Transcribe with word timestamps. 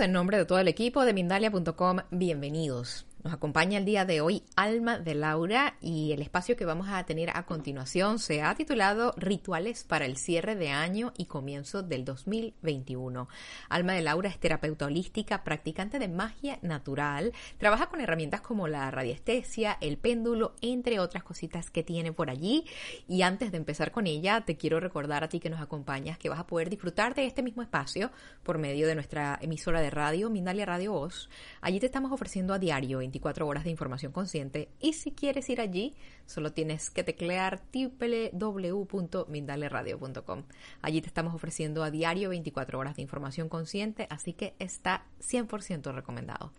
En 0.00 0.12
nombre 0.12 0.38
de 0.38 0.44
todo 0.44 0.58
el 0.58 0.66
equipo 0.66 1.04
de 1.04 1.12
Mindalia.com, 1.12 1.98
bienvenidos. 2.10 3.06
Acompaña 3.44 3.76
el 3.76 3.84
día 3.84 4.06
de 4.06 4.22
hoy 4.22 4.42
Alma 4.56 4.98
de 4.98 5.14
Laura 5.14 5.76
y 5.82 6.12
el 6.12 6.22
espacio 6.22 6.56
que 6.56 6.64
vamos 6.64 6.88
a 6.88 7.04
tener 7.04 7.28
a 7.28 7.44
continuación 7.44 8.18
se 8.18 8.40
ha 8.40 8.54
titulado 8.54 9.12
Rituales 9.18 9.84
para 9.84 10.06
el 10.06 10.16
cierre 10.16 10.56
de 10.56 10.70
año 10.70 11.12
y 11.18 11.26
comienzo 11.26 11.82
del 11.82 12.06
2021. 12.06 13.28
Alma 13.68 13.92
de 13.92 14.00
Laura 14.00 14.30
es 14.30 14.38
terapeuta 14.38 14.86
holística, 14.86 15.44
practicante 15.44 15.98
de 15.98 16.08
magia 16.08 16.58
natural, 16.62 17.34
trabaja 17.58 17.90
con 17.90 18.00
herramientas 18.00 18.40
como 18.40 18.66
la 18.66 18.90
radiestesia, 18.90 19.76
el 19.82 19.98
péndulo, 19.98 20.54
entre 20.62 20.98
otras 20.98 21.22
cositas 21.22 21.68
que 21.68 21.82
tiene 21.82 22.14
por 22.14 22.30
allí. 22.30 22.64
Y 23.08 23.20
antes 23.20 23.52
de 23.52 23.58
empezar 23.58 23.92
con 23.92 24.06
ella, 24.06 24.40
te 24.46 24.56
quiero 24.56 24.80
recordar 24.80 25.22
a 25.22 25.28
ti 25.28 25.38
que 25.38 25.50
nos 25.50 25.60
acompañas 25.60 26.16
que 26.16 26.30
vas 26.30 26.40
a 26.40 26.46
poder 26.46 26.70
disfrutar 26.70 27.14
de 27.14 27.26
este 27.26 27.42
mismo 27.42 27.60
espacio 27.60 28.10
por 28.42 28.56
medio 28.56 28.86
de 28.86 28.94
nuestra 28.94 29.38
emisora 29.42 29.82
de 29.82 29.90
radio, 29.90 30.30
Mindalia 30.30 30.64
Radio 30.64 30.92
Voz. 30.92 31.28
Allí 31.60 31.78
te 31.78 31.84
estamos 31.84 32.10
ofreciendo 32.10 32.54
a 32.54 32.58
diario 32.58 32.96
24 32.96 33.33
horas 33.42 33.64
de 33.64 33.70
información 33.70 34.12
consciente 34.12 34.68
y 34.80 34.92
si 34.92 35.10
quieres 35.12 35.50
ir 35.50 35.60
allí, 35.60 35.96
solo 36.26 36.52
tienes 36.52 36.90
que 36.90 37.02
teclear 37.02 37.60
www.mindaleradio.com. 37.72 40.44
Allí 40.82 41.00
te 41.00 41.08
estamos 41.08 41.34
ofreciendo 41.34 41.82
a 41.82 41.90
diario 41.90 42.28
24 42.28 42.78
horas 42.78 42.94
de 42.96 43.02
información 43.02 43.48
consciente, 43.48 44.06
así 44.10 44.32
que 44.32 44.54
está 44.58 45.06
100% 45.20 45.92
recomendado. 45.92 46.52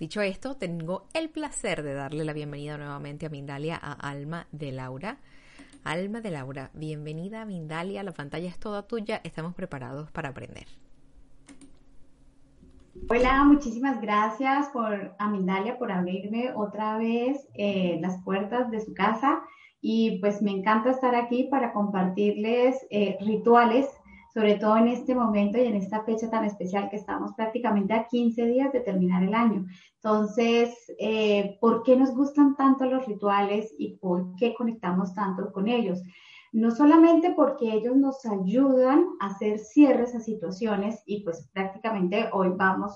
Dicho 0.00 0.20
esto, 0.20 0.56
tengo 0.56 1.06
el 1.14 1.30
placer 1.30 1.84
de 1.84 1.94
darle 1.94 2.24
la 2.24 2.32
bienvenida 2.32 2.76
nuevamente 2.76 3.26
a 3.26 3.30
Mindalia 3.30 3.78
a 3.80 3.92
Alma 3.92 4.48
de 4.50 4.72
Laura. 4.72 5.20
Alma 5.84 6.20
de 6.20 6.32
Laura, 6.32 6.72
bienvenida 6.74 7.42
a 7.42 7.44
Mindalia, 7.44 8.02
la 8.02 8.10
pantalla 8.12 8.48
es 8.48 8.58
toda 8.58 8.88
tuya, 8.88 9.20
estamos 9.22 9.54
preparados 9.54 10.10
para 10.10 10.30
aprender. 10.30 10.66
Hola, 13.08 13.44
muchísimas 13.44 14.00
gracias 14.00 14.68
por 14.68 15.14
Amindalia 15.18 15.76
por 15.76 15.90
abrirme 15.90 16.52
otra 16.54 16.96
vez 16.98 17.48
eh, 17.54 17.98
las 18.00 18.22
puertas 18.22 18.70
de 18.70 18.80
su 18.80 18.94
casa 18.94 19.40
y 19.80 20.20
pues 20.20 20.40
me 20.40 20.52
encanta 20.52 20.90
estar 20.90 21.14
aquí 21.14 21.48
para 21.50 21.72
compartirles 21.72 22.76
eh, 22.90 23.18
rituales, 23.20 23.88
sobre 24.32 24.54
todo 24.54 24.76
en 24.76 24.88
este 24.88 25.14
momento 25.14 25.58
y 25.58 25.66
en 25.66 25.74
esta 25.74 26.04
fecha 26.04 26.30
tan 26.30 26.44
especial 26.44 26.88
que 26.90 26.96
estamos 26.96 27.32
prácticamente 27.34 27.92
a 27.92 28.06
15 28.06 28.46
días 28.46 28.72
de 28.72 28.80
terminar 28.80 29.22
el 29.24 29.34
año. 29.34 29.66
Entonces, 29.96 30.72
eh, 30.98 31.58
¿por 31.60 31.82
qué 31.82 31.96
nos 31.96 32.14
gustan 32.14 32.56
tanto 32.56 32.86
los 32.86 33.04
rituales 33.06 33.74
y 33.78 33.96
por 33.96 34.36
qué 34.36 34.54
conectamos 34.54 35.12
tanto 35.12 35.52
con 35.52 35.68
ellos? 35.68 36.00
No 36.52 36.70
solamente 36.70 37.32
porque 37.34 37.72
ellos 37.72 37.96
nos 37.96 38.24
ayudan 38.26 39.06
a 39.20 39.28
hacer 39.28 39.58
cierres 39.58 40.14
a 40.14 40.20
situaciones 40.20 41.02
y 41.06 41.24
pues 41.24 41.48
prácticamente 41.52 42.28
hoy 42.32 42.50
vamos 42.54 42.92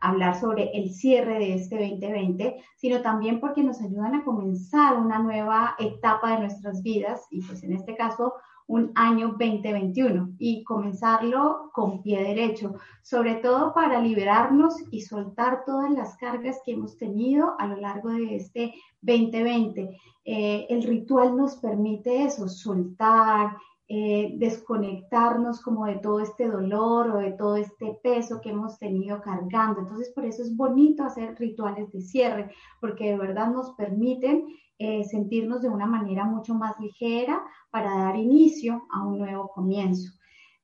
a 0.00 0.10
hablar 0.10 0.38
sobre 0.38 0.70
el 0.72 0.90
cierre 0.94 1.38
de 1.38 1.54
este 1.54 1.76
2020, 1.76 2.62
sino 2.76 3.02
también 3.02 3.40
porque 3.40 3.64
nos 3.64 3.80
ayudan 3.80 4.14
a 4.14 4.24
comenzar 4.24 4.96
una 4.96 5.18
nueva 5.18 5.74
etapa 5.78 6.32
de 6.32 6.40
nuestras 6.40 6.82
vidas 6.82 7.26
y 7.30 7.42
pues 7.42 7.62
en 7.64 7.72
este 7.72 7.96
caso 7.96 8.34
un 8.70 8.92
año 8.94 9.34
2021 9.36 10.34
y 10.38 10.62
comenzarlo 10.62 11.70
con 11.72 12.02
pie 12.02 12.22
derecho, 12.22 12.76
sobre 13.02 13.34
todo 13.34 13.74
para 13.74 14.00
liberarnos 14.00 14.76
y 14.92 15.00
soltar 15.00 15.64
todas 15.66 15.90
las 15.90 16.16
cargas 16.16 16.60
que 16.64 16.74
hemos 16.74 16.96
tenido 16.96 17.56
a 17.58 17.66
lo 17.66 17.76
largo 17.76 18.10
de 18.10 18.36
este 18.36 18.72
2020. 19.02 19.98
Eh, 20.24 20.66
el 20.70 20.84
ritual 20.84 21.36
nos 21.36 21.56
permite 21.56 22.22
eso, 22.22 22.48
soltar, 22.48 23.56
eh, 23.92 24.34
desconectarnos 24.36 25.60
como 25.60 25.84
de 25.84 25.96
todo 25.96 26.20
este 26.20 26.46
dolor 26.46 27.10
o 27.10 27.18
de 27.18 27.32
todo 27.32 27.56
este 27.56 27.98
peso 28.04 28.40
que 28.40 28.50
hemos 28.50 28.78
tenido 28.78 29.20
cargando. 29.20 29.80
Entonces, 29.80 30.12
por 30.14 30.24
eso 30.24 30.42
es 30.44 30.56
bonito 30.56 31.02
hacer 31.02 31.34
rituales 31.36 31.90
de 31.90 32.00
cierre, 32.00 32.52
porque 32.80 33.10
de 33.10 33.18
verdad 33.18 33.50
nos 33.50 33.72
permiten 33.72 34.46
eh, 34.78 35.02
sentirnos 35.02 35.62
de 35.62 35.70
una 35.70 35.86
manera 35.86 36.24
mucho 36.24 36.54
más 36.54 36.78
ligera 36.78 37.42
para 37.72 37.96
dar 37.96 38.14
inicio 38.14 38.86
a 38.92 39.04
un 39.04 39.18
nuevo 39.18 39.48
comienzo. 39.48 40.12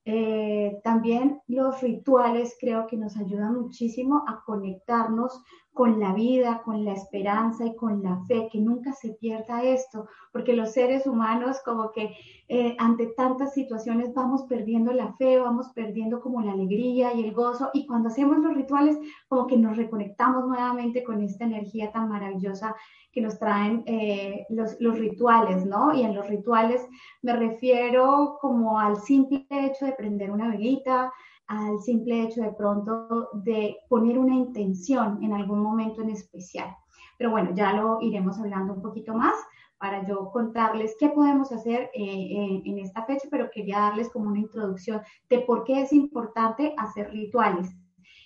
Eh, 0.05 0.79
también 0.85 1.41
los 1.49 1.81
rituales 1.83 2.57
creo 2.61 2.87
que 2.87 2.97
nos 2.97 3.17
ayudan 3.17 3.61
muchísimo 3.61 4.23
a 4.29 4.45
conectarnos 4.45 5.43
con 5.77 6.01
la 6.01 6.15
vida, 6.15 6.63
con 6.65 6.87
la 6.87 6.95
esperanza 6.95 7.67
y 7.67 7.77
con 7.77 8.03
la 8.03 8.19
fe, 8.27 8.49
que 8.51 8.59
nunca 8.59 8.95
se 8.95 9.11
pierda 9.11 9.63
esto, 9.63 10.07
porque 10.33 10.55
los 10.55 10.73
seres 10.73 11.07
humanos 11.07 11.59
como 11.67 11.93
que 11.93 12.17
eh, 12.49 12.75
ante 12.79 13.09
tantas 13.09 13.53
situaciones 13.53 14.15
vamos 14.15 14.45
perdiendo 14.45 14.95
la 14.95 15.13
fe, 15.19 15.39
vamos 15.39 15.69
perdiendo 15.75 16.23
como 16.23 16.41
la 16.41 16.53
alegría 16.53 17.13
y 17.13 17.23
el 17.25 17.35
gozo, 17.35 17.69
y 17.75 17.87
cuando 17.87 18.09
hacemos 18.09 18.39
los 18.39 18.55
rituales 18.55 18.97
como 19.29 19.47
que 19.47 19.59
nos 19.59 19.77
reconectamos 19.77 20.47
nuevamente 20.47 21.05
con 21.05 21.23
esta 21.23 21.45
energía 21.45 21.93
tan 21.93 22.09
maravillosa 22.09 22.75
que 23.13 23.21
nos 23.21 23.39
traen 23.39 23.83
eh, 23.85 24.47
los, 24.49 24.81
los, 24.81 24.99
rituales, 24.99 25.67
¿no? 25.67 25.95
Y 25.95 26.05
en 26.05 26.15
los 26.15 26.27
rituales 26.27 26.87
me 27.21 27.37
refiero 27.37 28.39
como 28.41 28.81
al 28.81 28.97
simple 28.97 29.47
hecho 29.51 29.85
de 29.85 29.93
prender 29.93 30.31
una 30.31 30.49
velita, 30.49 31.13
al 31.49 31.79
simple 31.81 32.23
hecho 32.23 32.43
de 32.43 32.53
pronto 32.53 33.31
de 33.35 33.77
poner 33.89 34.19
una 34.19 34.35
intención 34.35 35.23
en 35.23 35.33
algún 35.33 35.61
momento 35.61 36.03
en 36.03 36.11
especial. 36.11 36.75
Pero 37.19 37.31
bueno, 37.31 37.51
ya 37.55 37.73
lo 37.73 37.99
iremos 38.01 38.39
hablando 38.39 38.75
un 38.75 38.83
poquito 38.83 39.15
más 39.15 39.35
para 39.79 40.07
yo 40.07 40.31
contarles 40.31 40.97
qué 40.99 41.11
podemos 41.11 41.53
hacer 41.53 41.91
eh, 41.95 42.63
en 42.65 42.79
esta 42.79 43.05
fecha, 43.05 43.29
pero 43.31 43.51
quería 43.51 43.81
darles 43.81 44.09
como 44.11 44.29
una 44.29 44.41
introducción 44.41 45.03
de 45.29 45.41
por 45.41 45.65
qué 45.65 45.83
es 45.83 45.93
importante 45.93 46.75
hacer 46.79 47.11
rituales. 47.11 47.69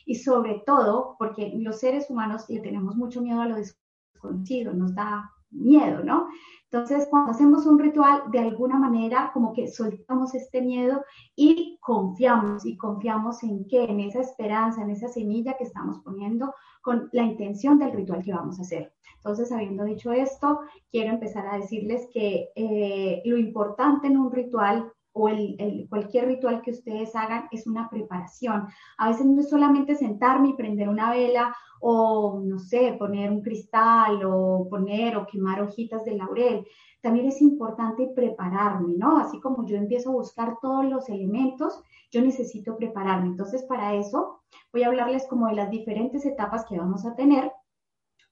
Y 0.06 0.16
sobre 0.16 0.62
todo 0.66 1.16
porque 1.18 1.52
los 1.56 1.80
seres 1.80 2.08
humanos 2.08 2.48
le 2.48 2.60
tenemos 2.60 2.96
mucho 2.96 3.20
miedo 3.20 3.40
a 3.40 3.46
lo 3.46 3.56
conocido, 4.18 4.72
nos 4.72 4.94
da 4.94 5.30
miedo, 5.50 6.02
¿no? 6.04 6.28
Entonces, 6.72 7.08
cuando 7.10 7.32
hacemos 7.32 7.66
un 7.66 7.78
ritual, 7.78 8.22
de 8.30 8.38
alguna 8.38 8.78
manera 8.78 9.30
como 9.34 9.52
que 9.52 9.66
soltamos 9.66 10.34
este 10.34 10.62
miedo 10.62 11.04
y 11.34 11.78
confiamos, 11.80 12.64
y 12.64 12.76
confiamos 12.76 13.42
en 13.42 13.66
qué, 13.66 13.84
en 13.84 13.98
esa 14.00 14.20
esperanza, 14.20 14.82
en 14.82 14.90
esa 14.90 15.08
semilla 15.08 15.56
que 15.56 15.64
estamos 15.64 15.98
poniendo 16.04 16.54
con 16.80 17.08
la 17.12 17.24
intención 17.24 17.78
del 17.78 17.92
ritual 17.92 18.22
que 18.22 18.32
vamos 18.32 18.58
a 18.58 18.62
hacer. 18.62 18.92
Entonces, 19.16 19.50
habiendo 19.52 19.84
dicho 19.84 20.12
esto, 20.12 20.60
quiero 20.90 21.12
empezar 21.12 21.46
a 21.46 21.56
decirles 21.56 22.08
que 22.12 22.50
eh, 22.54 23.20
lo 23.24 23.36
importante 23.36 24.06
en 24.06 24.16
un 24.16 24.30
ritual 24.30 24.92
o 25.12 25.28
el, 25.28 25.86
cualquier 25.88 26.26
ritual 26.26 26.62
que 26.62 26.70
ustedes 26.70 27.14
hagan 27.16 27.48
es 27.50 27.66
una 27.66 27.88
preparación. 27.90 28.68
A 28.98 29.08
veces 29.08 29.26
no 29.26 29.40
es 29.40 29.50
solamente 29.50 29.94
sentarme 29.94 30.50
y 30.50 30.54
prender 30.54 30.88
una 30.88 31.10
vela 31.10 31.54
o, 31.80 32.40
no 32.44 32.58
sé, 32.58 32.94
poner 32.98 33.30
un 33.30 33.42
cristal 33.42 34.22
o 34.24 34.68
poner 34.68 35.16
o 35.16 35.26
quemar 35.26 35.62
hojitas 35.62 36.04
de 36.04 36.16
laurel. 36.16 36.66
También 37.00 37.26
es 37.26 37.40
importante 37.40 38.12
prepararme, 38.14 38.94
¿no? 38.96 39.18
Así 39.18 39.40
como 39.40 39.66
yo 39.66 39.76
empiezo 39.76 40.10
a 40.10 40.14
buscar 40.14 40.58
todos 40.60 40.84
los 40.84 41.08
elementos, 41.08 41.82
yo 42.10 42.20
necesito 42.20 42.76
prepararme. 42.76 43.28
Entonces, 43.28 43.62
para 43.64 43.94
eso 43.94 44.42
voy 44.72 44.82
a 44.82 44.88
hablarles 44.88 45.26
como 45.26 45.48
de 45.48 45.54
las 45.54 45.70
diferentes 45.70 46.26
etapas 46.26 46.66
que 46.66 46.78
vamos 46.78 47.06
a 47.06 47.14
tener 47.16 47.50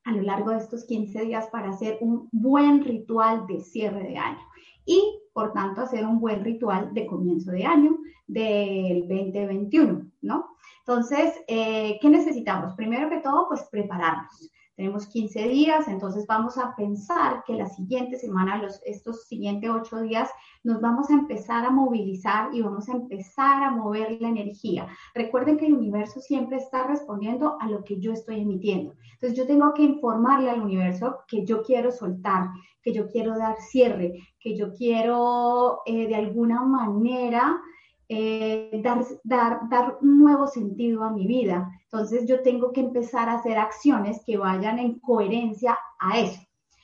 a 0.04 0.12
lo 0.12 0.22
largo 0.22 0.50
de 0.50 0.58
estos 0.58 0.84
15 0.84 1.22
días 1.22 1.48
para 1.48 1.70
hacer 1.70 1.98
un 2.00 2.28
buen 2.32 2.82
ritual 2.84 3.46
de 3.46 3.60
cierre 3.60 4.02
de 4.04 4.16
año. 4.16 4.40
Y 4.86 5.20
por 5.38 5.52
tanto, 5.52 5.82
hacer 5.82 6.04
un 6.04 6.18
buen 6.18 6.42
ritual 6.42 6.92
de 6.92 7.06
comienzo 7.06 7.52
de 7.52 7.64
año 7.64 7.96
del 8.26 9.02
2021, 9.02 10.10
¿no? 10.22 10.48
Entonces, 10.80 11.32
eh, 11.46 11.96
¿qué 12.02 12.10
necesitamos? 12.10 12.74
Primero 12.74 13.08
que 13.08 13.20
todo, 13.20 13.46
pues 13.46 13.62
prepararnos. 13.70 14.50
Tenemos 14.74 15.06
15 15.06 15.48
días, 15.48 15.86
entonces 15.86 16.26
vamos 16.26 16.58
a 16.58 16.74
pensar 16.74 17.44
que 17.46 17.54
la 17.54 17.68
siguiente 17.68 18.18
semana, 18.18 18.60
los, 18.60 18.80
estos 18.84 19.28
siguientes 19.28 19.70
8 19.70 20.00
días, 20.00 20.28
nos 20.64 20.80
vamos 20.80 21.08
a 21.10 21.14
empezar 21.14 21.64
a 21.64 21.70
movilizar 21.70 22.52
y 22.52 22.60
vamos 22.60 22.88
a 22.88 22.92
empezar 22.94 23.62
a 23.62 23.70
mover 23.70 24.20
la 24.20 24.30
energía. 24.30 24.88
Recuerden 25.14 25.56
que 25.56 25.66
el 25.66 25.74
universo 25.74 26.18
siempre 26.18 26.56
está 26.56 26.84
respondiendo 26.88 27.58
a 27.60 27.68
lo 27.68 27.84
que 27.84 28.00
yo 28.00 28.12
estoy 28.12 28.40
emitiendo. 28.40 28.96
Entonces 29.14 29.38
yo 29.38 29.46
tengo 29.46 29.72
que 29.72 29.82
informarle 29.82 30.50
al 30.50 30.62
universo 30.62 31.20
que 31.28 31.44
yo 31.44 31.62
quiero 31.62 31.92
soltar, 31.92 32.48
que 32.88 32.94
yo 32.94 33.08
quiero 33.08 33.36
dar 33.36 33.60
cierre, 33.60 34.14
que 34.40 34.56
yo 34.56 34.72
quiero 34.72 35.80
eh, 35.84 36.08
de 36.08 36.14
alguna 36.14 36.62
manera 36.62 37.60
eh, 38.08 38.80
dar, 38.82 39.04
dar, 39.24 39.68
dar 39.68 39.98
un 40.00 40.20
nuevo 40.20 40.46
sentido 40.46 41.04
a 41.04 41.10
mi 41.10 41.26
vida. 41.26 41.70
Entonces 41.84 42.26
yo 42.26 42.40
tengo 42.40 42.72
que 42.72 42.80
empezar 42.80 43.28
a 43.28 43.34
hacer 43.34 43.58
acciones 43.58 44.22
que 44.24 44.38
vayan 44.38 44.78
en 44.78 44.98
coherencia 45.00 45.78
a 45.98 46.18
eso. 46.18 46.40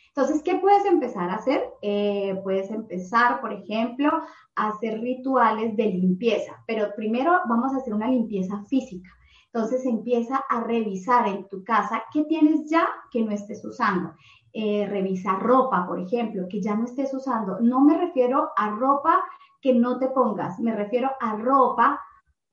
Entonces, 0.08 0.42
¿qué 0.44 0.56
puedes 0.56 0.84
empezar 0.84 1.30
a 1.30 1.36
hacer? 1.36 1.64
Eh, 1.82 2.38
puedes 2.44 2.70
empezar, 2.70 3.40
por 3.40 3.52
ejemplo, 3.52 4.10
a 4.54 4.68
hacer 4.68 5.00
rituales 5.00 5.74
de 5.76 5.86
limpieza, 5.86 6.52
pero 6.66 6.92
primero 6.94 7.40
vamos 7.48 7.72
a 7.72 7.78
hacer 7.78 7.94
una 7.94 8.08
limpieza 8.08 8.62
física. 8.68 9.10
Entonces 9.52 9.86
empieza 9.86 10.44
a 10.50 10.60
revisar 10.60 11.28
en 11.28 11.48
tu 11.48 11.64
casa 11.64 12.04
qué 12.12 12.24
tienes 12.24 12.68
ya 12.68 12.88
que 13.10 13.22
no 13.22 13.32
estés 13.32 13.64
usando. 13.64 14.12
Eh, 14.56 14.86
revisar 14.88 15.42
ropa, 15.42 15.84
por 15.84 15.98
ejemplo, 15.98 16.46
que 16.48 16.62
ya 16.62 16.76
no 16.76 16.84
estés 16.84 17.12
usando. 17.12 17.58
No 17.60 17.80
me 17.80 17.98
refiero 17.98 18.50
a 18.56 18.70
ropa 18.70 19.24
que 19.60 19.74
no 19.74 19.98
te 19.98 20.06
pongas, 20.06 20.60
me 20.60 20.76
refiero 20.76 21.10
a 21.20 21.34
ropa 21.34 22.00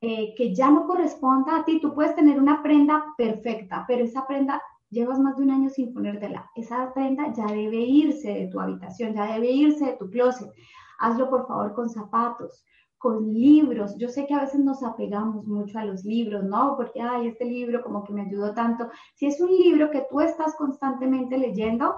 eh, 0.01 0.33
que 0.35 0.55
ya 0.55 0.71
no 0.71 0.87
corresponda 0.87 1.57
a 1.57 1.63
ti. 1.63 1.79
Tú 1.79 1.93
puedes 1.93 2.15
tener 2.15 2.39
una 2.39 2.63
prenda 2.63 3.05
perfecta, 3.15 3.85
pero 3.87 4.03
esa 4.03 4.25
prenda 4.25 4.59
llevas 4.89 5.19
más 5.19 5.37
de 5.37 5.43
un 5.43 5.51
año 5.51 5.69
sin 5.69 5.93
ponértela. 5.93 6.49
Esa 6.55 6.91
prenda 6.91 7.31
ya 7.33 7.45
debe 7.45 7.77
irse 7.77 8.33
de 8.33 8.47
tu 8.47 8.59
habitación, 8.59 9.13
ya 9.13 9.33
debe 9.33 9.51
irse 9.51 9.85
de 9.85 9.97
tu 9.97 10.09
closet. 10.09 10.51
Hazlo 10.97 11.29
por 11.29 11.45
favor 11.45 11.75
con 11.75 11.87
zapatos, 11.87 12.65
con 13.01 13.33
libros. 13.33 13.97
Yo 13.97 14.07
sé 14.09 14.27
que 14.27 14.35
a 14.35 14.41
veces 14.41 14.59
nos 14.59 14.83
apegamos 14.83 15.47
mucho 15.47 15.79
a 15.79 15.85
los 15.85 16.05
libros, 16.05 16.43
¿no? 16.43 16.75
Porque, 16.77 17.01
ay, 17.01 17.29
este 17.29 17.45
libro 17.45 17.81
como 17.81 18.03
que 18.03 18.13
me 18.13 18.21
ayudó 18.21 18.53
tanto. 18.53 18.89
Si 19.15 19.25
es 19.25 19.41
un 19.41 19.49
libro 19.49 19.89
que 19.89 20.05
tú 20.07 20.21
estás 20.21 20.55
constantemente 20.55 21.35
leyendo, 21.37 21.95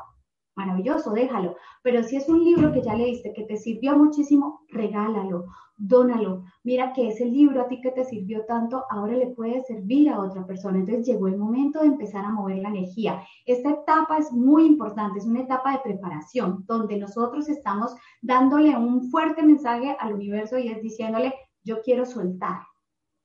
maravilloso, 0.56 1.12
déjalo. 1.12 1.56
Pero 1.82 2.04
si 2.04 2.16
es 2.16 2.28
un 2.30 2.44
libro 2.44 2.72
que 2.72 2.82
ya 2.82 2.96
leíste, 2.96 3.34
que 3.34 3.44
te 3.44 3.58
sirvió 3.58 3.98
muchísimo, 3.98 4.62
regálalo, 4.70 5.46
dónalo. 5.78 6.44
Mira 6.64 6.94
que 6.94 7.10
ese 7.10 7.26
libro 7.26 7.62
a 7.62 7.68
ti 7.68 7.82
que 7.82 7.92
te 7.92 8.06
sirvió 8.06 8.46
tanto, 8.46 8.86
ahora 8.90 9.16
le 9.18 9.28
puede 9.28 9.64
servir 9.64 10.10
a 10.10 10.20
otra 10.20 10.46
persona. 10.46 10.80
Entonces 10.80 11.06
llegó 11.06 11.28
el 11.28 11.38
momento 11.38 11.80
de 11.82 11.88
empezar 11.88 12.26
a 12.26 12.32
mover 12.32 12.60
la 12.60 12.70
energía. 12.70 13.24
Esta 13.46 13.72
etapa 13.72 14.18
es 14.18 14.32
muy 14.32 14.66
importante, 14.66 15.20
es 15.20 15.26
una 15.26 15.42
etapa 15.42 15.72
de 15.74 15.80
preparación, 15.84 16.64
donde 16.68 16.98
nosotros 16.98 17.50
estamos 17.50 17.96
dándole 18.22 18.76
un 18.78 19.10
fuerte 19.10 19.44
mensaje 19.44 19.96
al 20.00 20.14
universo 20.14 20.58
y 20.58 20.70
es 20.70 20.82
diciéndole, 20.82 21.34
yo 21.64 21.82
quiero 21.82 22.06
soltar. 22.06 22.62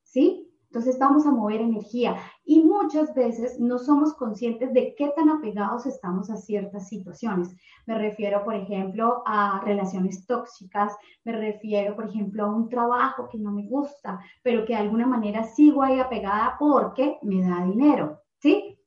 ¿Sí? 0.03 0.48
Entonces 0.71 0.99
vamos 0.99 1.27
a 1.27 1.31
mover 1.31 1.63
energía 1.63 2.17
y 2.45 2.63
muchas 2.63 3.15
veces 3.15 3.59
no 3.59 3.79
somos 3.79 4.15
conscientes 4.15 4.73
de 4.75 4.95
qué 4.97 5.11
tan 5.17 5.31
apegados 5.31 5.87
estamos 5.87 6.31
a 6.31 6.37
ciertas 6.37 6.89
situaciones. 6.89 7.55
Me 7.87 7.97
refiero, 7.97 8.45
por 8.45 8.55
ejemplo, 8.55 9.23
a 9.27 9.63
relaciones 9.65 10.27
tóxicas, 10.27 10.95
me 11.25 11.33
refiero, 11.33 11.97
por 11.97 12.09
ejemplo, 12.09 12.45
a 12.45 12.55
un 12.55 12.69
trabajo 12.69 13.29
que 13.31 13.39
no 13.39 13.51
me 13.51 13.67
gusta, 13.67 14.21
pero 14.43 14.67
que 14.67 14.75
de 14.75 14.81
alguna 14.81 15.07
manera 15.07 15.45
sigo 15.45 15.83
ahí 15.83 15.99
apegada 15.99 16.57
porque 16.59 17.19
me 17.23 17.41
da 17.49 17.65
dinero, 17.65 18.21
¿sí? 18.39 18.79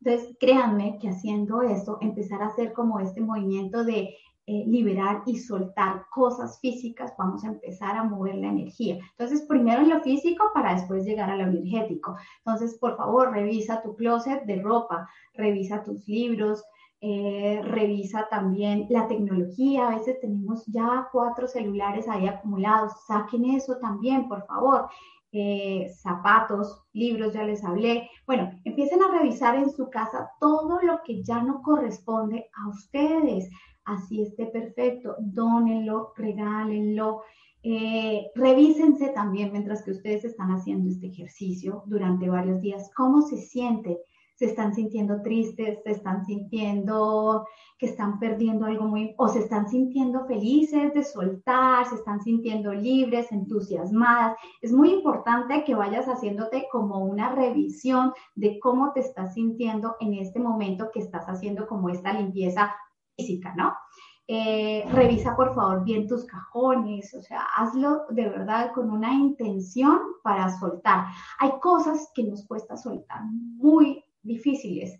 Entonces, 0.00 0.36
créanme 0.38 0.98
que 1.00 1.08
haciendo 1.08 1.62
eso, 1.62 1.96
empezar 2.02 2.42
a 2.42 2.48
hacer 2.48 2.74
como 2.74 3.00
este 3.00 3.22
movimiento 3.22 3.84
de 3.84 4.14
eh, 4.46 4.64
liberar 4.66 5.22
y 5.24 5.38
soltar 5.38 6.04
cosas 6.10 6.60
físicas, 6.60 7.14
vamos 7.16 7.44
a 7.44 7.48
empezar 7.48 7.96
a 7.96 8.04
mover 8.04 8.34
la 8.34 8.48
energía. 8.48 8.98
Entonces, 9.12 9.46
primero 9.48 9.80
en 9.80 9.88
lo 9.88 10.02
físico 10.02 10.50
para 10.52 10.74
después 10.74 11.06
llegar 11.06 11.30
a 11.30 11.36
lo 11.36 11.44
energético. 11.44 12.16
Entonces, 12.44 12.76
por 12.78 12.94
favor, 12.98 13.32
revisa 13.32 13.80
tu 13.80 13.96
closet 13.96 14.44
de 14.44 14.60
ropa, 14.60 15.08
revisa 15.32 15.82
tus 15.82 16.06
libros, 16.06 16.62
eh, 17.00 17.62
revisa 17.64 18.28
también 18.30 18.86
la 18.90 19.08
tecnología. 19.08 19.88
A 19.88 19.96
veces 19.96 20.20
tenemos 20.20 20.66
ya 20.66 21.08
cuatro 21.10 21.48
celulares 21.48 22.06
ahí 22.06 22.26
acumulados. 22.26 22.92
Saquen 23.06 23.46
eso 23.46 23.78
también, 23.78 24.28
por 24.28 24.44
favor. 24.46 24.88
Eh, 25.32 25.90
zapatos, 26.02 26.82
libros, 26.92 27.32
ya 27.32 27.44
les 27.44 27.64
hablé. 27.64 28.10
Bueno, 28.26 28.50
empiecen 28.64 29.02
a 29.02 29.10
revisar 29.10 29.56
en 29.56 29.70
su 29.70 29.88
casa 29.88 30.30
todo 30.38 30.80
lo 30.82 31.00
que 31.02 31.22
ya 31.24 31.42
no 31.42 31.62
corresponde 31.62 32.50
a 32.54 32.68
ustedes 32.68 33.48
así 33.84 34.22
esté 34.22 34.46
perfecto, 34.46 35.16
dónenlo, 35.20 36.12
regálenlo. 36.16 37.22
Eh, 37.62 38.30
revísense 38.34 39.08
también 39.08 39.50
mientras 39.52 39.82
que 39.82 39.92
ustedes 39.92 40.24
están 40.24 40.50
haciendo 40.50 40.90
este 40.90 41.06
ejercicio 41.06 41.82
durante 41.86 42.28
varios 42.28 42.60
días, 42.60 42.90
cómo 42.94 43.22
se 43.22 43.38
siente. 43.38 43.98
Se 44.36 44.46
están 44.46 44.74
sintiendo 44.74 45.22
tristes, 45.22 45.78
se 45.84 45.92
están 45.92 46.26
sintiendo 46.26 47.46
que 47.78 47.86
están 47.86 48.18
perdiendo 48.18 48.66
algo 48.66 48.84
muy, 48.84 49.14
o 49.16 49.28
se 49.28 49.38
están 49.38 49.68
sintiendo 49.68 50.26
felices 50.26 50.92
de 50.92 51.04
soltar, 51.04 51.86
se 51.86 51.94
están 51.94 52.20
sintiendo 52.20 52.72
libres, 52.72 53.30
entusiasmadas. 53.30 54.36
Es 54.60 54.72
muy 54.72 54.90
importante 54.92 55.64
que 55.64 55.76
vayas 55.76 56.06
haciéndote 56.06 56.66
como 56.70 56.98
una 56.98 57.34
revisión 57.34 58.12
de 58.34 58.58
cómo 58.58 58.92
te 58.92 59.00
estás 59.00 59.34
sintiendo 59.34 59.96
en 60.00 60.14
este 60.14 60.40
momento 60.40 60.90
que 60.92 61.00
estás 61.00 61.26
haciendo 61.26 61.66
como 61.68 61.88
esta 61.88 62.12
limpieza 62.12 62.74
física, 63.16 63.54
¿no? 63.56 63.74
Eh, 64.26 64.86
revisa 64.90 65.36
por 65.36 65.54
favor 65.54 65.84
bien 65.84 66.08
tus 66.08 66.24
cajones, 66.24 67.12
o 67.12 67.20
sea, 67.20 67.42
hazlo 67.56 68.06
de 68.08 68.26
verdad 68.26 68.72
con 68.72 68.90
una 68.90 69.12
intención 69.12 69.98
para 70.22 70.48
soltar. 70.58 71.06
Hay 71.40 71.52
cosas 71.60 72.10
que 72.14 72.24
nos 72.24 72.46
cuesta 72.46 72.76
soltar, 72.76 73.22
muy 73.24 74.02
difíciles. 74.22 74.98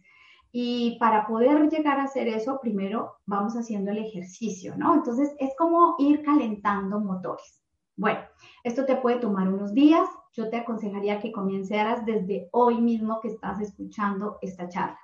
Y 0.52 0.98
para 1.00 1.26
poder 1.26 1.68
llegar 1.70 1.98
a 1.98 2.04
hacer 2.04 2.28
eso, 2.28 2.60
primero 2.60 3.14
vamos 3.26 3.54
haciendo 3.54 3.90
el 3.90 3.98
ejercicio, 3.98 4.76
¿no? 4.76 4.94
Entonces 4.94 5.34
es 5.38 5.50
como 5.56 5.96
ir 5.98 6.22
calentando 6.22 7.00
motores. 7.00 7.64
Bueno, 7.96 8.20
esto 8.62 8.84
te 8.84 8.96
puede 8.96 9.18
tomar 9.18 9.48
unos 9.48 9.72
días. 9.72 10.08
Yo 10.32 10.50
te 10.50 10.58
aconsejaría 10.58 11.20
que 11.20 11.32
comenzaras 11.32 12.04
desde 12.04 12.48
hoy 12.52 12.80
mismo 12.80 13.20
que 13.20 13.28
estás 13.28 13.60
escuchando 13.60 14.38
esta 14.42 14.68
charla. 14.68 14.98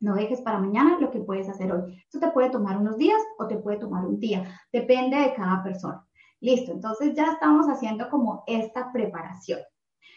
No 0.00 0.14
dejes 0.14 0.40
para 0.42 0.58
mañana 0.58 0.98
lo 1.00 1.10
que 1.10 1.20
puedes 1.20 1.48
hacer 1.48 1.72
hoy. 1.72 2.02
Esto 2.04 2.20
te 2.20 2.30
puede 2.30 2.50
tomar 2.50 2.76
unos 2.76 2.96
días 2.96 3.20
o 3.38 3.46
te 3.46 3.56
puede 3.56 3.78
tomar 3.78 4.04
un 4.04 4.20
día. 4.20 4.44
Depende 4.72 5.16
de 5.16 5.34
cada 5.34 5.62
persona. 5.62 6.06
Listo, 6.40 6.72
entonces 6.72 7.14
ya 7.14 7.32
estamos 7.32 7.66
haciendo 7.66 8.08
como 8.10 8.44
esta 8.46 8.92
preparación. 8.92 9.60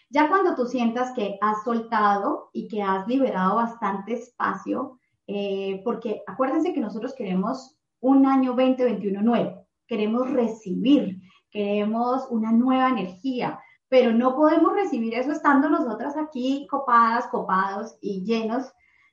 Ya 0.09 0.27
cuando 0.27 0.55
tú 0.55 0.65
sientas 0.65 1.11
que 1.13 1.37
has 1.39 1.63
soltado 1.63 2.49
y 2.51 2.67
que 2.67 2.81
has 2.81 3.07
liberado 3.07 3.55
bastante 3.55 4.13
espacio, 4.13 4.99
eh, 5.27 5.81
porque 5.83 6.23
acuérdense 6.25 6.73
que 6.73 6.81
nosotros 6.81 7.13
queremos 7.13 7.77
un 8.01 8.25
año 8.25 8.53
2021 8.53 9.21
nuevo, 9.21 9.67
queremos 9.87 10.29
recibir, 10.31 11.21
queremos 11.51 12.27
una 12.31 12.51
nueva 12.51 12.89
energía, 12.89 13.59
pero 13.87 14.11
no 14.11 14.35
podemos 14.35 14.73
recibir 14.73 15.13
eso 15.13 15.31
estando 15.31 15.69
nosotras 15.69 16.15
aquí 16.17 16.67
copadas, 16.69 17.27
copados 17.27 17.95
y 18.01 18.23
llenos 18.23 18.71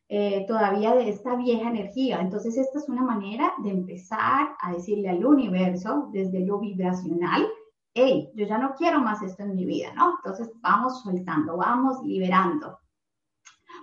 eh, 0.09 0.45
todavía 0.47 0.95
de 0.95 1.09
esta 1.09 1.35
vieja 1.35 1.69
energía. 1.69 2.21
Entonces, 2.21 2.57
esta 2.57 2.79
es 2.79 2.89
una 2.89 3.03
manera 3.03 3.53
de 3.63 3.71
empezar 3.71 4.55
a 4.61 4.73
decirle 4.73 5.09
al 5.09 5.25
universo 5.25 6.09
desde 6.13 6.41
lo 6.41 6.61
vibracional, 6.61 7.47
hey, 7.95 8.31
yo 8.35 8.47
ya 8.47 8.59
no 8.59 8.75
quiero 8.75 9.01
más 9.01 9.23
esto 9.23 9.43
en 9.43 9.57
mi 9.57 9.65
vida, 9.65 9.93
¿no? 9.95 10.17
Entonces, 10.17 10.53
vamos 10.61 11.03
soltando, 11.03 11.57
vamos 11.57 12.03
liberando. 12.05 12.79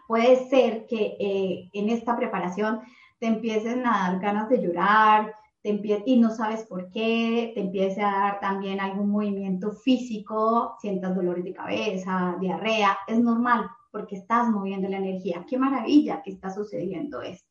Puede 0.08 0.48
ser 0.50 0.86
que 0.86 1.18
eh, 1.20 1.70
en 1.74 1.90
esta 1.90 2.16
preparación 2.16 2.82
te 3.20 3.28
empiecen 3.28 3.86
a 3.86 4.10
dar 4.10 4.20
ganas 4.20 4.50
de 4.50 4.62
llorar, 4.62 5.34
te 5.64 6.04
y 6.06 6.20
no 6.20 6.30
sabes 6.30 6.64
por 6.64 6.90
qué, 6.92 7.52
te 7.56 7.62
empiece 7.62 8.02
a 8.02 8.12
dar 8.12 8.40
también 8.42 8.82
algún 8.82 9.10
movimiento 9.10 9.72
físico, 9.72 10.76
sientas 10.82 11.16
dolores 11.16 11.44
de 11.46 11.54
cabeza, 11.54 12.36
diarrea, 12.40 12.98
es 13.08 13.18
normal, 13.18 13.70
porque 13.94 14.16
estás 14.16 14.50
moviendo 14.50 14.90
la 14.90 14.98
energía. 14.98 15.46
Qué 15.48 15.58
maravilla 15.58 16.24
que 16.24 16.32
está 16.32 16.50
sucediendo 16.50 17.22
esto. 17.22 17.48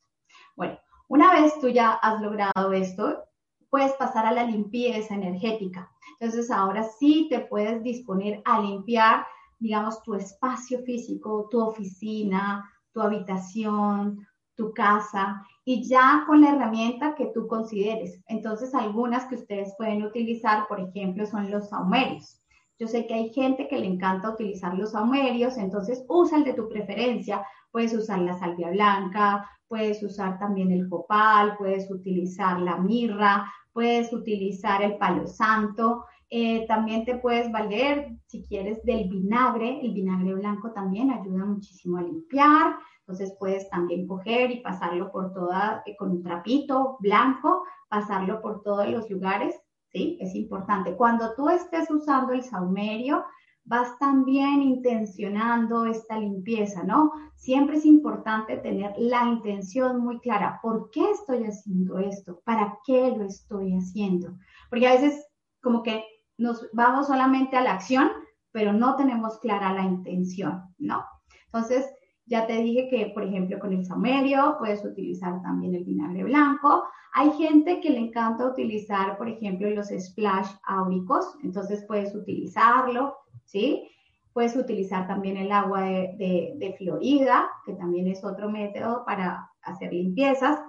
Bueno, 0.57 0.77
una 1.07 1.33
vez 1.33 1.57
tú 1.61 1.69
ya 1.69 1.93
has 1.93 2.21
logrado 2.21 2.73
esto, 2.73 3.23
puedes 3.69 3.93
pasar 3.93 4.25
a 4.25 4.33
la 4.33 4.43
limpieza 4.43 5.15
energética. 5.15 5.89
Entonces 6.19 6.51
ahora 6.51 6.83
sí 6.83 7.27
te 7.29 7.39
puedes 7.39 7.81
disponer 7.81 8.41
a 8.43 8.59
limpiar, 8.59 9.25
digamos, 9.57 10.03
tu 10.03 10.15
espacio 10.15 10.83
físico, 10.83 11.47
tu 11.49 11.61
oficina, 11.61 12.69
tu 12.91 13.01
habitación, 13.01 14.27
tu 14.55 14.73
casa 14.73 15.43
y 15.63 15.87
ya 15.87 16.25
con 16.27 16.41
la 16.41 16.51
herramienta 16.51 17.15
que 17.15 17.27
tú 17.27 17.47
consideres. 17.47 18.21
Entonces, 18.27 18.75
algunas 18.75 19.25
que 19.27 19.35
ustedes 19.35 19.73
pueden 19.77 20.03
utilizar, 20.03 20.67
por 20.67 20.81
ejemplo, 20.81 21.25
son 21.25 21.49
los 21.49 21.69
saumerios. 21.69 22.42
Yo 22.79 22.87
sé 22.87 23.05
que 23.05 23.13
hay 23.13 23.29
gente 23.29 23.67
que 23.67 23.77
le 23.77 23.85
encanta 23.85 24.31
utilizar 24.31 24.73
los 24.73 24.91
saumerios, 24.91 25.57
entonces 25.57 26.03
usa 26.09 26.39
el 26.39 26.43
de 26.43 26.53
tu 26.53 26.67
preferencia. 26.67 27.45
Puedes 27.71 27.93
usar 27.93 28.19
la 28.19 28.37
salvia 28.37 28.71
blanca, 28.71 29.47
puedes 29.67 30.01
usar 30.03 30.39
también 30.39 30.71
el 30.71 30.89
copal, 30.89 31.55
puedes 31.57 31.89
utilizar 31.89 32.59
la 32.59 32.77
mirra, 32.77 33.51
puedes 33.71 34.11
utilizar 34.11 34.81
el 34.81 34.97
palo 34.97 35.27
santo. 35.27 36.05
Eh, 36.29 36.65
también 36.67 37.05
te 37.05 37.17
puedes 37.17 37.51
valer, 37.51 38.17
si 38.25 38.43
quieres, 38.43 38.83
del 38.83 39.07
vinagre. 39.07 39.79
El 39.81 39.93
vinagre 39.93 40.33
blanco 40.33 40.71
también 40.71 41.11
ayuda 41.11 41.45
muchísimo 41.45 41.97
a 41.97 42.01
limpiar. 42.01 42.75
Entonces 43.01 43.35
puedes 43.37 43.69
también 43.69 44.07
coger 44.07 44.49
y 44.49 44.61
pasarlo 44.61 45.11
por 45.11 45.31
toda, 45.33 45.83
eh, 45.85 45.95
con 45.95 46.09
un 46.09 46.23
trapito 46.23 46.97
blanco, 46.99 47.63
pasarlo 47.87 48.41
por 48.41 48.63
todos 48.63 48.87
los 48.87 49.09
lugares 49.11 49.55
¿sí? 49.93 50.17
Es 50.19 50.35
importante. 50.35 50.95
Cuando 50.95 51.33
tú 51.35 51.49
estés 51.49 51.89
usando 51.89 52.33
el 52.33 52.43
saumerio, 52.43 53.23
vas 53.65 53.97
también 53.99 54.61
intencionando 54.61 55.85
esta 55.85 56.19
limpieza, 56.19 56.83
¿no? 56.83 57.11
Siempre 57.35 57.77
es 57.77 57.85
importante 57.85 58.57
tener 58.57 58.93
la 58.97 59.25
intención 59.25 59.99
muy 60.01 60.19
clara. 60.19 60.59
¿Por 60.61 60.89
qué 60.91 61.11
estoy 61.11 61.45
haciendo 61.45 61.99
esto? 61.99 62.41
¿Para 62.43 62.77
qué 62.85 63.13
lo 63.15 63.25
estoy 63.25 63.73
haciendo? 63.73 64.37
Porque 64.69 64.87
a 64.87 64.93
veces 64.93 65.25
como 65.61 65.81
que 65.81 66.03
nos 66.37 66.67
vamos 66.73 67.07
solamente 67.07 67.55
a 67.55 67.61
la 67.61 67.73
acción, 67.73 68.11
pero 68.51 68.73
no 68.73 68.95
tenemos 68.95 69.39
clara 69.39 69.71
la 69.73 69.83
intención, 69.83 70.63
¿no? 70.77 71.05
Entonces, 71.45 71.85
ya 72.25 72.47
te 72.47 72.53
dije 72.53 72.87
que, 72.89 73.11
por 73.13 73.23
ejemplo, 73.23 73.59
con 73.59 73.73
el 73.73 73.85
saumerio 73.85 74.55
puedes 74.59 74.83
utilizar 74.85 75.41
también 75.41 75.75
el 75.75 75.83
vinagre 75.83 76.23
blanco. 76.23 76.85
Hay 77.13 77.31
gente 77.31 77.79
que 77.81 77.89
le 77.89 77.99
encanta 77.99 78.47
utilizar, 78.47 79.17
por 79.17 79.27
ejemplo, 79.27 79.69
los 79.69 79.89
splash 79.89 80.49
áuricos, 80.63 81.35
entonces 81.43 81.83
puedes 81.85 82.15
utilizarlo, 82.15 83.17
¿sí? 83.45 83.87
Puedes 84.31 84.55
utilizar 84.55 85.05
también 85.05 85.37
el 85.37 85.51
agua 85.51 85.81
de, 85.81 86.53
de, 86.57 86.75
Florida, 86.77 87.49
que 87.65 87.73
también 87.73 88.07
es 88.07 88.23
otro 88.23 88.49
método 88.49 89.03
para 89.05 89.51
hacer 89.61 89.93
limpiezas, 89.93 90.59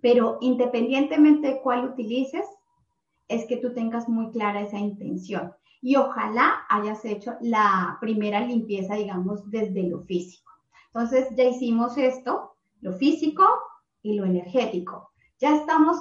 pero 0.00 0.38
independientemente 0.40 1.48
de 1.48 1.60
cuál 1.60 1.84
utilices, 1.84 2.44
es 3.28 3.46
que 3.46 3.56
tú 3.56 3.72
tengas 3.72 4.08
muy 4.08 4.30
clara 4.32 4.62
esa 4.62 4.78
intención. 4.78 5.52
Y 5.80 5.96
ojalá 5.96 6.64
hayas 6.68 7.04
hecho 7.04 7.34
la 7.40 7.98
primera 8.00 8.40
limpieza, 8.40 8.96
digamos, 8.96 9.48
desde 9.48 9.84
lo 9.84 10.02
físico. 10.02 10.51
Entonces, 10.94 11.28
ya 11.36 11.44
hicimos 11.44 11.96
esto, 11.96 12.56
lo 12.80 12.92
físico 12.92 13.44
y 14.02 14.14
lo 14.14 14.24
energético. 14.24 15.10
Ya 15.38 15.56
estamos 15.56 15.96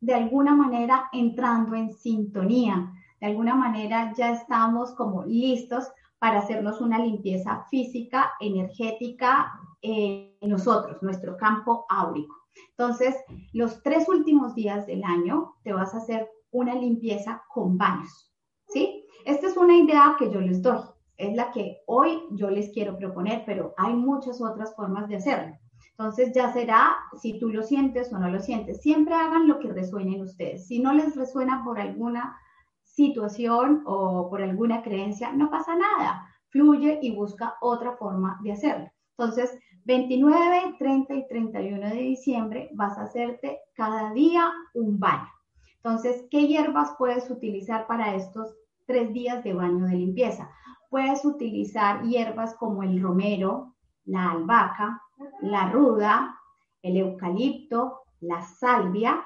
de 0.00 0.14
alguna 0.14 0.54
manera 0.54 1.08
entrando 1.12 1.76
en 1.76 1.92
sintonía. 1.92 2.92
De 3.20 3.28
alguna 3.28 3.54
manera 3.54 4.12
ya 4.16 4.32
estamos 4.32 4.94
como 4.96 5.24
listos 5.24 5.84
para 6.18 6.40
hacernos 6.40 6.80
una 6.80 6.98
limpieza 6.98 7.66
física, 7.70 8.32
energética 8.40 9.52
en 9.80 10.32
nosotros, 10.42 11.02
nuestro 11.02 11.36
campo 11.36 11.86
áurico. 11.88 12.34
Entonces, 12.70 13.16
los 13.52 13.82
tres 13.82 14.08
últimos 14.08 14.54
días 14.54 14.86
del 14.86 15.02
año 15.04 15.54
te 15.62 15.72
vas 15.72 15.94
a 15.94 15.98
hacer 15.98 16.28
una 16.50 16.74
limpieza 16.74 17.42
con 17.48 17.78
baños, 17.78 18.32
¿sí? 18.68 19.04
Esta 19.24 19.46
es 19.46 19.56
una 19.56 19.76
idea 19.76 20.16
que 20.18 20.30
yo 20.30 20.40
les 20.40 20.60
doy, 20.60 20.80
es 21.16 21.34
la 21.34 21.50
que 21.50 21.82
hoy 21.86 22.22
yo 22.32 22.50
les 22.50 22.70
quiero 22.72 22.96
proponer, 22.96 23.42
pero 23.46 23.74
hay 23.76 23.94
muchas 23.94 24.40
otras 24.40 24.74
formas 24.74 25.08
de 25.08 25.16
hacerlo. 25.16 25.56
Entonces 25.90 26.32
ya 26.34 26.52
será 26.52 26.96
si 27.20 27.38
tú 27.38 27.50
lo 27.50 27.62
sientes 27.62 28.12
o 28.12 28.18
no 28.18 28.28
lo 28.30 28.40
sientes. 28.40 28.80
Siempre 28.80 29.14
hagan 29.14 29.46
lo 29.46 29.58
que 29.58 29.72
resuene 29.72 30.16
en 30.16 30.22
ustedes. 30.22 30.66
Si 30.66 30.80
no 30.80 30.92
les 30.92 31.14
resuena 31.14 31.62
por 31.64 31.78
alguna 31.78 32.36
situación 32.82 33.82
o 33.86 34.28
por 34.28 34.42
alguna 34.42 34.82
creencia, 34.82 35.32
no 35.32 35.50
pasa 35.50 35.76
nada. 35.76 36.26
Fluye 36.48 36.98
y 37.02 37.14
busca 37.14 37.54
otra 37.60 37.96
forma 37.96 38.38
de 38.42 38.52
hacerlo. 38.52 38.90
Entonces, 39.16 39.58
29, 39.84 40.76
30 40.78 41.14
y 41.14 41.28
31 41.28 41.90
de 41.90 41.96
diciembre 41.96 42.70
vas 42.74 42.96
a 42.98 43.02
hacerte 43.02 43.60
cada 43.74 44.12
día 44.12 44.50
un 44.74 44.98
baño. 44.98 45.28
Entonces, 45.76 46.24
¿qué 46.30 46.46
hierbas 46.46 46.94
puedes 46.98 47.28
utilizar 47.30 47.86
para 47.86 48.14
estos 48.14 48.54
tres 48.86 49.12
días 49.12 49.42
de 49.42 49.52
baño 49.52 49.86
de 49.86 49.96
limpieza? 49.96 50.50
Puedes 50.92 51.24
utilizar 51.24 52.02
hierbas 52.02 52.54
como 52.56 52.82
el 52.82 53.00
romero, 53.00 53.72
la 54.04 54.32
albahaca, 54.32 55.00
la 55.40 55.70
ruda, 55.70 56.38
el 56.82 56.98
eucalipto, 56.98 58.02
la 58.20 58.42
salvia. 58.42 59.24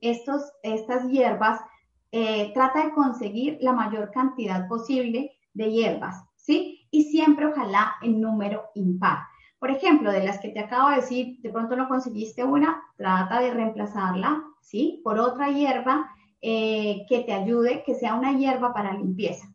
Estos, 0.00 0.50
estas 0.62 1.06
hierbas, 1.10 1.60
eh, 2.12 2.50
trata 2.54 2.82
de 2.82 2.92
conseguir 2.92 3.58
la 3.60 3.74
mayor 3.74 4.10
cantidad 4.10 4.66
posible 4.68 5.32
de 5.52 5.70
hierbas, 5.70 6.24
¿sí? 6.36 6.88
Y 6.90 7.02
siempre 7.10 7.48
ojalá 7.48 7.96
en 8.00 8.18
número 8.18 8.70
impar. 8.74 9.18
Por 9.58 9.70
ejemplo, 9.70 10.10
de 10.10 10.24
las 10.24 10.38
que 10.38 10.48
te 10.48 10.60
acabo 10.60 10.88
de 10.88 10.96
decir, 10.96 11.42
de 11.42 11.50
pronto 11.50 11.76
no 11.76 11.88
conseguiste 11.88 12.42
una, 12.42 12.82
trata 12.96 13.38
de 13.38 13.52
reemplazarla, 13.52 14.42
¿sí? 14.62 15.02
Por 15.04 15.18
otra 15.18 15.50
hierba 15.50 16.10
eh, 16.40 17.04
que 17.06 17.20
te 17.20 17.34
ayude, 17.34 17.82
que 17.84 17.94
sea 17.94 18.14
una 18.14 18.32
hierba 18.32 18.72
para 18.72 18.94
limpieza. 18.94 19.52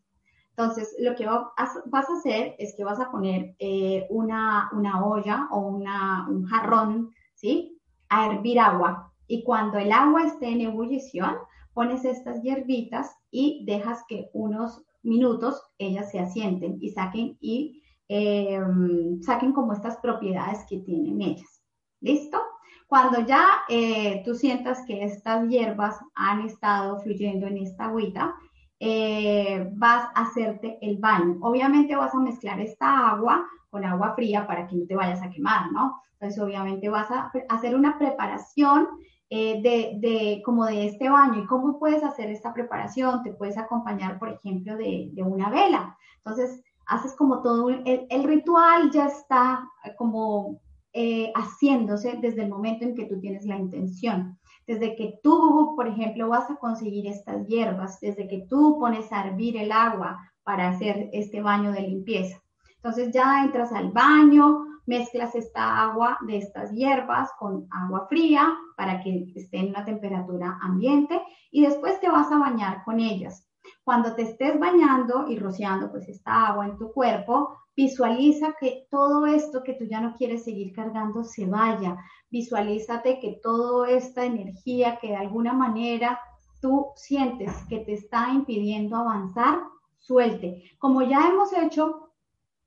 Entonces, 0.58 0.96
lo 0.98 1.14
que 1.14 1.24
vas 1.24 2.10
a 2.10 2.14
hacer 2.18 2.56
es 2.58 2.74
que 2.76 2.82
vas 2.82 2.98
a 2.98 3.12
poner 3.12 3.54
eh, 3.60 4.08
una, 4.10 4.68
olla 5.04 5.46
o 5.52 5.68
un 5.68 6.44
jarrón, 6.46 7.12
¿sí? 7.34 7.78
A 8.08 8.26
hervir 8.26 8.58
agua. 8.58 9.12
Y 9.28 9.44
cuando 9.44 9.78
el 9.78 9.92
agua 9.92 10.24
esté 10.24 10.48
en 10.48 10.62
ebullición, 10.62 11.36
pones 11.74 12.04
estas 12.04 12.42
hierbitas 12.42 13.16
y 13.30 13.64
dejas 13.66 14.02
que 14.08 14.30
unos 14.32 14.82
minutos 15.04 15.62
ellas 15.78 16.10
se 16.10 16.18
asienten 16.18 16.78
y 16.80 16.90
saquen 16.90 17.38
y 17.40 17.80
em, 18.08 19.22
saquen 19.22 19.52
como 19.52 19.74
estas 19.74 19.98
propiedades 19.98 20.66
que 20.68 20.78
tienen 20.78 21.22
ellas. 21.22 21.62
¿Listo? 22.00 22.42
Cuando 22.88 23.24
ya 23.24 23.46
eh, 23.68 24.22
tú 24.24 24.34
sientas 24.34 24.80
que 24.88 25.04
estas 25.04 25.46
hierbas 25.48 26.00
han 26.16 26.40
estado 26.46 26.98
fluyendo 26.98 27.46
en 27.46 27.58
esta 27.58 27.84
agüita, 27.84 28.34
eh, 28.80 29.70
vas 29.74 30.08
a 30.14 30.22
hacerte 30.22 30.78
el 30.80 30.98
baño. 30.98 31.38
Obviamente 31.40 31.96
vas 31.96 32.14
a 32.14 32.20
mezclar 32.20 32.60
esta 32.60 33.10
agua 33.10 33.46
con 33.70 33.84
agua 33.84 34.14
fría 34.14 34.46
para 34.46 34.66
que 34.66 34.76
no 34.76 34.86
te 34.86 34.96
vayas 34.96 35.22
a 35.22 35.30
quemar, 35.30 35.72
¿no? 35.72 36.00
Entonces, 36.12 36.42
obviamente 36.42 36.88
vas 36.88 37.10
a 37.10 37.30
hacer 37.48 37.76
una 37.76 37.98
preparación 37.98 38.88
eh, 39.30 39.60
de, 39.62 40.42
como 40.44 40.64
de 40.66 40.86
este 40.86 41.08
baño. 41.08 41.42
¿Y 41.42 41.46
cómo 41.46 41.78
puedes 41.78 42.02
hacer 42.02 42.30
esta 42.30 42.52
preparación? 42.52 43.22
Te 43.22 43.32
puedes 43.32 43.58
acompañar, 43.58 44.18
por 44.18 44.30
ejemplo, 44.30 44.76
de, 44.76 45.12
una 45.24 45.50
vela. 45.50 45.96
Entonces, 46.18 46.62
haces 46.86 47.14
como 47.14 47.42
todo, 47.42 47.70
el, 47.70 48.06
el 48.08 48.24
ritual 48.24 48.90
ya 48.90 49.06
está 49.06 49.68
como 49.96 50.60
eh, 50.94 51.30
haciéndose 51.34 52.18
desde 52.20 52.42
el 52.42 52.48
momento 52.48 52.84
en 52.84 52.94
que 52.94 53.04
tú 53.04 53.20
tienes 53.20 53.44
la 53.44 53.56
intención. 53.56 54.38
Desde 54.68 54.96
que 54.96 55.18
tú, 55.22 55.72
por 55.76 55.88
ejemplo, 55.88 56.28
vas 56.28 56.50
a 56.50 56.56
conseguir 56.56 57.06
estas 57.06 57.46
hierbas, 57.46 57.98
desde 58.00 58.28
que 58.28 58.44
tú 58.50 58.76
pones 58.78 59.10
a 59.10 59.26
hervir 59.26 59.56
el 59.56 59.72
agua 59.72 60.18
para 60.42 60.68
hacer 60.68 61.08
este 61.14 61.40
baño 61.40 61.72
de 61.72 61.80
limpieza. 61.80 62.38
Entonces 62.76 63.10
ya 63.10 63.42
entras 63.42 63.72
al 63.72 63.90
baño, 63.92 64.66
mezclas 64.84 65.34
esta 65.34 65.82
agua 65.82 66.18
de 66.26 66.36
estas 66.36 66.70
hierbas 66.72 67.30
con 67.38 67.66
agua 67.70 68.08
fría 68.10 68.54
para 68.76 69.00
que 69.02 69.32
esté 69.34 69.56
en 69.56 69.70
una 69.70 69.86
temperatura 69.86 70.58
ambiente 70.60 71.18
y 71.50 71.62
después 71.62 71.98
te 72.00 72.10
vas 72.10 72.30
a 72.30 72.38
bañar 72.38 72.84
con 72.84 73.00
ellas. 73.00 73.47
Cuando 73.84 74.14
te 74.14 74.22
estés 74.22 74.58
bañando 74.58 75.26
y 75.28 75.38
rociando 75.38 75.90
pues 75.90 76.08
esta 76.08 76.46
agua 76.48 76.66
en 76.66 76.78
tu 76.78 76.92
cuerpo, 76.92 77.56
visualiza 77.76 78.54
que 78.58 78.86
todo 78.90 79.26
esto 79.26 79.62
que 79.62 79.74
tú 79.74 79.84
ya 79.84 80.00
no 80.00 80.14
quieres 80.14 80.44
seguir 80.44 80.72
cargando 80.74 81.24
se 81.24 81.46
vaya. 81.46 81.96
Visualízate 82.30 83.20
que 83.20 83.40
toda 83.42 83.88
esta 83.90 84.24
energía 84.24 84.98
que 85.00 85.08
de 85.08 85.16
alguna 85.16 85.52
manera 85.52 86.20
tú 86.60 86.88
sientes 86.96 87.52
que 87.68 87.78
te 87.80 87.92
está 87.94 88.30
impidiendo 88.32 88.96
avanzar, 88.96 89.60
suelte. 89.96 90.62
Como 90.78 91.02
ya 91.02 91.28
hemos 91.28 91.52
hecho 91.52 92.10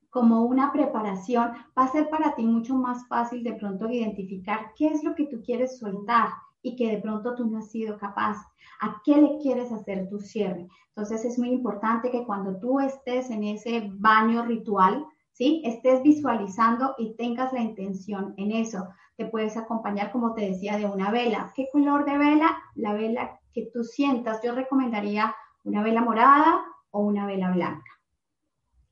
como 0.10 0.44
una 0.44 0.72
preparación, 0.72 1.54
va 1.78 1.84
a 1.84 1.92
ser 1.92 2.10
para 2.10 2.36
ti 2.36 2.44
mucho 2.44 2.76
más 2.76 3.08
fácil 3.08 3.44
de 3.44 3.54
pronto 3.54 3.90
identificar 3.90 4.72
qué 4.76 4.88
es 4.88 5.04
lo 5.04 5.16
que 5.16 5.26
tú 5.26 5.42
quieres 5.42 5.80
soltar 5.80 6.30
y 6.62 6.76
que 6.76 6.90
de 6.90 7.02
pronto 7.02 7.36
tú 7.36 7.46
no 7.46 7.60
has 7.60 7.72
sido 7.72 7.98
capaz. 7.98 8.38
¿A 8.82 9.02
qué 9.04 9.18
le 9.18 9.38
quieres 9.40 9.72
hacer 9.72 10.10
tu 10.10 10.20
cierre? 10.20 10.68
Entonces 10.90 11.26
es 11.26 11.38
muy 11.38 11.50
importante 11.50 12.12
que 12.12 12.26
cuando 12.26 12.60
tú 12.60 12.80
estés 12.80 13.30
en 13.30 13.44
ese 13.44 13.90
baño 13.94 14.44
ritual, 14.44 15.06
¿sí? 15.32 15.62
Estés 15.66 16.02
visualizando 16.04 16.96
y 16.98 17.16
tengas 17.16 17.54
la 17.54 17.62
intención 17.62 18.34
en 18.38 18.52
eso. 18.52 18.88
Te 19.18 19.26
puedes 19.26 19.58
acompañar, 19.58 20.12
como 20.12 20.34
te 20.34 20.42
decía, 20.42 20.78
de 20.78 20.86
una 20.86 21.12
vela. 21.12 21.52
¿Qué 21.56 21.68
color 21.72 22.06
de 22.06 22.18
vela? 22.18 22.58
La 22.76 22.94
vela 22.94 23.40
que 23.54 23.70
tú 23.74 23.84
sientas. 23.84 24.42
Yo 24.44 24.54
recomendaría 24.54 25.36
una 25.64 25.84
vela 25.84 26.02
morada 26.02 26.64
o 26.92 27.02
una 27.02 27.26
vela 27.26 27.52
blanca 27.52 28.01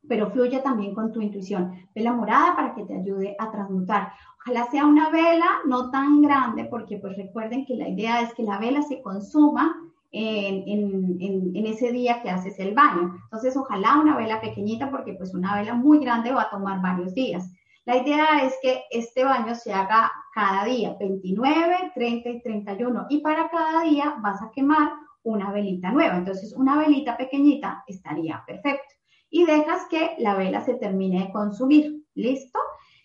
pero 0.09 0.31
fluye 0.31 0.59
también 0.59 0.93
con 0.93 1.13
tu 1.13 1.21
intuición. 1.21 1.71
Vela 1.93 2.11
morada 2.11 2.55
para 2.55 2.73
que 2.73 2.83
te 2.83 2.97
ayude 2.97 3.35
a 3.37 3.51
transmutar. 3.51 4.11
Ojalá 4.39 4.65
sea 4.71 4.85
una 4.85 5.09
vela 5.11 5.59
no 5.65 5.91
tan 5.91 6.21
grande, 6.21 6.65
porque 6.65 6.97
pues 6.97 7.15
recuerden 7.15 7.65
que 7.65 7.75
la 7.75 7.87
idea 7.87 8.21
es 8.21 8.33
que 8.33 8.43
la 8.43 8.57
vela 8.57 8.81
se 8.81 9.01
consuma 9.01 9.75
en, 10.11 10.63
en, 10.67 11.65
ese 11.67 11.91
día 11.91 12.23
que 12.23 12.31
haces 12.31 12.59
el 12.59 12.73
baño. 12.73 13.19
Entonces, 13.25 13.55
ojalá 13.55 13.99
una 13.99 14.17
vela 14.17 14.41
pequeñita, 14.41 14.89
porque 14.89 15.13
pues 15.13 15.35
una 15.35 15.55
vela 15.55 15.75
muy 15.75 15.99
grande 15.99 16.33
va 16.33 16.43
a 16.43 16.49
tomar 16.49 16.81
varios 16.81 17.13
días. 17.13 17.53
La 17.85 17.97
idea 17.97 18.43
es 18.43 18.55
que 18.63 18.81
este 18.89 19.23
baño 19.23 19.53
se 19.53 19.71
haga 19.71 20.11
cada 20.33 20.65
día, 20.65 20.95
29, 20.99 21.91
30 21.93 22.29
y 22.29 22.41
31, 22.41 23.05
y 23.09 23.19
para 23.19 23.49
cada 23.49 23.83
día 23.83 24.15
vas 24.21 24.41
a 24.41 24.49
quemar 24.51 24.91
una 25.21 25.51
velita 25.51 25.91
nueva. 25.91 26.17
Entonces, 26.17 26.55
una 26.57 26.79
velita 26.79 27.15
pequeñita 27.15 27.83
estaría 27.87 28.43
perfecto 28.47 28.99
y 29.29 29.45
dejas 29.45 29.86
que 29.89 30.15
la 30.19 30.36
vela 30.36 30.62
se 30.62 30.75
termine 30.75 31.25
de 31.25 31.31
consumir. 31.31 32.03
¿Listo? 32.15 32.59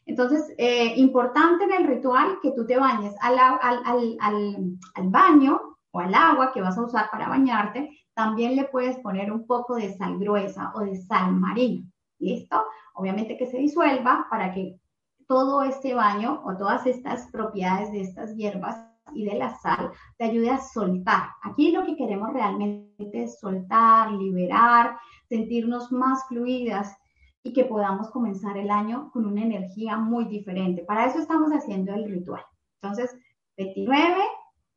Entonces, 0.06 0.52
eh, 0.58 0.94
importante 0.96 1.64
en 1.64 1.72
el 1.72 1.86
ritual 1.86 2.38
que 2.42 2.52
tú 2.52 2.66
te 2.66 2.76
bañes 2.76 3.14
al, 3.20 3.38
al, 3.38 4.16
al, 4.20 5.08
baño 5.08 5.60
o 5.92 6.00
al 6.00 6.14
agua 6.14 6.52
que 6.52 6.60
vas 6.60 6.76
a 6.76 6.84
usar 6.84 7.10
para 7.10 7.28
bañarte, 7.28 7.90
también 8.12 8.56
le 8.56 8.64
puedes 8.64 8.98
poner 8.98 9.32
un 9.32 9.46
poco 9.46 9.76
de 9.76 9.96
sal 9.96 10.18
gruesa 10.18 10.72
o 10.74 10.80
de 10.80 10.96
sal 10.96 11.32
marina. 11.32 11.86
¿Listo? 12.18 12.64
Obviamente 12.94 13.36
que 13.36 13.46
se 13.46 13.58
disuelva 13.58 14.26
para 14.30 14.52
que 14.52 14.78
todo 15.26 15.62
este 15.62 15.94
baño 15.94 16.42
o 16.44 16.56
todas 16.56 16.86
estas 16.86 17.30
propiedades 17.30 17.90
de 17.92 18.02
estas 18.02 18.36
hierbas 18.36 18.76
y 19.14 19.24
de 19.24 19.34
la 19.34 19.54
sal 19.56 19.90
te 20.18 20.24
ayude 20.24 20.50
a 20.50 20.60
soltar. 20.60 21.28
Aquí 21.42 21.70
lo 21.70 21.84
que 21.84 21.96
queremos 21.96 22.32
realmente 22.32 23.22
es 23.22 23.38
soltar, 23.38 24.12
liberar, 24.12 24.98
sentirnos 25.34 25.90
más 25.90 26.28
fluidas 26.28 26.96
y 27.42 27.52
que 27.52 27.64
podamos 27.64 28.08
comenzar 28.10 28.56
el 28.56 28.70
año 28.70 29.10
con 29.12 29.26
una 29.26 29.42
energía 29.42 29.96
muy 29.96 30.26
diferente. 30.26 30.84
Para 30.84 31.06
eso 31.06 31.18
estamos 31.18 31.50
haciendo 31.50 31.92
el 31.92 32.08
ritual. 32.08 32.42
Entonces, 32.80 33.16
29, 33.56 34.20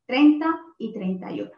30 0.07 0.45
y 0.79 0.93
31. 0.93 1.51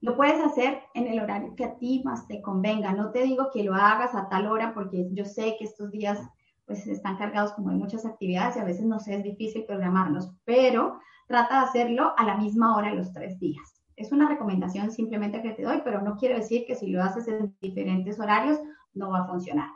Lo 0.00 0.16
puedes 0.16 0.40
hacer 0.40 0.82
en 0.94 1.06
el 1.06 1.20
horario 1.20 1.54
que 1.54 1.64
a 1.64 1.78
ti 1.78 2.02
más 2.04 2.26
te 2.26 2.42
convenga. 2.42 2.92
No 2.92 3.12
te 3.12 3.22
digo 3.22 3.50
que 3.52 3.62
lo 3.62 3.74
hagas 3.74 4.16
a 4.16 4.28
tal 4.28 4.48
hora 4.48 4.74
porque 4.74 5.08
yo 5.12 5.24
sé 5.24 5.54
que 5.58 5.64
estos 5.64 5.92
días 5.92 6.18
pues 6.66 6.86
están 6.88 7.18
cargados 7.18 7.52
como 7.52 7.70
de 7.70 7.76
muchas 7.76 8.04
actividades 8.04 8.56
y 8.56 8.60
a 8.60 8.64
veces 8.64 8.84
no 8.84 8.98
sé, 8.98 9.14
es 9.14 9.22
difícil 9.22 9.64
programarlos, 9.64 10.32
pero 10.44 11.00
trata 11.26 11.60
de 11.60 11.66
hacerlo 11.66 12.14
a 12.16 12.24
la 12.24 12.36
misma 12.36 12.76
hora 12.76 12.94
los 12.94 13.12
tres 13.12 13.38
días. 13.38 13.79
Es 14.00 14.12
una 14.12 14.28
recomendación 14.28 14.90
simplemente 14.90 15.42
que 15.42 15.50
te 15.50 15.62
doy, 15.62 15.82
pero 15.84 16.00
no 16.00 16.16
quiero 16.16 16.36
decir 16.36 16.64
que 16.66 16.74
si 16.74 16.86
lo 16.86 17.02
haces 17.02 17.28
en 17.28 17.54
diferentes 17.60 18.18
horarios 18.18 18.58
no 18.94 19.10
va 19.10 19.20
a 19.20 19.26
funcionar. 19.26 19.68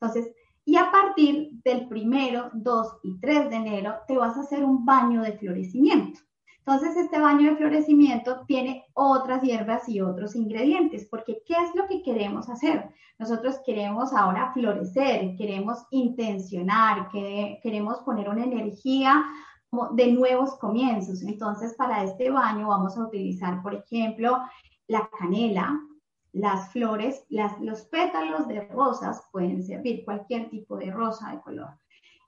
Entonces, 0.00 0.32
y 0.64 0.76
a 0.76 0.90
partir 0.90 1.50
del 1.62 1.86
primero, 1.86 2.50
2 2.54 3.00
y 3.02 3.20
3 3.20 3.50
de 3.50 3.56
enero 3.56 3.96
te 4.08 4.16
vas 4.16 4.34
a 4.36 4.40
hacer 4.40 4.64
un 4.64 4.86
baño 4.86 5.20
de 5.20 5.32
florecimiento. 5.32 6.20
Entonces, 6.58 6.96
este 6.96 7.20
baño 7.20 7.50
de 7.50 7.56
florecimiento 7.56 8.44
tiene 8.46 8.86
otras 8.94 9.42
hierbas 9.42 9.86
y 9.90 10.00
otros 10.00 10.34
ingredientes, 10.34 11.06
porque 11.10 11.42
¿qué 11.46 11.54
es 11.54 11.74
lo 11.74 11.86
que 11.86 12.02
queremos 12.02 12.48
hacer? 12.48 12.88
Nosotros 13.18 13.60
queremos 13.64 14.12
ahora 14.14 14.52
florecer, 14.54 15.36
queremos 15.36 15.84
intencionar, 15.90 17.08
queremos 17.62 17.98
poner 18.00 18.28
una 18.30 18.44
energía 18.44 19.22
de 19.92 20.12
nuevos 20.12 20.56
comienzos. 20.58 21.22
Entonces, 21.22 21.74
para 21.74 22.04
este 22.04 22.30
baño 22.30 22.68
vamos 22.68 22.96
a 22.96 23.04
utilizar, 23.04 23.62
por 23.62 23.74
ejemplo, 23.74 24.38
la 24.88 25.08
canela, 25.18 25.80
las 26.32 26.70
flores, 26.70 27.24
los 27.60 27.82
pétalos 27.82 28.46
de 28.46 28.60
rosas 28.68 29.26
pueden 29.32 29.64
servir, 29.64 30.04
cualquier 30.04 30.50
tipo 30.50 30.76
de 30.76 30.90
rosa 30.90 31.30
de 31.30 31.40
color, 31.40 31.70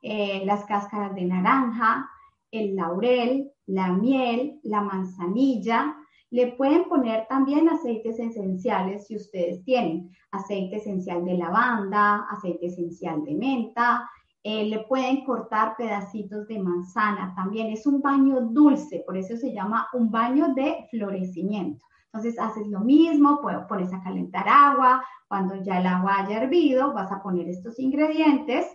eh, 0.01 0.43
las 0.47 0.65
cáscaras 0.65 1.15
de 1.15 1.25
naranja, 1.25 2.09
el 2.51 2.75
laurel, 2.75 3.51
la 3.67 3.89
miel, 3.89 4.61
la 4.63 4.81
manzanilla. 4.81 5.95
Le 6.31 6.53
pueden 6.53 6.89
poner 6.89 7.27
también 7.29 7.69
aceites 7.69 8.19
esenciales 8.19 9.07
si 9.07 9.17
ustedes 9.17 9.65
tienen 9.65 10.11
aceite 10.31 10.77
esencial 10.77 11.25
de 11.25 11.37
lavanda, 11.37 12.27
aceite 12.31 12.67
esencial 12.67 13.25
de 13.25 13.35
menta. 13.35 14.09
Eh, 14.51 14.65
le 14.65 14.79
pueden 14.79 15.27
cortar 15.27 15.77
pedacitos 15.77 16.49
de 16.49 16.59
manzana. 16.59 17.35
También 17.37 17.67
es 17.67 17.87
un 17.87 18.01
baño 18.01 18.41
dulce, 18.41 19.03
por 19.05 19.19
eso 19.19 19.37
se 19.37 19.53
llama 19.53 19.89
un 19.93 20.11
baño 20.11 20.55
de 20.55 20.87
florecimiento. 20.91 21.85
Entonces 22.07 22.39
haces 22.39 22.67
lo 22.69 22.81
mismo, 22.81 23.43
pones 23.69 23.93
a 23.93 24.03
calentar 24.03 24.49
agua. 24.49 25.05
Cuando 25.29 25.57
ya 25.57 25.81
el 25.81 25.87
agua 25.87 26.21
haya 26.21 26.43
hervido, 26.43 26.95
vas 26.95 27.13
a 27.13 27.23
poner 27.23 27.47
estos 27.47 27.79
ingredientes. 27.79 28.67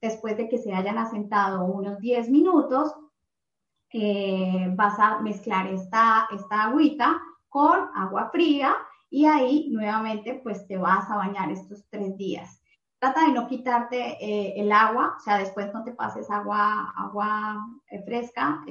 Después 0.00 0.36
de 0.36 0.48
que 0.48 0.58
se 0.58 0.74
hayan 0.74 0.98
asentado 0.98 1.64
unos 1.64 2.00
10 2.00 2.28
minutos, 2.28 2.92
eh, 3.92 4.72
vas 4.74 4.98
a 4.98 5.20
mezclar 5.20 5.68
esta, 5.68 6.26
esta 6.34 6.64
agüita 6.64 7.22
con 7.48 7.78
agua 7.94 8.30
fría 8.32 8.74
y 9.08 9.26
ahí 9.26 9.68
nuevamente 9.70 10.40
pues 10.42 10.66
te 10.66 10.76
vas 10.76 11.08
a 11.08 11.18
bañar 11.18 11.52
estos 11.52 11.84
tres 11.88 12.16
días. 12.16 12.59
Trata 13.00 13.26
de 13.26 13.32
no 13.32 13.48
quitarte 13.48 14.18
eh, 14.20 14.54
el 14.56 14.70
agua, 14.70 15.14
o 15.16 15.20
sea, 15.20 15.38
después 15.38 15.72
no 15.72 15.82
te 15.82 15.92
pases 15.92 16.30
agua, 16.30 16.92
agua 16.96 17.66
eh, 17.90 18.02
fresca, 18.04 18.62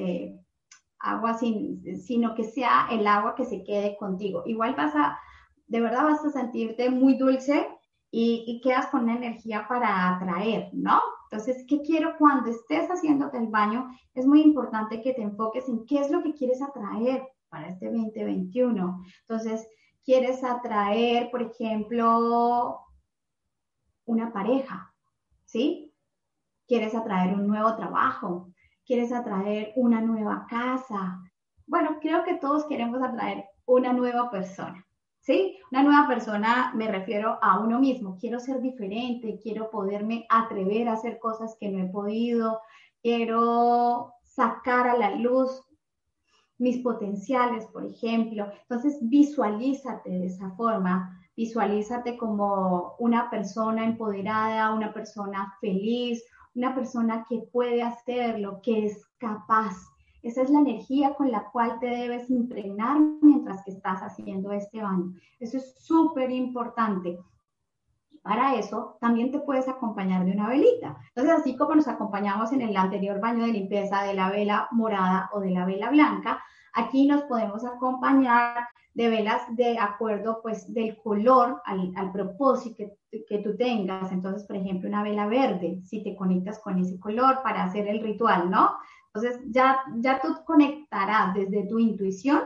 agua 0.99 1.33
sin, 1.33 1.99
sino 1.99 2.35
que 2.35 2.43
sea 2.43 2.87
el 2.91 3.07
agua 3.07 3.35
que 3.35 3.45
se 3.45 3.63
quede 3.63 3.97
contigo. 3.97 4.43
Igual 4.45 4.75
vas 4.75 4.95
a, 4.95 5.19
de 5.67 5.81
verdad 5.81 6.03
vas 6.03 6.23
a 6.23 6.31
sentirte 6.31 6.89
muy 6.89 7.15
dulce 7.17 7.67
y, 8.11 8.59
quedas 8.63 8.87
con 8.87 9.09
energía 9.09 9.65
para 9.67 10.15
atraer, 10.15 10.69
¿no? 10.73 10.99
Entonces, 11.31 11.63
¿qué 11.67 11.81
quiero 11.81 12.17
cuando 12.17 12.49
estés 12.49 12.89
haciéndote 12.89 13.37
el 13.37 13.47
baño? 13.47 13.87
Es 14.15 14.25
muy 14.25 14.41
importante 14.41 15.01
que 15.01 15.13
te 15.13 15.21
enfoques 15.21 15.69
en 15.69 15.85
qué 15.85 15.99
es 15.99 16.09
lo 16.09 16.23
que 16.23 16.33
quieres 16.33 16.61
atraer 16.61 17.23
para 17.49 17.67
este 17.67 17.85
2021. 17.91 19.03
Entonces, 19.27 19.67
quieres 20.03 20.43
atraer, 20.43 21.29
por 21.29 21.43
ejemplo, 21.43 22.79
una 24.09 24.33
pareja, 24.33 24.93
¿sí? 25.45 25.93
Quieres 26.67 26.95
atraer 26.95 27.35
un 27.35 27.47
nuevo 27.47 27.75
trabajo, 27.75 28.49
quieres 28.85 29.11
atraer 29.11 29.71
una 29.75 30.01
nueva 30.01 30.47
casa. 30.49 31.21
Bueno, 31.67 31.97
creo 32.01 32.23
que 32.23 32.35
todos 32.35 32.65
queremos 32.65 33.01
atraer 33.03 33.45
una 33.65 33.93
nueva 33.93 34.31
persona. 34.31 34.83
¿sí? 35.19 35.59
Una 35.71 35.83
nueva 35.83 36.07
persona 36.07 36.71
me 36.75 36.87
refiero 36.87 37.37
a 37.41 37.59
uno 37.59 37.79
mismo. 37.79 38.17
Quiero 38.19 38.39
ser 38.39 38.61
diferente, 38.61 39.39
quiero 39.41 39.69
poderme 39.69 40.25
atrever 40.29 40.87
a 40.87 40.93
hacer 40.93 41.19
cosas 41.19 41.55
que 41.59 41.69
no 41.69 41.83
he 41.83 41.89
podido, 41.89 42.61
quiero 43.01 44.13
sacar 44.23 44.87
a 44.87 44.97
la 44.97 45.11
luz 45.11 45.63
mis 46.57 46.79
potenciales, 46.79 47.65
por 47.67 47.85
ejemplo. 47.85 48.47
Entonces, 48.63 48.97
visualízate 49.01 50.09
de 50.09 50.25
esa 50.25 50.49
forma. 50.51 51.15
Visualízate 51.39 52.17
como 52.17 52.95
una 52.99 53.29
persona 53.29 53.85
empoderada, 53.85 54.73
una 54.73 54.91
persona 54.91 55.55
feliz, 55.61 56.21
una 56.53 56.75
persona 56.75 57.25
que 57.29 57.43
puede 57.53 57.81
hacerlo, 57.81 58.59
que 58.61 58.87
es 58.87 59.07
capaz. 59.19 59.73
Esa 60.21 60.41
es 60.41 60.49
la 60.49 60.59
energía 60.59 61.13
con 61.13 61.31
la 61.31 61.45
cual 61.45 61.79
te 61.79 61.85
debes 61.85 62.29
impregnar 62.29 62.99
mientras 63.21 63.63
que 63.63 63.71
estás 63.71 64.01
haciendo 64.01 64.51
este 64.51 64.81
baño. 64.81 65.13
Eso 65.39 65.55
es 65.55 65.75
súper 65.79 66.29
importante. 66.29 67.17
Para 68.21 68.55
eso 68.55 68.97
también 68.99 69.31
te 69.31 69.39
puedes 69.39 69.69
acompañar 69.69 70.25
de 70.25 70.33
una 70.33 70.49
velita. 70.49 70.97
Entonces, 71.15 71.39
así 71.39 71.55
como 71.55 71.73
nos 71.73 71.87
acompañamos 71.87 72.51
en 72.51 72.63
el 72.63 72.75
anterior 72.75 73.21
baño 73.21 73.45
de 73.45 73.53
limpieza 73.53 74.03
de 74.03 74.13
la 74.13 74.29
vela 74.29 74.67
morada 74.71 75.29
o 75.31 75.39
de 75.39 75.51
la 75.51 75.65
vela 75.65 75.89
blanca, 75.89 76.43
aquí 76.73 77.07
nos 77.07 77.23
podemos 77.23 77.65
acompañar 77.65 78.67
de 78.93 79.09
velas 79.09 79.41
de 79.55 79.77
acuerdo 79.77 80.39
pues 80.41 80.73
del 80.73 80.97
color 80.97 81.61
al, 81.65 82.11
propósito 82.11 82.83
que, 83.11 83.37
tú 83.39 83.55
tengas. 83.55 84.11
Entonces, 84.11 84.45
por 84.45 84.57
ejemplo, 84.57 84.89
una 84.89 85.03
vela 85.03 85.27
verde, 85.27 85.79
si 85.85 86.03
te 86.03 86.15
conectas 86.15 86.59
con 86.59 86.79
ese 86.79 86.99
color 86.99 87.41
para 87.43 87.63
hacer 87.63 87.87
el 87.87 88.01
ritual, 88.01 88.49
¿no? 88.49 88.71
Entonces 89.13 89.41
ya, 89.49 89.79
ya 89.97 90.19
tú 90.21 90.35
conectarás 90.45 91.33
desde 91.33 91.65
tu 91.67 91.79
intuición 91.79 92.41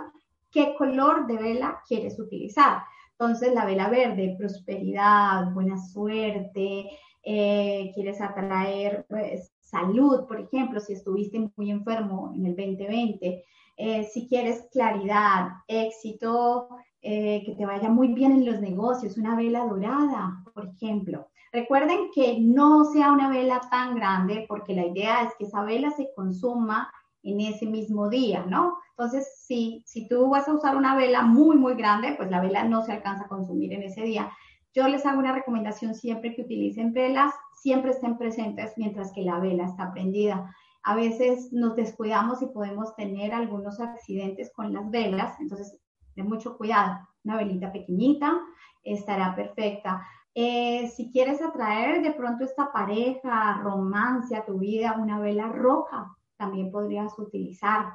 qué 0.51 0.75
color 0.77 1.27
de 1.27 1.37
vela 1.37 1.81
quieres 1.87 2.19
utilizar. 2.19 2.83
Entonces 3.11 3.53
la 3.53 3.65
vela 3.65 3.89
verde, 3.89 4.35
prosperidad, 4.37 5.51
buena 5.53 5.77
suerte, 5.77 6.89
eh, 7.23 7.91
quieres 7.93 8.21
atraer 8.21 9.05
pues, 9.09 9.53
salud, 9.61 10.27
por 10.27 10.39
ejemplo, 10.39 10.79
si 10.79 10.93
estuviste 10.93 11.49
muy 11.55 11.71
enfermo 11.71 12.31
en 12.35 12.45
el 12.45 12.55
2020, 12.55 13.43
eh, 13.75 14.03
si 14.13 14.27
quieres 14.27 14.67
claridad, 14.71 15.49
éxito, 15.67 16.67
eh, 17.01 17.43
que 17.45 17.55
te 17.55 17.65
vaya 17.65 17.89
muy 17.89 18.13
bien 18.13 18.31
en 18.31 18.45
los 18.45 18.61
negocios, 18.61 19.17
una 19.17 19.35
vela 19.35 19.65
dorada, 19.65 20.43
por 20.53 20.67
ejemplo. 20.67 21.27
Recuerden 21.51 22.09
que 22.13 22.39
no 22.39 22.85
sea 22.85 23.11
una 23.11 23.29
vela 23.29 23.61
tan 23.69 23.95
grande 23.95 24.45
porque 24.47 24.73
la 24.73 24.85
idea 24.85 25.23
es 25.23 25.33
que 25.37 25.45
esa 25.45 25.63
vela 25.63 25.91
se 25.91 26.09
consuma 26.15 26.91
en 27.21 27.41
ese 27.41 27.65
mismo 27.65 28.09
día, 28.09 28.45
¿no? 28.47 28.77
Entonces, 28.91 29.27
si, 29.37 29.83
si 29.85 30.07
tú 30.07 30.29
vas 30.29 30.47
a 30.47 30.53
usar 30.53 30.75
una 30.75 30.95
vela 30.95 31.23
muy, 31.23 31.55
muy 31.55 31.75
grande, 31.75 32.13
pues 32.17 32.29
la 32.29 32.41
vela 32.41 32.63
no 32.63 32.83
se 32.83 32.93
alcanza 32.93 33.25
a 33.25 33.29
consumir 33.29 33.73
en 33.73 33.83
ese 33.83 34.03
día. 34.03 34.31
Yo 34.73 34.87
les 34.87 35.05
hago 35.05 35.19
una 35.19 35.33
recomendación 35.33 35.95
siempre 35.95 36.35
que 36.35 36.41
utilicen 36.41 36.93
velas, 36.93 37.33
siempre 37.61 37.91
estén 37.91 38.17
presentes 38.17 38.73
mientras 38.77 39.11
que 39.13 39.21
la 39.21 39.39
vela 39.39 39.65
está 39.65 39.91
prendida. 39.91 40.53
A 40.83 40.95
veces 40.95 41.51
nos 41.53 41.75
descuidamos 41.75 42.41
y 42.41 42.47
podemos 42.47 42.95
tener 42.95 43.33
algunos 43.33 43.79
accidentes 43.79 44.51
con 44.53 44.73
las 44.73 44.89
velas, 44.91 45.39
entonces, 45.39 45.79
de 46.15 46.23
mucho 46.23 46.57
cuidado. 46.57 46.99
Una 47.23 47.37
velita 47.37 47.71
pequeñita 47.71 48.39
estará 48.83 49.35
perfecta. 49.35 50.05
Eh, 50.35 50.89
si 50.95 51.11
quieres 51.11 51.41
atraer 51.41 52.01
de 52.01 52.11
pronto 52.11 52.43
esta 52.43 52.71
pareja, 52.71 53.61
romance 53.61 54.35
a 54.35 54.45
tu 54.45 54.59
vida, 54.59 54.97
una 54.99 55.19
vela 55.19 55.47
roja 55.47 56.15
también 56.37 56.71
podrías 56.71 57.17
utilizar. 57.17 57.93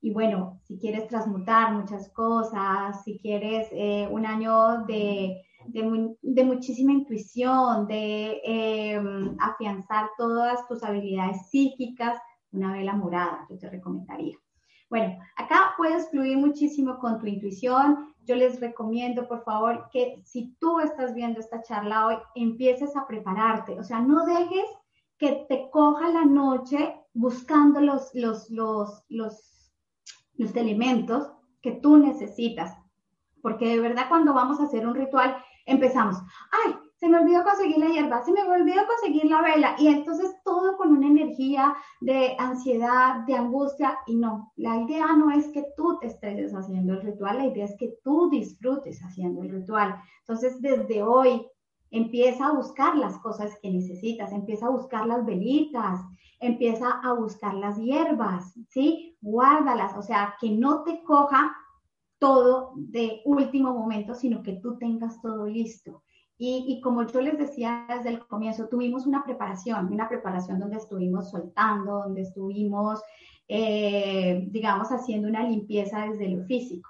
Y 0.00 0.12
bueno, 0.12 0.60
si 0.62 0.78
quieres 0.78 1.08
transmutar 1.08 1.72
muchas 1.72 2.12
cosas, 2.12 3.02
si 3.04 3.18
quieres 3.18 3.68
eh, 3.72 4.08
un 4.10 4.24
año 4.24 4.84
de, 4.84 5.42
de, 5.66 6.44
muchísima 6.44 6.92
intuición, 6.92 7.86
de 7.86 8.40
em, 8.44 9.36
afianzar 9.38 10.10
todas 10.16 10.66
tus 10.68 10.82
habilidades 10.82 11.48
psíquicas, 11.48 12.18
una 12.52 12.72
vela 12.72 12.94
morada, 12.94 13.46
yo 13.48 13.58
te 13.58 13.70
recomendaría. 13.70 14.36
Bueno, 14.88 15.18
acá 15.36 15.74
puedes 15.76 16.10
fluir 16.10 16.36
muchísimo 16.36 16.98
con 16.98 17.20
tu 17.20 17.26
intuición. 17.26 18.12
Yo 18.24 18.34
les 18.34 18.60
recomiendo, 18.60 19.28
por 19.28 19.44
favor, 19.44 19.88
que 19.92 20.20
si 20.24 20.56
tú 20.58 20.80
estás 20.80 21.14
viendo 21.14 21.38
esta 21.38 21.62
charla 21.62 22.06
hoy, 22.06 22.16
empieces 22.34 22.96
a 22.96 23.06
prepararte. 23.06 23.78
O 23.78 23.84
sea, 23.84 24.00
no 24.00 24.26
dejes 24.26 24.66
que 25.16 25.46
te 25.48 25.70
coja 25.70 26.08
la 26.08 26.24
noche 26.24 26.96
buscando 27.14 27.80
los, 27.80 28.10
los, 28.14 28.50
los, 28.50 29.04
los, 29.08 29.72
los 30.34 30.56
elementos 30.56 31.30
que 31.62 31.72
tú 31.72 31.96
necesitas. 31.96 32.76
Porque 33.42 33.68
de 33.68 33.80
verdad 33.80 34.06
cuando 34.08 34.34
vamos 34.34 34.60
a 34.60 34.64
hacer 34.64 34.86
un 34.86 34.94
ritual, 34.94 35.36
empezamos, 35.66 36.16
ay, 36.64 36.74
se 37.00 37.08
me 37.08 37.18
olvidó 37.18 37.42
conseguir 37.44 37.78
la 37.78 37.88
hierba, 37.88 38.22
se 38.22 38.32
me 38.32 38.42
olvidó 38.42 38.82
conseguir 38.86 39.24
la 39.24 39.40
vela 39.40 39.74
y 39.78 39.88
entonces 39.88 40.36
todo 40.44 40.76
con 40.76 40.94
una 40.94 41.06
energía 41.06 41.74
de 42.02 42.36
ansiedad, 42.38 43.24
de 43.26 43.36
angustia 43.36 43.98
y 44.06 44.16
no, 44.16 44.52
la 44.56 44.76
idea 44.82 45.06
no 45.16 45.30
es 45.30 45.48
que 45.48 45.64
tú 45.76 45.98
te 45.98 46.08
estés 46.08 46.54
haciendo 46.54 46.92
el 46.92 47.02
ritual, 47.02 47.38
la 47.38 47.46
idea 47.46 47.64
es 47.64 47.74
que 47.78 47.94
tú 48.04 48.28
disfrutes 48.28 49.00
haciendo 49.02 49.42
el 49.42 49.50
ritual. 49.50 49.96
Entonces 50.20 50.60
desde 50.60 51.02
hoy 51.02 51.46
empieza 51.90 52.48
a 52.48 52.52
buscar 52.52 52.94
las 52.96 53.16
cosas 53.18 53.58
que 53.62 53.70
necesitas, 53.70 54.32
empieza 54.32 54.66
a 54.66 54.70
buscar 54.70 55.06
las 55.06 55.24
velitas, 55.24 56.00
empieza 56.38 57.00
a 57.02 57.14
buscar 57.14 57.54
las 57.54 57.78
hierbas, 57.78 58.54
¿sí? 58.68 59.16
Guárdalas, 59.22 59.96
o 59.96 60.02
sea, 60.02 60.34
que 60.40 60.50
no 60.50 60.82
te 60.82 61.02
coja 61.02 61.56
todo 62.20 62.74
de 62.76 63.22
último 63.24 63.74
momento, 63.74 64.14
sino 64.14 64.44
que 64.44 64.52
tú 64.52 64.78
tengas 64.78 65.20
todo 65.20 65.46
listo. 65.46 66.04
Y, 66.42 66.80
como 66.80 67.06
yo 67.06 67.20
les 67.20 67.36
decía 67.36 67.84
desde 67.86 68.08
el 68.08 68.26
comienzo, 68.26 68.66
tuvimos 68.68 69.06
una 69.06 69.22
preparación, 69.22 69.92
una 69.92 70.08
preparación 70.08 70.58
donde 70.58 70.78
estuvimos 70.78 71.30
soltando, 71.30 71.98
donde 71.98 72.22
estuvimos, 72.22 73.02
eh, 73.46 74.46
digamos, 74.50 74.88
haciendo 74.88 75.28
una 75.28 75.46
limpieza 75.46 76.06
desde 76.06 76.28
lo 76.28 76.42
físico. 76.44 76.88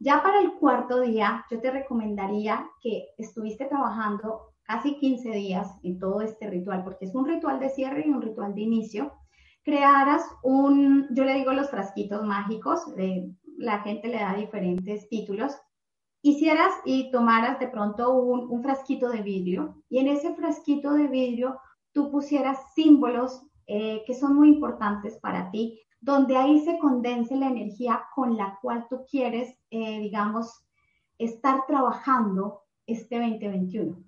Ya 0.00 0.24
para 0.24 0.40
el 0.40 0.54
cuarto 0.54 1.02
día, 1.02 1.44
yo 1.52 1.60
te 1.60 1.70
recomendaría 1.70 2.68
que 2.80 3.10
estuviste 3.16 3.66
trabajando 3.66 4.54
casi 4.64 4.96
15 4.96 5.30
días 5.30 5.68
en 5.84 6.00
todo 6.00 6.20
este 6.20 6.50
ritual, 6.50 6.82
porque 6.82 7.04
es 7.04 7.14
un 7.14 7.26
ritual 7.26 7.60
de 7.60 7.70
cierre 7.70 8.04
y 8.04 8.10
un 8.10 8.22
ritual 8.22 8.56
de 8.56 8.62
inicio. 8.62 9.12
Crearas 9.62 10.24
un, 10.42 11.06
yo 11.10 11.24
le 11.24 11.34
digo 11.34 11.52
los 11.52 11.70
frasquitos 11.70 12.24
mágicos, 12.24 12.80
la 13.60 13.80
gente 13.80 14.08
le 14.08 14.18
da 14.18 14.34
diferentes 14.34 15.08
títulos, 15.08 15.54
hicieras 16.22 16.72
y 16.84 17.10
tomaras 17.10 17.58
de 17.60 17.68
pronto 17.68 18.12
un, 18.14 18.62
frasquito 18.62 19.10
de 19.10 19.22
vidrio 19.22 19.82
y 19.88 19.98
en 19.98 20.08
ese 20.08 20.34
frasquito 20.34 20.94
de 20.94 21.06
vidrio 21.06 21.60
tú 21.92 22.10
pusieras 22.10 22.58
símbolos 22.74 23.42
eh, 23.66 24.02
que 24.06 24.14
son 24.14 24.34
muy 24.34 24.48
importantes 24.48 25.18
para 25.18 25.50
ti, 25.50 25.80
donde 26.00 26.36
ahí 26.36 26.60
se 26.60 26.78
condense 26.78 27.36
la 27.36 27.48
energía 27.48 28.02
con 28.14 28.36
la 28.36 28.58
cual 28.62 28.86
tú 28.88 29.04
quieres, 29.08 29.54
eh, 29.70 30.00
digamos, 30.00 30.64
estar 31.18 31.66
trabajando 31.66 32.62
este 32.86 33.18
2021. 33.18 34.02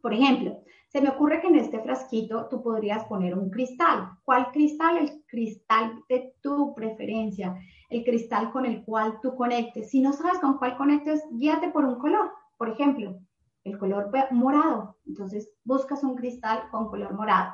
Por 0.00 0.14
ejemplo, 0.14 0.62
se 0.88 1.00
me 1.00 1.10
ocurre 1.10 1.40
que 1.40 1.48
en 1.48 1.56
este 1.56 1.80
frasquito 1.80 2.48
tú 2.48 2.62
podrías 2.62 3.04
poner 3.04 3.36
un 3.38 3.50
cristal. 3.50 4.10
¿Cuál 4.24 4.50
cristal? 4.50 4.96
El 4.96 5.19
cristal 5.30 6.02
de 6.08 6.34
tu 6.42 6.74
preferencia 6.74 7.56
el 7.90 8.04
cristal 8.04 8.52
con 8.52 8.64
el 8.64 8.84
cual 8.84 9.18
tú 9.20 9.34
conectes. 9.34 9.90
Si 9.90 10.00
no 10.00 10.12
sabes 10.12 10.38
con 10.38 10.58
cuál 10.58 10.76
conectes, 10.76 11.22
guíate 11.32 11.70
por 11.70 11.84
un 11.84 11.96
color. 11.96 12.30
Por 12.56 12.70
ejemplo, 12.70 13.18
el 13.64 13.78
color 13.78 14.10
morado. 14.30 14.96
Entonces, 15.06 15.52
buscas 15.64 16.02
un 16.04 16.14
cristal 16.14 16.62
con 16.70 16.88
color 16.88 17.14
morado. 17.14 17.52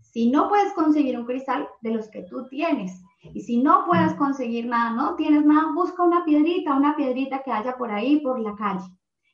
Si 0.00 0.30
no 0.30 0.48
puedes 0.48 0.72
conseguir 0.72 1.18
un 1.18 1.26
cristal 1.26 1.68
de 1.82 1.90
los 1.90 2.08
que 2.08 2.22
tú 2.22 2.48
tienes, 2.48 3.02
y 3.32 3.40
si 3.40 3.62
no 3.62 3.84
puedes 3.86 4.14
conseguir 4.14 4.66
nada, 4.66 4.90
no 4.90 5.16
tienes 5.16 5.44
nada, 5.44 5.72
busca 5.74 6.02
una 6.02 6.24
piedrita, 6.24 6.76
una 6.76 6.96
piedrita 6.96 7.42
que 7.42 7.52
haya 7.52 7.76
por 7.76 7.90
ahí, 7.90 8.20
por 8.20 8.38
la 8.38 8.54
calle. 8.54 8.86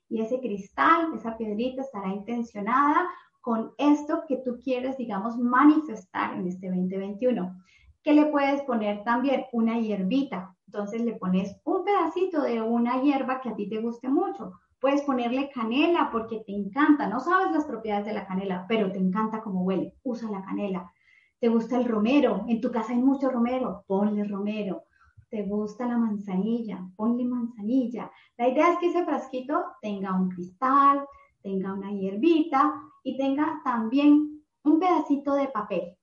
Y 0.08 0.20
ese 0.20 0.40
cristal, 0.40 1.12
esa 1.14 1.36
piedrita 1.36 1.82
estará 1.82 2.08
intencionada 2.08 3.08
con 3.40 3.72
esto 3.78 4.24
que 4.28 4.38
tú 4.38 4.58
quieres, 4.62 4.96
digamos, 4.96 5.36
manifestar 5.38 6.34
en 6.34 6.46
este 6.46 6.68
2021 6.68 7.54
que 8.02 8.14
le 8.14 8.26
puedes 8.26 8.62
poner 8.62 9.04
también 9.04 9.44
una 9.52 9.78
hierbita. 9.78 10.56
Entonces 10.66 11.02
le 11.02 11.16
pones 11.16 11.56
un 11.64 11.84
pedacito 11.84 12.42
de 12.42 12.62
una 12.62 13.02
hierba 13.02 13.40
que 13.40 13.50
a 13.50 13.56
ti 13.56 13.68
te 13.68 13.80
guste 13.80 14.08
mucho. 14.08 14.52
Puedes 14.78 15.02
ponerle 15.02 15.50
canela 15.50 16.10
porque 16.10 16.42
te 16.46 16.52
encanta. 16.52 17.06
No 17.08 17.20
sabes 17.20 17.52
las 17.52 17.66
propiedades 17.66 18.06
de 18.06 18.14
la 18.14 18.26
canela, 18.26 18.64
pero 18.68 18.90
te 18.90 18.98
encanta 18.98 19.42
cómo 19.42 19.62
huele. 19.64 19.94
Usa 20.02 20.30
la 20.30 20.42
canela. 20.42 20.90
¿Te 21.38 21.48
gusta 21.48 21.76
el 21.76 21.86
romero? 21.86 22.44
En 22.48 22.60
tu 22.60 22.70
casa 22.70 22.92
hay 22.92 22.98
mucho 22.98 23.30
romero. 23.30 23.84
Ponle 23.86 24.24
romero. 24.24 24.84
¿Te 25.28 25.42
gusta 25.42 25.86
la 25.86 25.98
manzanilla? 25.98 26.86
Ponle 26.96 27.24
manzanilla. 27.24 28.10
La 28.36 28.48
idea 28.48 28.72
es 28.72 28.78
que 28.78 28.88
ese 28.88 29.04
frasquito 29.04 29.64
tenga 29.80 30.14
un 30.14 30.28
cristal, 30.28 31.04
tenga 31.42 31.72
una 31.72 31.92
hierbita 31.92 32.74
y 33.04 33.16
tenga 33.16 33.60
también 33.64 34.42
un 34.64 34.78
pedacito 34.78 35.34
de 35.34 35.48
papel. 35.48 35.96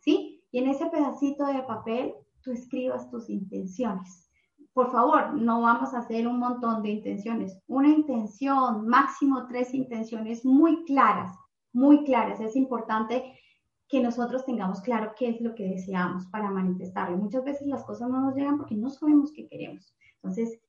¿Sí? 0.00 0.33
Y 0.54 0.58
en 0.58 0.68
ese 0.68 0.86
pedacito 0.86 1.46
de 1.46 1.64
papel 1.64 2.14
tú 2.40 2.52
escribas 2.52 3.10
tus 3.10 3.28
intenciones. 3.28 4.30
Por 4.72 4.92
favor, 4.92 5.34
no 5.34 5.62
vamos 5.62 5.92
a 5.92 5.98
hacer 5.98 6.28
un 6.28 6.38
montón 6.38 6.80
de 6.84 6.90
intenciones. 6.90 7.58
Una 7.66 7.88
intención, 7.88 8.86
máximo 8.86 9.48
tres 9.48 9.74
intenciones 9.74 10.44
muy 10.44 10.84
claras, 10.84 11.36
muy 11.72 12.04
claras. 12.04 12.38
Es 12.38 12.54
importante 12.54 13.36
que 13.88 14.00
nosotros 14.00 14.44
tengamos 14.44 14.80
claro 14.80 15.10
qué 15.18 15.30
es 15.30 15.40
lo 15.40 15.56
que 15.56 15.70
deseamos 15.70 16.24
para 16.26 16.48
manifestarlo. 16.50 17.16
Muchas 17.16 17.42
veces 17.42 17.66
las 17.66 17.82
cosas 17.82 18.08
no 18.08 18.20
nos 18.20 18.36
llegan 18.36 18.56
porque 18.56 18.76
no 18.76 18.90
sabemos 18.90 19.32
qué 19.32 19.48
queremos. 19.48 19.92
Entonces, 20.22 20.60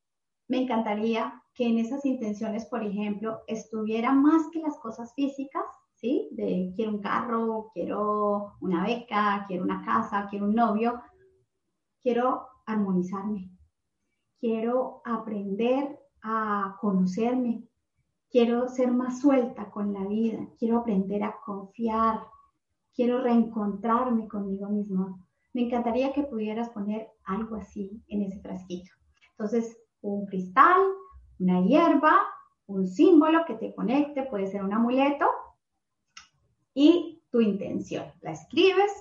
me 0.48 0.64
encantaría 0.64 1.44
que 1.54 1.68
en 1.68 1.78
esas 1.78 2.04
intenciones, 2.08 2.66
por 2.66 2.84
ejemplo, 2.84 3.44
estuviera 3.46 4.12
más 4.14 4.48
que 4.52 4.62
las 4.62 4.80
cosas 4.80 5.14
físicas, 5.14 5.64
¿sí? 5.96 6.30
De 6.32 6.72
quiero 6.76 6.92
un 6.92 7.02
carro, 7.02 7.72
quiero 7.74 8.54
una 8.62 8.84
beca, 8.84 9.46
quiero 9.48 9.64
una 9.64 9.84
casa, 9.84 10.28
quiero 10.30 10.46
un 10.46 10.56
novio. 10.56 11.02
Quiero 12.02 12.48
armonizarme. 12.66 13.50
Quiero 14.40 15.02
aprender 15.06 16.00
a 16.22 16.78
conocerme. 16.80 17.64
Quiero 18.30 18.68
ser 18.68 18.92
más 18.92 19.20
suelta 19.22 19.72
con 19.72 19.94
la 19.94 20.06
vida. 20.06 20.48
Quiero 20.60 20.80
aprender 20.80 21.24
a 21.24 21.36
confiar. 21.44 22.22
Quiero 22.94 23.22
reencontrarme 23.22 24.28
conmigo 24.28 24.70
mismo. 24.70 25.26
Me 25.54 25.64
encantaría 25.64 26.14
que 26.14 26.24
pudieras 26.24 26.70
poner 26.70 27.10
algo 27.24 27.56
así 27.56 28.04
en 28.08 28.24
ese 28.24 28.40
frasquito. 28.42 28.92
Entonces, 29.32 29.78
un 30.02 30.26
cristal, 30.28 30.82
una 31.40 31.62
hierba, 31.62 32.14
un 32.68 32.88
símbolo 32.88 33.46
que 33.46 33.56
te 33.56 33.74
conecte, 33.74 34.24
puede 34.24 34.48
ser 34.48 34.64
un 34.64 34.74
amuleto, 34.74 35.26
y 36.76 37.24
tu 37.32 37.42
intención. 37.42 38.06
La 38.22 38.32
escribes, 38.32 38.92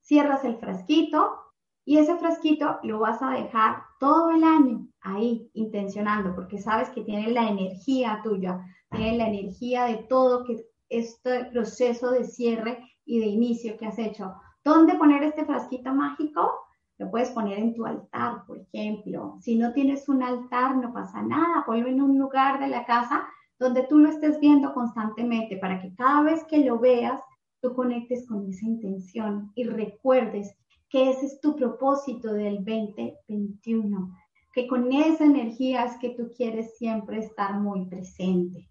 cierras 0.00 0.44
el 0.44 0.58
frasquito 0.58 1.38
y 1.86 1.96
ese 1.96 2.18
frasquito 2.18 2.78
lo 2.82 2.98
vas 2.98 3.22
a 3.22 3.30
dejar 3.30 3.84
todo 3.98 4.30
el 4.32 4.44
año 4.44 4.86
ahí 5.00 5.50
intencionando 5.54 6.34
porque 6.34 6.58
sabes 6.58 6.90
que 6.90 7.02
tiene 7.02 7.30
la 7.30 7.48
energía 7.48 8.20
tuya, 8.22 8.60
tiene 8.90 9.16
la 9.16 9.28
energía 9.28 9.84
de 9.84 9.96
todo 10.08 10.44
que 10.44 10.66
este 10.90 11.46
proceso 11.46 12.10
de 12.10 12.24
cierre 12.24 12.84
y 13.04 13.20
de 13.20 13.26
inicio 13.26 13.78
que 13.78 13.86
has 13.86 13.98
hecho. 13.98 14.34
¿Dónde 14.62 14.96
poner 14.96 15.22
este 15.22 15.44
frasquito 15.44 15.94
mágico? 15.94 16.50
Lo 16.98 17.10
puedes 17.10 17.30
poner 17.30 17.58
en 17.58 17.74
tu 17.74 17.86
altar, 17.86 18.44
por 18.46 18.58
ejemplo. 18.58 19.38
Si 19.40 19.56
no 19.56 19.72
tienes 19.72 20.08
un 20.08 20.22
altar, 20.22 20.76
no 20.76 20.92
pasa 20.92 21.22
nada. 21.22 21.64
Ponlo 21.64 21.88
en 21.88 22.02
un 22.02 22.18
lugar 22.18 22.60
de 22.60 22.68
la 22.68 22.84
casa 22.84 23.26
donde 23.60 23.82
tú 23.84 23.98
lo 23.98 24.08
estés 24.08 24.40
viendo 24.40 24.72
constantemente 24.72 25.58
para 25.58 25.80
que 25.80 25.94
cada 25.94 26.22
vez 26.22 26.42
que 26.44 26.64
lo 26.64 26.78
veas, 26.78 27.20
tú 27.60 27.74
conectes 27.74 28.26
con 28.26 28.48
esa 28.48 28.64
intención 28.64 29.52
y 29.54 29.64
recuerdes 29.64 30.56
que 30.88 31.10
ese 31.10 31.26
es 31.26 31.40
tu 31.40 31.54
propósito 31.54 32.32
del 32.32 32.64
2021, 32.64 34.16
que 34.54 34.66
con 34.66 34.90
esa 34.90 35.24
energía 35.24 35.84
es 35.84 35.96
que 35.98 36.10
tú 36.10 36.32
quieres 36.34 36.76
siempre 36.78 37.18
estar 37.18 37.60
muy 37.60 37.84
presente, 37.84 38.66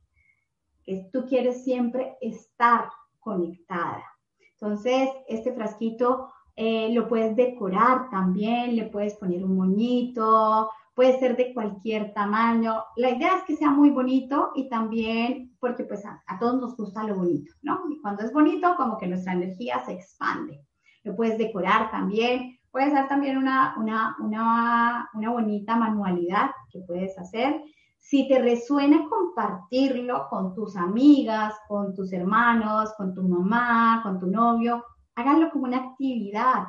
que 0.83 1.07
tú 1.13 1.25
quieres 1.27 1.63
siempre 1.63 2.17
estar 2.19 2.89
conectada. 3.19 4.03
Entonces, 4.53 5.09
este 5.27 5.53
frasquito 5.53 6.31
eh, 6.55 6.91
lo 6.93 7.07
puedes 7.07 7.35
decorar 7.35 8.09
también, 8.09 8.75
le 8.75 8.85
puedes 8.85 9.13
poner 9.13 9.45
un 9.45 9.55
moñito, 9.55 10.71
puede 10.99 11.17
ser 11.17 11.37
de 11.37 11.53
cualquier 11.53 12.13
tamaño. 12.13 12.83
La 12.97 13.11
idea 13.11 13.37
es 13.37 13.43
que 13.43 13.55
sea 13.55 13.69
muy 13.69 13.89
bonito 13.89 14.51
y 14.53 14.67
también 14.67 15.55
porque 15.57 15.85
pues 15.85 16.03
a, 16.05 16.21
todos 16.41 16.59
nos 16.59 16.75
gusta 16.75 17.05
lo 17.05 17.15
bonito, 17.15 17.53
¿no? 17.61 17.83
Y 17.89 18.01
cuando 18.01 18.23
es 18.23 18.33
bonito, 18.33 18.75
como 18.75 18.97
que 18.97 19.07
nuestra 19.07 19.31
energía 19.31 19.79
se 19.85 19.93
expande. 19.93 20.59
Lo 21.05 21.15
puedes 21.15 21.37
decorar 21.37 21.89
también. 21.89 22.59
Puede 22.69 22.91
ser 22.91 23.07
también 23.07 23.37
una, 23.37 23.75
una, 23.77 24.17
una, 24.19 25.09
una 25.13 25.31
bonita 25.31 25.77
manualidad 25.77 26.49
que 26.69 26.81
puedes 26.81 27.17
hacer. 27.17 27.61
Si 27.97 28.27
te 28.27 28.39
resuena 28.39 29.07
compartirlo 29.09 30.27
con 30.29 30.53
tus 30.53 30.75
amigas, 30.75 31.55
con 31.69 31.95
tus 31.95 32.11
hermanos, 32.11 32.91
con 32.97 33.13
tu 33.13 33.23
mamá, 33.23 34.01
con 34.03 34.19
tu 34.19 34.27
novio, 34.27 34.83
háganlo 35.15 35.49
como 35.51 35.63
una 35.63 35.77
actividad. 35.77 36.65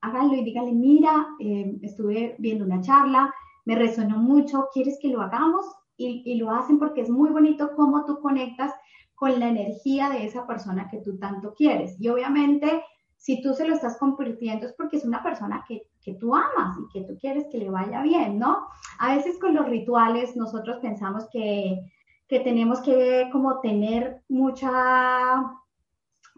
Háganlo 0.00 0.36
y 0.36 0.44
díganle, 0.44 0.72
mira, 0.72 1.26
eh, 1.38 1.78
estuve 1.82 2.36
viendo 2.38 2.64
una 2.64 2.80
charla, 2.80 3.30
me 3.64 3.76
resonó 3.76 4.18
mucho, 4.18 4.68
¿quieres 4.72 4.98
que 5.00 5.08
lo 5.08 5.22
hagamos? 5.22 5.66
Y, 5.96 6.34
lo 6.36 6.50
hacen 6.50 6.78
porque 6.78 7.02
es 7.02 7.10
muy 7.10 7.30
bonito 7.30 7.70
cómo 7.76 8.04
tú 8.04 8.20
conectas 8.20 8.72
con 9.14 9.38
la 9.38 9.48
energía 9.48 10.10
de 10.10 10.26
esa 10.26 10.46
persona 10.46 10.88
que 10.90 10.98
tú 10.98 11.18
tanto 11.18 11.54
quieres. 11.54 11.96
Y 12.00 12.08
obviamente, 12.08 12.82
si 13.16 13.40
tú 13.40 13.54
se 13.54 13.66
lo 13.66 13.74
estás 13.74 13.96
compartiendo 13.98 14.66
es 14.66 14.74
porque 14.74 14.96
es 14.96 15.04
una 15.04 15.22
persona 15.22 15.64
que, 15.68 15.82
que 16.02 16.14
tú 16.14 16.34
amas 16.34 16.76
y 16.78 16.92
que 16.92 17.06
tú 17.06 17.16
quieres 17.18 17.46
que 17.50 17.58
le 17.58 17.70
vaya 17.70 18.02
bien, 18.02 18.38
¿no? 18.38 18.66
A 18.98 19.14
veces 19.14 19.38
con 19.38 19.54
los 19.54 19.68
rituales 19.68 20.36
nosotros 20.36 20.78
pensamos 20.82 21.28
que, 21.32 21.80
que 22.28 22.40
tenemos 22.40 22.80
que 22.80 23.28
como 23.32 23.60
tener 23.60 24.22
mucha, 24.28 25.42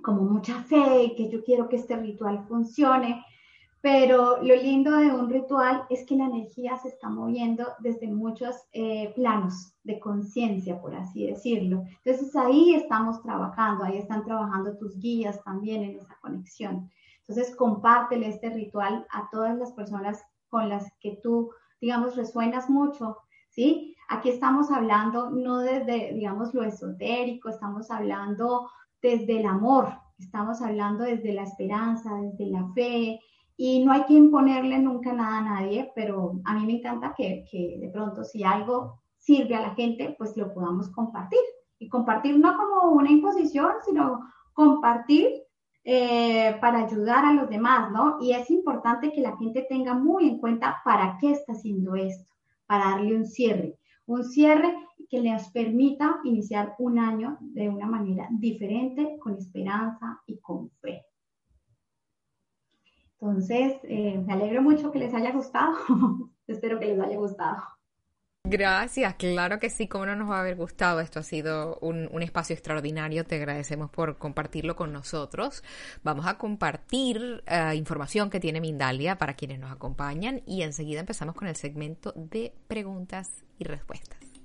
como 0.02 0.22
mucha 0.22 0.62
fe, 0.64 1.14
que 1.16 1.30
yo 1.30 1.42
quiero 1.44 1.68
que 1.68 1.76
este 1.76 1.96
ritual 1.96 2.44
funcione, 2.46 3.24
pero 3.86 4.42
lo 4.42 4.56
lindo 4.56 4.90
de 4.96 5.12
un 5.12 5.30
ritual 5.30 5.84
es 5.90 6.04
que 6.06 6.16
la 6.16 6.24
energía 6.24 6.76
se 6.76 6.88
está 6.88 7.08
moviendo 7.08 7.68
desde 7.78 8.08
muchos 8.08 8.56
eh, 8.72 9.12
planos 9.14 9.74
de 9.84 10.00
conciencia, 10.00 10.80
por 10.80 10.92
así 10.96 11.24
decirlo. 11.24 11.84
Entonces 12.04 12.34
ahí 12.34 12.74
estamos 12.74 13.22
trabajando, 13.22 13.84
ahí 13.84 13.98
están 13.98 14.24
trabajando 14.24 14.76
tus 14.76 14.98
guías 14.98 15.40
también 15.44 15.84
en 15.84 15.98
esa 16.00 16.18
conexión. 16.20 16.90
Entonces 17.20 17.54
compártele 17.54 18.26
este 18.26 18.50
ritual 18.50 19.06
a 19.12 19.30
todas 19.30 19.56
las 19.56 19.70
personas 19.70 20.20
con 20.48 20.68
las 20.68 20.90
que 20.98 21.20
tú, 21.22 21.52
digamos, 21.80 22.16
resuenas 22.16 22.68
mucho, 22.68 23.18
¿sí? 23.50 23.94
Aquí 24.08 24.30
estamos 24.30 24.68
hablando 24.72 25.30
no 25.30 25.58
desde, 25.58 26.12
digamos, 26.12 26.52
lo 26.54 26.64
esotérico, 26.64 27.50
estamos 27.50 27.88
hablando 27.92 28.68
desde 29.00 29.38
el 29.38 29.46
amor, 29.46 29.96
estamos 30.18 30.60
hablando 30.60 31.04
desde 31.04 31.32
la 31.32 31.44
esperanza, 31.44 32.10
desde 32.16 32.46
la 32.46 32.66
fe, 32.74 33.20
y 33.56 33.84
no 33.84 33.92
hay 33.92 34.04
que 34.04 34.14
imponerle 34.14 34.78
nunca 34.78 35.12
nada 35.12 35.38
a 35.38 35.42
nadie, 35.42 35.90
pero 35.94 36.40
a 36.44 36.54
mí 36.54 36.66
me 36.66 36.74
encanta 36.74 37.14
que, 37.16 37.44
que, 37.50 37.78
de 37.80 37.88
pronto 37.88 38.22
si 38.22 38.44
algo 38.44 39.00
sirve 39.16 39.56
a 39.56 39.62
la 39.62 39.74
gente, 39.74 40.14
pues 40.18 40.36
lo 40.36 40.52
podamos 40.52 40.90
compartir. 40.90 41.40
Y 41.78 41.88
compartir 41.88 42.38
no 42.38 42.56
como 42.56 42.92
una 42.92 43.10
imposición, 43.10 43.70
sino 43.84 44.20
compartir 44.52 45.28
eh, 45.88 46.56
para 46.60 46.84
ayudar 46.84 47.24
a 47.24 47.32
los 47.32 47.48
demás, 47.48 47.92
¿no? 47.92 48.18
Y 48.20 48.32
es 48.32 48.50
importante 48.50 49.12
que 49.12 49.20
la 49.20 49.36
gente 49.36 49.66
tenga 49.68 49.94
muy 49.94 50.28
en 50.28 50.38
cuenta 50.38 50.82
para 50.84 51.16
qué 51.20 51.30
está 51.30 51.52
haciendo 51.52 51.94
esto, 51.94 52.34
para 52.66 52.90
darle 52.90 53.16
un 53.16 53.24
cierre, 53.24 53.78
un 54.06 54.24
cierre 54.24 54.74
que 55.08 55.20
les 55.20 55.48
permita 55.50 56.18
iniciar 56.24 56.74
un 56.80 56.98
año 56.98 57.38
de 57.40 57.68
una 57.68 57.86
manera 57.86 58.26
diferente, 58.32 59.16
con 59.20 59.34
esperanza 59.34 60.20
y 60.26 60.38
con 60.38 60.70
fe. 60.80 61.05
Entonces, 63.26 63.80
eh, 63.82 64.22
me 64.24 64.32
alegro 64.32 64.62
mucho 64.62 64.92
que 64.92 65.00
les 65.00 65.12
haya 65.12 65.32
gustado. 65.32 65.74
Espero 66.46 66.78
que 66.78 66.86
les 66.86 67.00
haya 67.00 67.16
gustado. 67.16 67.56
Gracias, 68.48 69.16
claro 69.16 69.58
que 69.58 69.70
sí, 69.70 69.88
cómo 69.88 70.06
no 70.06 70.14
nos 70.14 70.30
va 70.30 70.36
a 70.36 70.40
haber 70.40 70.54
gustado. 70.54 71.00
Esto 71.00 71.18
ha 71.18 71.24
sido 71.24 71.78
un, 71.80 72.22
espacio 72.22 72.54
extraordinario. 72.54 73.24
Te 73.24 73.34
agradecemos 73.34 73.90
por 73.90 74.18
compartirlo 74.18 74.76
con 74.76 74.92
nosotros. 74.92 75.64
Vamos 76.04 76.26
a 76.26 76.38
compartir 76.38 77.42
uh, 77.50 77.74
información 77.74 78.30
que 78.30 78.38
tiene 78.38 78.60
Mindalia 78.60 79.18
para 79.18 79.34
quienes 79.34 79.58
nos 79.58 79.72
acompañan 79.72 80.42
y 80.46 80.62
enseguida 80.62 81.00
empezamos 81.00 81.34
con 81.34 81.48
el 81.48 81.56
segmento 81.56 82.12
de 82.14 82.54
preguntas 82.68 83.44
y 83.58 83.64
respuestas. 83.64 84.35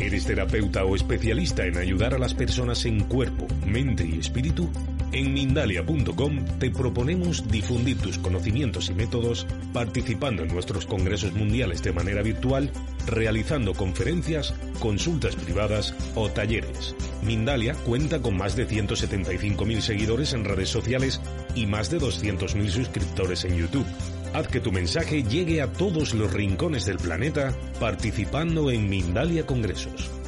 ¿Eres 0.00 0.24
terapeuta 0.24 0.82
o 0.86 0.96
especialista 0.96 1.66
en 1.66 1.76
ayudar 1.76 2.14
a 2.14 2.18
las 2.18 2.32
personas 2.32 2.86
en 2.86 3.04
cuerpo, 3.04 3.46
mente 3.66 4.06
y 4.06 4.18
espíritu? 4.18 4.70
En 5.12 5.34
Mindalia.com 5.34 6.46
te 6.58 6.70
proponemos 6.70 7.46
difundir 7.48 7.98
tus 7.98 8.16
conocimientos 8.16 8.88
y 8.88 8.94
métodos 8.94 9.46
participando 9.74 10.42
en 10.42 10.54
nuestros 10.54 10.86
congresos 10.86 11.34
mundiales 11.34 11.82
de 11.82 11.92
manera 11.92 12.22
virtual, 12.22 12.70
realizando 13.06 13.74
conferencias, 13.74 14.54
consultas 14.78 15.36
privadas 15.36 15.94
o 16.14 16.30
talleres. 16.30 16.96
Mindalia 17.22 17.74
cuenta 17.74 18.22
con 18.22 18.38
más 18.38 18.56
de 18.56 18.66
175.000 18.66 19.80
seguidores 19.80 20.32
en 20.32 20.46
redes 20.46 20.70
sociales 20.70 21.20
y 21.54 21.66
más 21.66 21.90
de 21.90 22.00
200.000 22.00 22.68
suscriptores 22.70 23.44
en 23.44 23.58
YouTube. 23.58 23.86
Haz 24.32 24.46
que 24.46 24.60
tu 24.60 24.70
mensaje 24.70 25.24
llegue 25.24 25.60
a 25.60 25.72
todos 25.72 26.14
los 26.14 26.32
rincones 26.32 26.86
del 26.86 26.98
planeta 26.98 27.52
participando 27.80 28.70
en 28.70 28.88
Mindalia 28.88 29.44
Congresos. 29.44 30.19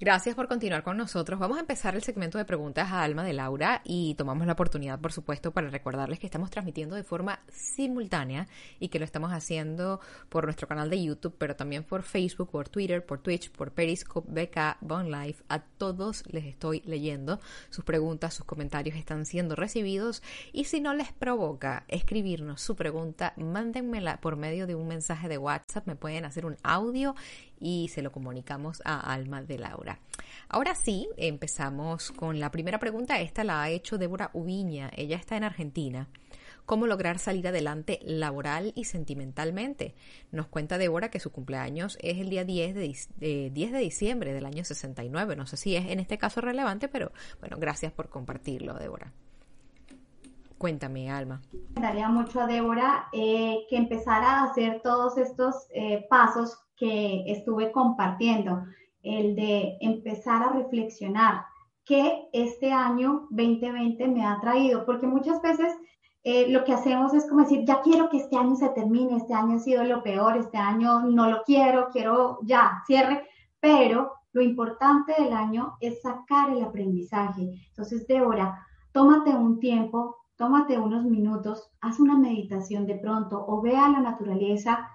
Gracias 0.00 0.36
por 0.36 0.46
continuar 0.46 0.84
con 0.84 0.96
nosotros. 0.96 1.40
Vamos 1.40 1.56
a 1.56 1.62
empezar 1.62 1.96
el 1.96 2.04
segmento 2.04 2.38
de 2.38 2.44
preguntas 2.44 2.92
a 2.92 3.02
Alma 3.02 3.24
de 3.24 3.32
Laura 3.32 3.82
y 3.84 4.14
tomamos 4.14 4.46
la 4.46 4.52
oportunidad, 4.52 5.00
por 5.00 5.10
supuesto, 5.10 5.50
para 5.50 5.70
recordarles 5.70 6.20
que 6.20 6.26
estamos 6.26 6.52
transmitiendo 6.52 6.94
de 6.94 7.02
forma 7.02 7.40
simultánea 7.48 8.46
y 8.78 8.90
que 8.90 9.00
lo 9.00 9.04
estamos 9.04 9.32
haciendo 9.32 9.98
por 10.28 10.44
nuestro 10.44 10.68
canal 10.68 10.88
de 10.88 11.02
YouTube, 11.02 11.34
pero 11.36 11.56
también 11.56 11.82
por 11.82 12.04
Facebook, 12.04 12.48
por 12.48 12.68
Twitter, 12.68 13.04
por 13.04 13.18
Twitch, 13.18 13.50
por 13.50 13.72
Periscope, 13.72 14.30
BK, 14.30 14.76
Bon 14.82 15.10
Life. 15.10 15.42
A 15.48 15.58
todos 15.58 16.22
les 16.28 16.44
estoy 16.44 16.80
leyendo. 16.86 17.40
Sus 17.68 17.84
preguntas, 17.84 18.34
sus 18.34 18.46
comentarios 18.46 18.96
están 18.96 19.26
siendo 19.26 19.56
recibidos 19.56 20.22
y 20.52 20.66
si 20.66 20.80
no 20.80 20.94
les 20.94 21.12
provoca 21.12 21.82
escribirnos 21.88 22.62
su 22.62 22.76
pregunta, 22.76 23.34
mándenmela 23.36 24.20
por 24.20 24.36
medio 24.36 24.68
de 24.68 24.76
un 24.76 24.86
mensaje 24.86 25.26
de 25.26 25.38
WhatsApp. 25.38 25.88
Me 25.88 25.96
pueden 25.96 26.24
hacer 26.24 26.46
un 26.46 26.56
audio 26.62 27.16
y 27.58 27.88
se 27.88 28.02
lo 28.02 28.12
comunicamos 28.12 28.80
a 28.84 29.12
Alma 29.12 29.42
de 29.42 29.58
Laura. 29.58 29.87
Ahora 30.48 30.74
sí, 30.74 31.08
empezamos 31.16 32.10
con 32.10 32.40
la 32.40 32.50
primera 32.50 32.78
pregunta. 32.78 33.20
Esta 33.20 33.44
la 33.44 33.62
ha 33.62 33.70
hecho 33.70 33.98
Débora 33.98 34.30
Ubiña. 34.32 34.90
Ella 34.96 35.16
está 35.16 35.36
en 35.36 35.44
Argentina. 35.44 36.08
¿Cómo 36.68 36.86
lograr 36.86 37.18
salir 37.18 37.48
adelante 37.48 37.98
laboral 38.02 38.72
y 38.74 38.84
sentimentalmente? 38.84 39.94
Nos 40.32 40.48
cuenta 40.48 40.76
Débora 40.76 41.10
que 41.10 41.18
su 41.18 41.32
cumpleaños 41.32 41.96
es 42.02 42.18
el 42.18 42.28
día 42.28 42.44
10 42.44 42.74
de, 42.74 42.96
eh, 43.20 43.50
10 43.50 43.72
de 43.72 43.78
diciembre 43.78 44.34
del 44.34 44.44
año 44.44 44.64
69. 44.64 45.34
No 45.34 45.46
sé 45.46 45.56
si 45.56 45.76
es 45.76 45.86
en 45.86 45.98
este 45.98 46.18
caso 46.18 46.42
relevante, 46.42 46.88
pero 46.88 47.10
bueno, 47.40 47.56
gracias 47.58 47.90
por 47.92 48.10
compartirlo, 48.10 48.74
Débora. 48.74 49.12
Cuéntame, 50.58 51.10
Alma. 51.10 51.40
Daría 51.70 52.08
mucho 52.08 52.40
a 52.40 52.46
Débora 52.46 53.08
eh, 53.12 53.64
que 53.70 53.76
empezara 53.76 54.40
a 54.40 54.44
hacer 54.50 54.82
todos 54.82 55.16
estos 55.16 55.68
eh, 55.70 56.06
pasos 56.10 56.58
que 56.76 57.24
estuve 57.28 57.72
compartiendo, 57.72 58.64
el 59.08 59.36
de 59.36 59.78
empezar 59.80 60.42
a 60.42 60.52
reflexionar 60.52 61.44
qué 61.84 62.28
este 62.32 62.72
año 62.72 63.26
2020 63.30 64.08
me 64.08 64.26
ha 64.26 64.38
traído, 64.40 64.84
porque 64.84 65.06
muchas 65.06 65.40
veces 65.40 65.74
eh, 66.24 66.50
lo 66.50 66.64
que 66.64 66.74
hacemos 66.74 67.14
es 67.14 67.26
como 67.26 67.42
decir, 67.42 67.64
ya 67.64 67.80
quiero 67.80 68.10
que 68.10 68.18
este 68.18 68.36
año 68.36 68.54
se 68.56 68.68
termine, 68.70 69.16
este 69.16 69.32
año 69.32 69.56
ha 69.56 69.60
sido 69.60 69.82
lo 69.84 70.02
peor, 70.02 70.36
este 70.36 70.58
año 70.58 71.00
no 71.00 71.30
lo 71.30 71.42
quiero, 71.44 71.88
quiero 71.90 72.40
ya, 72.42 72.82
cierre, 72.86 73.26
pero 73.60 74.12
lo 74.32 74.42
importante 74.42 75.14
del 75.18 75.32
año 75.32 75.76
es 75.80 76.02
sacar 76.02 76.50
el 76.50 76.62
aprendizaje. 76.62 77.50
Entonces, 77.68 78.06
Débora, 78.06 78.66
tómate 78.92 79.30
un 79.30 79.58
tiempo, 79.58 80.16
tómate 80.36 80.78
unos 80.78 81.04
minutos, 81.04 81.70
haz 81.80 81.98
una 81.98 82.18
meditación 82.18 82.86
de 82.86 82.96
pronto 82.96 83.44
o 83.48 83.62
ve 83.62 83.76
a 83.76 83.88
la 83.88 84.00
naturaleza, 84.00 84.88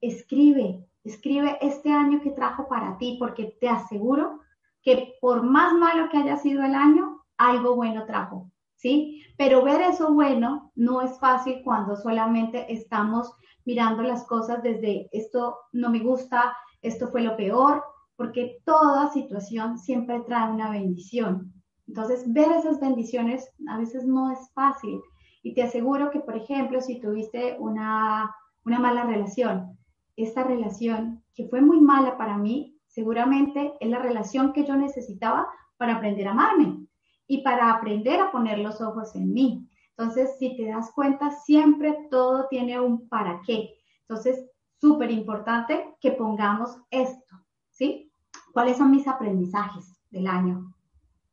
escribe, 0.00 0.86
Escribe 1.04 1.58
este 1.60 1.92
año 1.92 2.20
que 2.22 2.30
trajo 2.30 2.66
para 2.68 2.96
ti, 2.98 3.16
porque 3.20 3.56
te 3.60 3.68
aseguro 3.68 4.40
que 4.82 5.14
por 5.20 5.42
más 5.42 5.74
malo 5.74 6.08
que 6.10 6.18
haya 6.18 6.36
sido 6.36 6.62
el 6.62 6.74
año, 6.74 7.22
algo 7.36 7.76
bueno 7.76 8.04
trajo, 8.06 8.50
¿sí? 8.74 9.22
Pero 9.36 9.62
ver 9.62 9.80
eso 9.82 10.12
bueno 10.12 10.72
no 10.74 11.02
es 11.02 11.18
fácil 11.18 11.62
cuando 11.64 11.96
solamente 11.96 12.72
estamos 12.72 13.32
mirando 13.64 14.02
las 14.02 14.24
cosas 14.24 14.62
desde 14.62 15.08
esto 15.12 15.58
no 15.72 15.90
me 15.90 16.00
gusta, 16.00 16.56
esto 16.82 17.08
fue 17.08 17.22
lo 17.22 17.36
peor, 17.36 17.82
porque 18.16 18.58
toda 18.64 19.10
situación 19.10 19.78
siempre 19.78 20.20
trae 20.20 20.50
una 20.50 20.70
bendición. 20.70 21.52
Entonces, 21.86 22.32
ver 22.32 22.50
esas 22.52 22.80
bendiciones 22.80 23.50
a 23.68 23.78
veces 23.78 24.04
no 24.04 24.30
es 24.30 24.38
fácil. 24.52 25.00
Y 25.42 25.54
te 25.54 25.62
aseguro 25.62 26.10
que, 26.10 26.20
por 26.20 26.36
ejemplo, 26.36 26.80
si 26.80 27.00
tuviste 27.00 27.56
una, 27.58 28.34
una 28.64 28.78
mala 28.78 29.04
relación, 29.04 29.76
esta 30.16 30.44
relación 30.44 31.24
que 31.34 31.48
fue 31.48 31.60
muy 31.60 31.80
mala 31.80 32.16
para 32.16 32.38
mí, 32.38 32.78
seguramente 32.86 33.74
es 33.80 33.88
la 33.88 33.98
relación 33.98 34.52
que 34.52 34.64
yo 34.64 34.76
necesitaba 34.76 35.48
para 35.76 35.96
aprender 35.96 36.28
a 36.28 36.32
amarme 36.32 36.86
y 37.26 37.42
para 37.42 37.72
aprender 37.72 38.20
a 38.20 38.30
poner 38.30 38.58
los 38.58 38.80
ojos 38.80 39.14
en 39.14 39.32
mí. 39.32 39.68
Entonces, 39.96 40.36
si 40.38 40.56
te 40.56 40.66
das 40.66 40.92
cuenta, 40.94 41.30
siempre 41.30 41.96
todo 42.10 42.46
tiene 42.48 42.80
un 42.80 43.08
para 43.08 43.40
qué. 43.46 43.74
Entonces, 44.02 44.44
súper 44.80 45.10
importante 45.10 45.94
que 46.00 46.12
pongamos 46.12 46.76
esto, 46.90 47.36
¿sí? 47.70 48.10
¿Cuáles 48.52 48.76
son 48.76 48.90
mis 48.90 49.06
aprendizajes 49.06 49.98
del 50.10 50.26
año? 50.26 50.74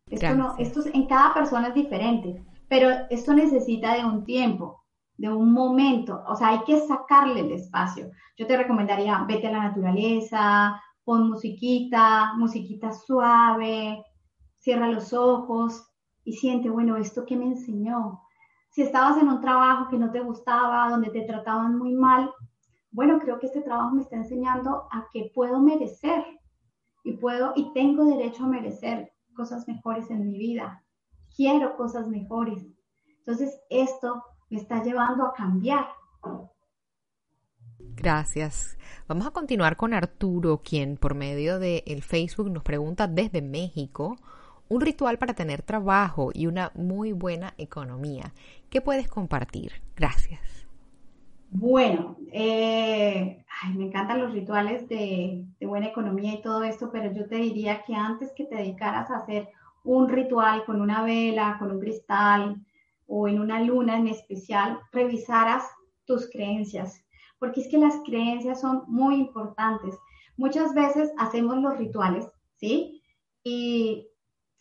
Esto, 0.09 0.35
no, 0.35 0.55
esto 0.57 0.81
en 0.93 1.07
cada 1.07 1.33
persona 1.33 1.69
es 1.69 1.73
diferente, 1.73 2.43
pero 2.67 2.89
esto 3.09 3.33
necesita 3.33 3.95
de 3.95 4.05
un 4.05 4.23
tiempo 4.25 4.80
de 5.21 5.29
un 5.29 5.53
momento, 5.53 6.23
o 6.27 6.35
sea, 6.35 6.47
hay 6.47 6.63
que 6.63 6.79
sacarle 6.79 7.41
el 7.41 7.51
espacio. 7.51 8.09
Yo 8.35 8.47
te 8.47 8.57
recomendaría, 8.57 9.23
vete 9.27 9.47
a 9.47 9.51
la 9.51 9.63
naturaleza, 9.65 10.81
pon 11.03 11.29
musiquita, 11.29 12.33
musiquita 12.37 12.91
suave, 12.91 14.03
cierra 14.57 14.87
los 14.87 15.13
ojos 15.13 15.87
y 16.23 16.33
siente, 16.33 16.71
bueno, 16.71 16.97
¿esto 16.97 17.23
qué 17.23 17.35
me 17.37 17.45
enseñó? 17.45 18.23
Si 18.71 18.81
estabas 18.81 19.21
en 19.21 19.29
un 19.29 19.41
trabajo 19.41 19.89
que 19.89 19.99
no 19.99 20.11
te 20.11 20.21
gustaba, 20.21 20.89
donde 20.89 21.11
te 21.11 21.21
trataban 21.21 21.77
muy 21.77 21.93
mal, 21.93 22.31
bueno, 22.89 23.19
creo 23.19 23.37
que 23.37 23.45
este 23.45 23.61
trabajo 23.61 23.93
me 23.93 24.01
está 24.01 24.15
enseñando 24.15 24.87
a 24.91 25.07
que 25.13 25.31
puedo 25.35 25.59
merecer 25.59 26.25
y 27.03 27.13
puedo 27.17 27.53
y 27.55 27.71
tengo 27.73 28.05
derecho 28.05 28.45
a 28.45 28.47
merecer 28.47 29.13
cosas 29.35 29.67
mejores 29.67 30.09
en 30.09 30.25
mi 30.25 30.39
vida. 30.39 30.83
Quiero 31.35 31.77
cosas 31.77 32.07
mejores. 32.07 32.65
Entonces, 33.19 33.61
esto 33.69 34.23
me 34.51 34.59
está 34.59 34.83
llevando 34.83 35.25
a 35.25 35.33
cambiar. 35.33 35.87
Gracias. 37.95 38.77
Vamos 39.07 39.25
a 39.25 39.31
continuar 39.31 39.77
con 39.77 39.93
Arturo, 39.93 40.61
quien 40.63 40.97
por 40.97 41.15
medio 41.15 41.57
del 41.57 41.83
el 41.87 42.03
Facebook 42.03 42.51
nos 42.51 42.63
pregunta 42.63 43.07
desde 43.07 43.41
México 43.41 44.17
un 44.67 44.81
ritual 44.81 45.17
para 45.17 45.33
tener 45.33 45.61
trabajo 45.61 46.31
y 46.33 46.47
una 46.47 46.71
muy 46.75 47.11
buena 47.11 47.53
economía. 47.57 48.33
¿Qué 48.69 48.81
puedes 48.81 49.07
compartir? 49.07 49.73
Gracias. 49.95 50.39
Bueno, 51.49 52.15
eh, 52.31 53.43
me 53.75 53.85
encantan 53.85 54.21
los 54.21 54.31
rituales 54.31 54.87
de, 54.87 55.43
de, 55.59 55.65
buena 55.65 55.87
economía 55.87 56.33
y 56.33 56.41
todo 56.41 56.63
esto, 56.63 56.89
pero 56.91 57.11
yo 57.11 57.27
te 57.27 57.35
diría 57.35 57.83
que 57.83 57.93
antes 57.93 58.31
que 58.31 58.45
te 58.45 58.55
dedicaras 58.55 59.11
a 59.11 59.17
hacer 59.17 59.49
un 59.83 60.07
ritual 60.07 60.63
con 60.63 60.79
una 60.79 61.03
vela, 61.03 61.57
con 61.59 61.71
un 61.71 61.79
cristal 61.79 62.61
o 63.13 63.27
en 63.27 63.41
una 63.41 63.59
luna 63.61 63.97
en 63.97 64.07
especial, 64.07 64.79
revisaras 64.93 65.65
tus 66.05 66.29
creencias, 66.31 67.03
porque 67.39 67.59
es 67.59 67.67
que 67.67 67.77
las 67.77 67.97
creencias 68.05 68.61
son 68.61 68.83
muy 68.87 69.15
importantes. 69.15 69.97
Muchas 70.37 70.73
veces 70.73 71.11
hacemos 71.17 71.57
los 71.57 71.77
rituales, 71.77 72.25
¿sí? 72.55 73.03
Y 73.43 74.07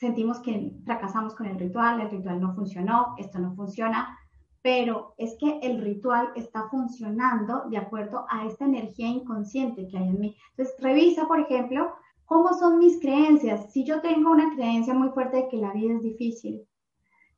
sentimos 0.00 0.40
que 0.40 0.72
fracasamos 0.84 1.36
con 1.36 1.46
el 1.46 1.60
ritual, 1.60 2.00
el 2.00 2.10
ritual 2.10 2.40
no 2.40 2.52
funcionó, 2.56 3.14
esto 3.18 3.38
no 3.38 3.54
funciona, 3.54 4.18
pero 4.62 5.14
es 5.16 5.36
que 5.38 5.60
el 5.62 5.80
ritual 5.80 6.30
está 6.34 6.68
funcionando 6.70 7.68
de 7.70 7.78
acuerdo 7.78 8.26
a 8.28 8.46
esta 8.46 8.64
energía 8.64 9.06
inconsciente 9.06 9.86
que 9.86 9.96
hay 9.96 10.08
en 10.08 10.18
mí. 10.18 10.36
Entonces, 10.50 10.74
revisa, 10.80 11.28
por 11.28 11.38
ejemplo, 11.38 11.92
cómo 12.24 12.52
son 12.54 12.78
mis 12.78 12.98
creencias. 13.00 13.72
Si 13.72 13.84
yo 13.84 14.00
tengo 14.00 14.32
una 14.32 14.52
creencia 14.56 14.92
muy 14.92 15.10
fuerte 15.10 15.36
de 15.36 15.48
que 15.48 15.56
la 15.56 15.72
vida 15.72 15.94
es 15.94 16.02
difícil, 16.02 16.66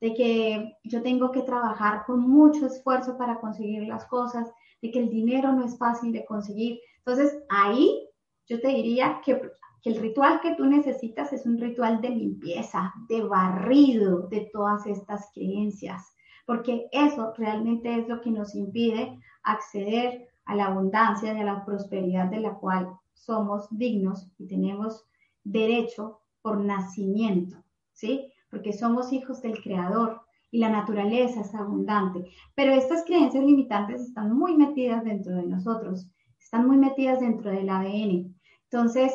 de 0.03 0.13
que 0.13 0.77
yo 0.85 1.03
tengo 1.03 1.31
que 1.31 1.41
trabajar 1.41 2.05
con 2.05 2.21
mucho 2.21 2.67
esfuerzo 2.67 3.17
para 3.17 3.41
conseguir 3.41 3.89
las 3.89 4.05
cosas, 4.05 4.53
de 4.83 4.91
que 4.91 4.99
el 4.99 5.09
dinero 5.09 5.51
no 5.53 5.65
es 5.65 5.79
fácil 5.79 6.13
de 6.13 6.27
conseguir. 6.27 6.79
Entonces, 6.99 7.39
ahí 7.49 8.07
yo 8.47 8.61
te 8.61 8.69
diría 8.69 9.23
que, 9.25 9.41
que 9.81 9.91
el 9.91 9.97
ritual 9.97 10.41
que 10.43 10.55
tú 10.57 10.67
necesitas 10.67 11.33
es 11.33 11.47
un 11.47 11.57
ritual 11.57 12.03
de 12.03 12.11
limpieza, 12.11 12.93
de 13.09 13.23
barrido 13.23 14.29
de 14.29 14.51
todas 14.53 14.87
estas 14.87 15.31
creencias 15.33 16.13
porque 16.47 16.89
eso 16.93 17.33
realmente 17.37 17.99
es 17.99 18.09
lo 18.09 18.21
que 18.21 18.31
nos 18.31 18.55
impide 18.55 19.19
acceder 19.43 20.29
a 20.45 20.55
la 20.55 20.67
abundancia 20.67 21.33
y 21.33 21.41
a 21.41 21.45
la 21.45 21.65
prosperidad 21.65 22.27
de 22.27 22.41
la 22.41 22.55
cual 22.55 22.93
somos 23.15 23.69
dignos 23.71 24.31
y 24.39 24.47
tenemos 24.47 25.05
derecho 25.45 26.21
por 26.41 26.59
nacimiento, 26.59 27.63
¿sí? 27.93 28.32
Porque 28.53 28.75
somos 28.75 29.13
hijos 29.15 29.41
del 29.41 29.63
Creador 29.63 30.21
y 30.51 30.59
la 30.59 30.69
naturaleza 30.69 31.41
es 31.41 31.55
abundante. 31.55 32.31
Pero 32.55 32.73
estas 32.75 33.05
creencias 33.07 33.43
limitantes 33.43 34.03
están 34.03 34.37
muy 34.37 34.57
metidas 34.57 35.03
dentro 35.03 35.35
de 35.35 35.47
nosotros, 35.47 36.07
están 36.39 36.69
muy 36.69 36.77
metidas 36.77 37.21
dentro 37.21 37.51
del 37.51 37.71
ADN. 37.71 38.35
Entonces, 38.65 39.15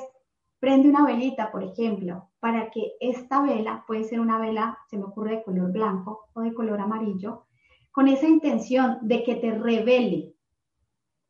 prende 0.60 0.90
una 0.90 1.06
velita, 1.06 1.52
por 1.52 1.64
ejemplo, 1.64 2.32
para 2.40 2.72
que 2.72 2.94
esta 3.00 3.44
vela, 3.44 3.84
puede 3.86 4.04
ser 4.04 4.20
una 4.20 4.40
vela, 4.40 4.80
se 4.90 4.98
me 4.98 5.04
ocurre 5.04 5.38
de 5.38 5.44
color 5.44 5.72
blanco 5.72 6.30
o 6.34 6.42
de 6.42 6.54
color 6.56 6.82
amarillo, 6.82 7.46
con 7.92 8.08
esa 8.08 8.28
intención 8.28 8.98
de 9.04 9.24
que 9.24 9.36
te 9.36 9.52
revele 9.52 10.34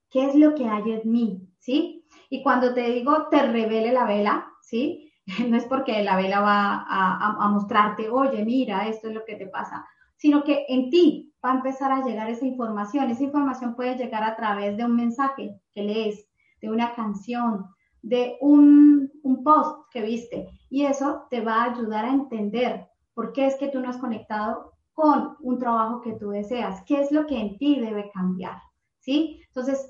qué 0.09 0.25
es 0.27 0.35
lo 0.35 0.55
que 0.55 0.67
hay 0.69 0.91
en 0.91 1.11
mí, 1.11 1.49
¿sí? 1.59 2.05
Y 2.29 2.43
cuando 2.43 2.73
te 2.73 2.89
digo 2.91 3.27
te 3.29 3.41
revele 3.43 3.91
la 3.91 4.05
vela, 4.05 4.53
¿sí? 4.61 5.06
No 5.49 5.57
es 5.57 5.65
porque 5.65 6.03
la 6.03 6.15
vela 6.15 6.39
va 6.39 6.85
a, 6.87 7.49
mostrarte, 7.49 8.09
oye, 8.09 8.43
mira, 8.45 8.87
esto 8.87 9.09
es 9.09 9.13
lo 9.13 9.25
que 9.25 9.35
te 9.35 9.47
pasa, 9.47 9.85
sino 10.15 10.43
que 10.43 10.65
en 10.69 10.89
ti 10.89 11.33
va 11.43 11.51
a 11.51 11.55
empezar 11.55 11.91
a 11.91 12.03
llegar 12.03 12.29
esa 12.29 12.45
información. 12.45 13.09
Esa 13.09 13.23
información 13.23 13.75
puede 13.75 13.97
llegar 13.97 14.23
a 14.23 14.35
través 14.35 14.77
de 14.77 14.85
un 14.85 14.95
mensaje 14.95 15.59
que 15.73 15.83
lees, 15.83 16.27
de 16.61 16.69
una 16.71 16.95
canción, 16.95 17.67
de 18.01 18.37
un, 18.41 19.11
post 19.43 19.89
que 19.91 20.01
viste 20.01 20.47
y 20.69 20.85
eso 20.85 21.27
te 21.29 21.41
va 21.41 21.63
a 21.63 21.71
ayudar 21.71 22.05
a 22.05 22.13
entender 22.13 22.87
por 23.13 23.31
qué 23.33 23.45
es 23.45 23.55
que 23.55 23.67
tú 23.67 23.79
no 23.79 23.89
has 23.89 23.97
conectado 23.97 24.73
con 24.93 25.35
un 25.41 25.57
trabajo 25.57 26.01
que 26.01 26.13
tú 26.13 26.29
deseas, 26.29 26.81
qué 26.85 27.01
es 27.01 27.11
lo 27.11 27.25
que 27.27 27.39
en 27.39 27.57
ti 27.57 27.79
debe 27.79 28.09
cambiar, 28.13 28.57
¿sí? 28.99 29.41
Entonces, 29.47 29.89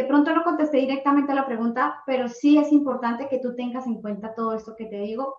de 0.00 0.06
pronto 0.06 0.34
no 0.34 0.44
contesté 0.44 0.78
directamente 0.78 1.32
a 1.32 1.34
la 1.34 1.44
pregunta, 1.44 2.02
pero 2.06 2.26
sí 2.26 2.56
es 2.56 2.72
importante 2.72 3.28
que 3.28 3.38
tú 3.38 3.54
tengas 3.54 3.86
en 3.86 4.00
cuenta 4.00 4.34
todo 4.34 4.54
esto 4.54 4.74
que 4.74 4.86
te 4.86 4.98
digo, 4.98 5.36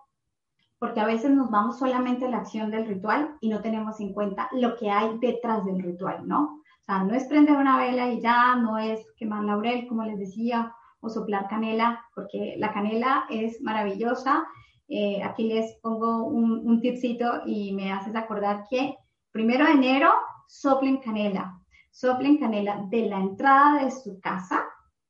porque 0.78 1.00
a 1.00 1.08
veces 1.08 1.32
nos 1.32 1.50
vamos 1.50 1.80
solamente 1.80 2.26
a 2.26 2.30
la 2.30 2.38
acción 2.38 2.70
del 2.70 2.86
ritual 2.86 3.38
y 3.42 3.50
no 3.50 3.64
tenemos 3.64 4.00
en 4.00 4.14
cuenta 4.14 4.50
lo 4.52 4.76
que 4.76 4.92
hay 4.92 5.18
detrás 5.18 5.66
del 5.66 5.82
ritual, 5.82 6.28
¿no? 6.28 6.62
O 6.80 6.84
sea, 6.84 7.04
no 7.04 7.16
es 7.16 7.24
prender 7.24 7.58
una 7.58 7.76
vela 7.76 8.12
y 8.12 8.22
ya, 8.22 8.56
no 8.56 8.78
es 8.78 9.04
quemar 9.18 9.44
laurel, 9.46 9.88
como 9.88 10.04
les 10.04 10.20
decía, 10.20 10.76
o 11.00 11.10
soplar 11.10 11.48
canela, 11.48 12.00
porque 12.14 12.54
la 12.60 12.72
canela 12.72 13.26
es 13.32 13.60
maravillosa. 13.64 14.46
Eh, 14.90 15.24
aquí 15.24 15.48
les 15.48 15.74
pongo 15.82 16.28
un, 16.28 16.68
un, 16.68 16.82
tipcito 16.82 17.42
y 17.48 17.74
me 17.74 17.92
haces 17.92 18.16
acordar 18.16 18.66
que 18.70 18.96
primero 19.32 19.66
de 19.66 19.72
enero 19.72 20.12
soplen 20.48 20.98
canela. 20.98 21.61
Soplen 21.92 22.38
canela 22.38 22.86
de 22.90 23.08
la 23.08 23.20
entrada 23.20 23.84
de 23.84 23.92
su 23.92 24.20
casa, 24.22 24.64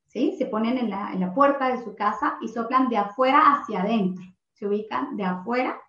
¿sí? 0.08 0.34
Se 0.36 0.46
ponen 0.46 0.78
en 0.78 0.90
la, 0.90 1.32
puerta 1.32 1.68
de 1.68 1.82
su 1.82 1.94
casa 1.94 2.36
y 2.42 2.48
soplan 2.48 2.88
de 2.88 2.98
afuera 2.98 3.54
hacia 3.54 3.82
adentro. 3.82 4.24
Se 4.52 4.66
ubican 4.66 5.16
de 5.16 5.24
afuera 5.24 5.80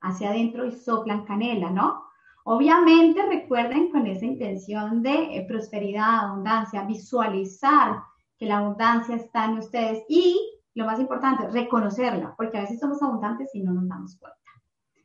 hacia 0.00 0.30
adentro 0.30 0.66
y 0.66 0.72
soplan 0.72 1.24
canela, 1.24 1.70
¿no? 1.70 2.02
Obviamente 2.44 3.24
recuerden 3.24 3.90
con 3.92 4.06
esa 4.06 4.26
intención 4.26 5.00
de 5.00 5.36
eh, 5.36 5.46
prosperidad, 5.46 6.26
abundancia, 6.26 6.82
visualizar 6.82 8.02
que 8.36 8.46
la 8.46 8.58
abundancia 8.58 9.14
está 9.14 9.44
en 9.44 9.58
ustedes 9.58 10.02
y, 10.08 10.60
lo 10.74 10.86
más 10.86 10.98
importante, 10.98 11.48
reconocerla, 11.48 12.34
porque 12.36 12.58
a 12.58 12.62
veces 12.62 12.80
somos 12.80 13.00
abundantes 13.00 13.54
y 13.54 13.62
no 13.62 13.72
nos 13.72 13.88
damos 13.88 14.16
cuenta. 14.18 14.38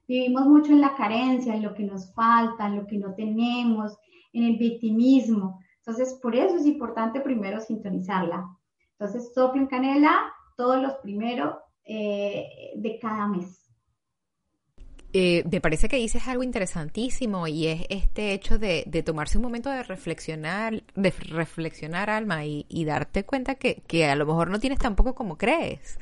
Vivimos 0.08 0.48
mucho 0.48 0.72
en 0.72 0.82
la 0.82 0.96
carencia, 0.96 1.54
en 1.54 1.62
lo 1.62 1.76
que 1.76 1.84
nos 1.84 2.12
falta, 2.16 2.66
en 2.66 2.78
lo 2.78 2.88
que 2.88 2.98
no 2.98 3.14
tenemos, 3.14 3.98
en 4.38 4.44
el 4.44 4.58
victimismo. 4.58 5.60
Entonces, 5.80 6.20
por 6.22 6.36
eso 6.36 6.58
es 6.58 6.66
importante 6.66 7.22
primero 7.22 7.60
sintonizarla. 7.60 8.48
Entonces, 8.92 9.34
soplen 9.34 9.68
canela 9.68 10.34
todos 10.56 10.82
los 10.82 10.94
primeros 10.96 11.56
eh, 11.86 12.74
de 12.76 13.00
cada 13.00 13.28
mes. 13.28 13.64
Eh, 15.14 15.44
me 15.50 15.62
parece 15.62 15.88
que 15.88 15.96
dices 15.96 16.28
algo 16.28 16.44
interesantísimo 16.44 17.48
y 17.48 17.68
es 17.68 17.86
este 17.90 18.34
hecho 18.34 18.60
de, 18.60 18.84
tomarse 19.06 19.38
un 19.38 19.44
momento 19.46 19.70
de 19.70 19.82
reflexionar, 19.82 20.84
de 20.96 21.12
reflexionar, 21.12 22.10
Alma, 22.10 22.46
y, 22.46 22.86
darte 22.86 23.24
cuenta 23.24 23.56
que, 23.56 24.06
a 24.06 24.16
lo 24.16 24.26
mejor 24.26 24.50
no 24.50 24.60
tienes 24.60 24.80
tampoco 24.80 25.16
como 25.16 25.38
crees. 25.38 25.98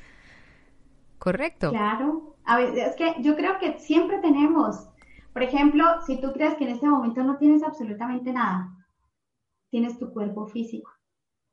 ¿Correcto? 1.19 1.69
Claro. 1.69 2.35
A 2.45 2.57
ver, 2.57 2.77
es 2.77 2.95
que 2.95 3.15
yo 3.21 3.35
creo 3.35 3.57
que 3.59 3.79
siempre 3.79 4.19
tenemos, 4.19 4.89
por 5.35 5.43
ejemplo, 5.43 5.83
si 6.07 6.21
tú 6.21 6.31
crees 6.31 6.55
que 6.55 6.63
en 6.63 6.71
este 6.71 6.87
momento 6.87 7.21
no 7.21 7.37
tienes 7.37 7.61
absolutamente 7.61 8.31
nada, 8.31 8.71
tienes 9.69 9.99
tu 9.99 10.11
cuerpo 10.13 10.47
físico. 10.47 10.89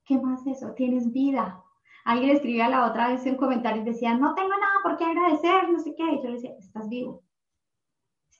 ¿Qué 0.05 0.17
más 0.19 0.47
eso? 0.47 0.73
Tienes 0.75 1.13
vida. 1.13 1.61
Alguien 2.05 2.31
escribía 2.31 2.69
la 2.69 2.87
otra 2.87 3.09
vez 3.09 3.27
en 3.27 3.37
comentarios 3.37 3.85
decía, 3.85 4.15
no 4.15 4.35
tengo 4.35 4.57
nada 4.57 4.79
por 4.83 4.97
qué 4.97 5.05
agradecer, 5.05 5.69
no 5.69 5.81
sé 5.81 5.95
qué. 5.97 6.05
Y 6.05 6.23
yo 6.23 6.29
le 6.29 6.35
decía, 6.35 6.53
estás 6.59 6.89
vivo 6.89 7.23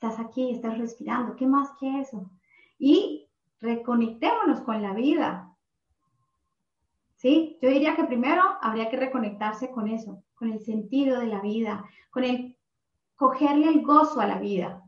estás 0.03 0.19
aquí, 0.19 0.51
estás 0.51 0.77
respirando, 0.77 1.35
¿qué 1.35 1.47
más 1.47 1.69
que 1.79 2.01
eso? 2.01 2.29
Y 2.77 3.29
reconectémonos 3.61 4.59
con 4.61 4.81
la 4.81 4.93
vida. 4.93 5.55
¿Sí? 7.15 7.57
Yo 7.61 7.69
diría 7.69 7.95
que 7.95 8.03
primero 8.03 8.41
habría 8.61 8.89
que 8.89 8.97
reconectarse 8.97 9.71
con 9.71 9.87
eso, 9.87 10.21
con 10.35 10.51
el 10.51 10.59
sentido 10.59 11.19
de 11.19 11.27
la 11.27 11.39
vida, 11.39 11.85
con 12.11 12.25
el 12.25 12.57
cogerle 13.15 13.69
el 13.69 13.81
gozo 13.81 14.19
a 14.19 14.27
la 14.27 14.39
vida. 14.39 14.82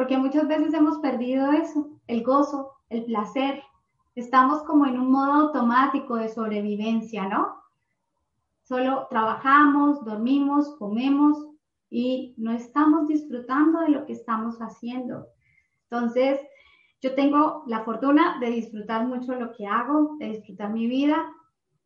Porque 0.00 0.16
muchas 0.16 0.48
veces 0.48 0.72
hemos 0.72 0.96
perdido 1.00 1.52
eso, 1.52 1.90
el 2.06 2.24
gozo, 2.24 2.72
el 2.88 3.04
placer. 3.04 3.62
Estamos 4.14 4.62
como 4.62 4.86
en 4.86 4.98
un 4.98 5.12
modo 5.12 5.30
automático 5.34 6.16
de 6.16 6.30
sobrevivencia, 6.30 7.28
¿no? 7.28 7.56
Solo 8.62 9.08
trabajamos, 9.10 10.02
dormimos, 10.02 10.74
comemos, 10.78 11.36
y 11.90 12.34
no 12.38 12.50
estamos 12.50 13.08
disfrutando 13.08 13.80
de 13.80 13.90
lo 13.90 14.06
que 14.06 14.14
estamos 14.14 14.56
haciendo. 14.62 15.26
Entonces, 15.90 16.40
yo 17.02 17.14
tengo 17.14 17.64
la 17.66 17.84
fortuna 17.84 18.38
de 18.40 18.52
disfrutar 18.52 19.06
mucho 19.06 19.34
lo 19.34 19.52
que 19.52 19.66
hago, 19.66 20.16
de 20.18 20.28
disfrutar 20.28 20.72
mi 20.72 20.86
vida 20.86 21.30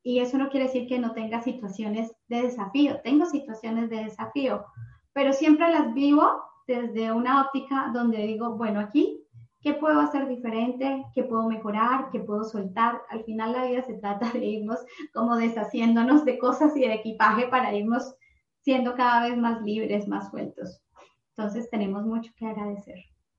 y 0.04 0.20
eso 0.20 0.38
no 0.38 0.50
quiere 0.50 0.66
decir 0.66 0.86
que 0.86 1.00
no 1.00 1.14
tenga 1.14 1.42
situaciones 1.42 2.14
de 2.28 2.42
desafío. 2.42 3.00
Tengo 3.02 3.26
situaciones 3.26 3.90
de 3.90 4.04
desafío, 4.04 4.66
pero 5.12 5.32
siempre 5.32 5.68
las 5.72 5.92
vivo 5.94 6.53
desde 6.66 7.12
una 7.12 7.42
óptica 7.42 7.90
donde 7.92 8.18
digo, 8.18 8.56
bueno, 8.56 8.80
aquí, 8.80 9.20
¿qué 9.60 9.74
puedo 9.74 10.00
hacer 10.00 10.28
diferente? 10.28 11.04
¿Qué 11.14 11.24
puedo 11.24 11.48
mejorar? 11.48 12.10
¿Qué 12.10 12.20
puedo 12.20 12.44
soltar? 12.44 13.02
Al 13.10 13.24
final 13.24 13.52
la 13.52 13.66
vida 13.66 13.82
se 13.82 13.94
trata 13.94 14.30
de 14.30 14.44
irnos 14.44 14.78
como 15.12 15.36
deshaciéndonos 15.36 16.24
de 16.24 16.38
cosas 16.38 16.76
y 16.76 16.80
de 16.80 16.94
equipaje 16.94 17.48
para 17.48 17.74
irnos 17.74 18.14
siendo 18.62 18.94
cada 18.94 19.28
vez 19.28 19.36
más 19.36 19.62
libres, 19.62 20.08
más 20.08 20.30
sueltos. 20.30 20.80
Entonces 21.36 21.68
tenemos 21.70 22.04
mucho 22.04 22.32
que 22.36 22.46
agradecer. 22.46 22.96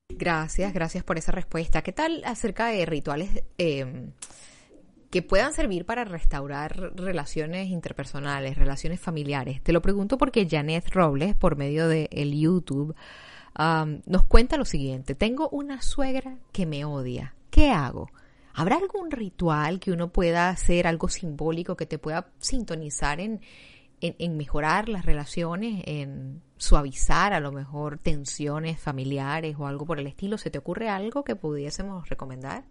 Gracias, 0.10 0.74
gracias 0.74 1.04
por 1.04 1.18
esa 1.18 1.32
respuesta. 1.32 1.82
¿Qué 1.82 1.92
tal 1.92 2.22
acerca 2.26 2.68
de 2.68 2.86
rituales 2.86 3.44
em, 3.58 4.12
que 5.16 5.22
puedan 5.22 5.53
servir 5.53 5.86
para 5.86 6.03
restaurar 6.03 6.91
relaciones 6.93 7.70
interpersonales, 7.70 8.57
relaciones 8.57 8.99
familiares. 8.99 9.63
Te 9.63 9.72
lo 9.72 9.82
pregunto 9.82 10.18
porque 10.18 10.45
Janet 10.45 10.89
Robles, 10.89 11.38
por 11.38 11.55
medio 11.55 11.88
de 11.88 12.09
el 12.11 12.38
YouTube, 12.38 12.93
nos 13.57 14.26
cuenta 14.26 14.57
lo 14.57 14.66
siguiente. 14.66 15.16
Tengo 15.16 15.47
una 15.47 15.82
suegra 15.82 16.36
que 16.51 16.66
me 16.66 16.84
odia. 16.84 17.34
¿Qué 17.49 17.72
hago? 17.72 18.09
¿Habrá 18.53 18.76
algún 18.76 19.09
ritual 19.09 19.80
que 19.80 19.93
uno 19.93 20.11
pueda 20.11 20.49
hacer, 20.49 20.86
algo 20.86 21.07
simbólico 21.07 21.78
que 21.78 21.86
te 21.86 21.97
pueda 21.97 22.28
sintonizar 22.39 23.22
en, 23.22 23.39
en, 24.01 24.36
mejorar 24.36 24.89
las 24.89 25.05
relaciones, 25.05 25.82
en 25.88 26.41
suavizar 26.57 27.32
a 27.32 27.39
lo 27.39 27.53
mejor 27.53 27.99
tensiones 27.99 28.82
familiares 28.82 29.55
o 29.57 29.66
algo 29.66 29.86
por 29.86 29.97
el 29.97 30.07
estilo? 30.07 30.38
¿Se 30.38 30.49
te 30.49 30.57
ocurre 30.57 30.89
algo 30.89 31.24
que 31.24 31.38
pudiésemos 31.38 32.09
recomendar? 32.09 32.66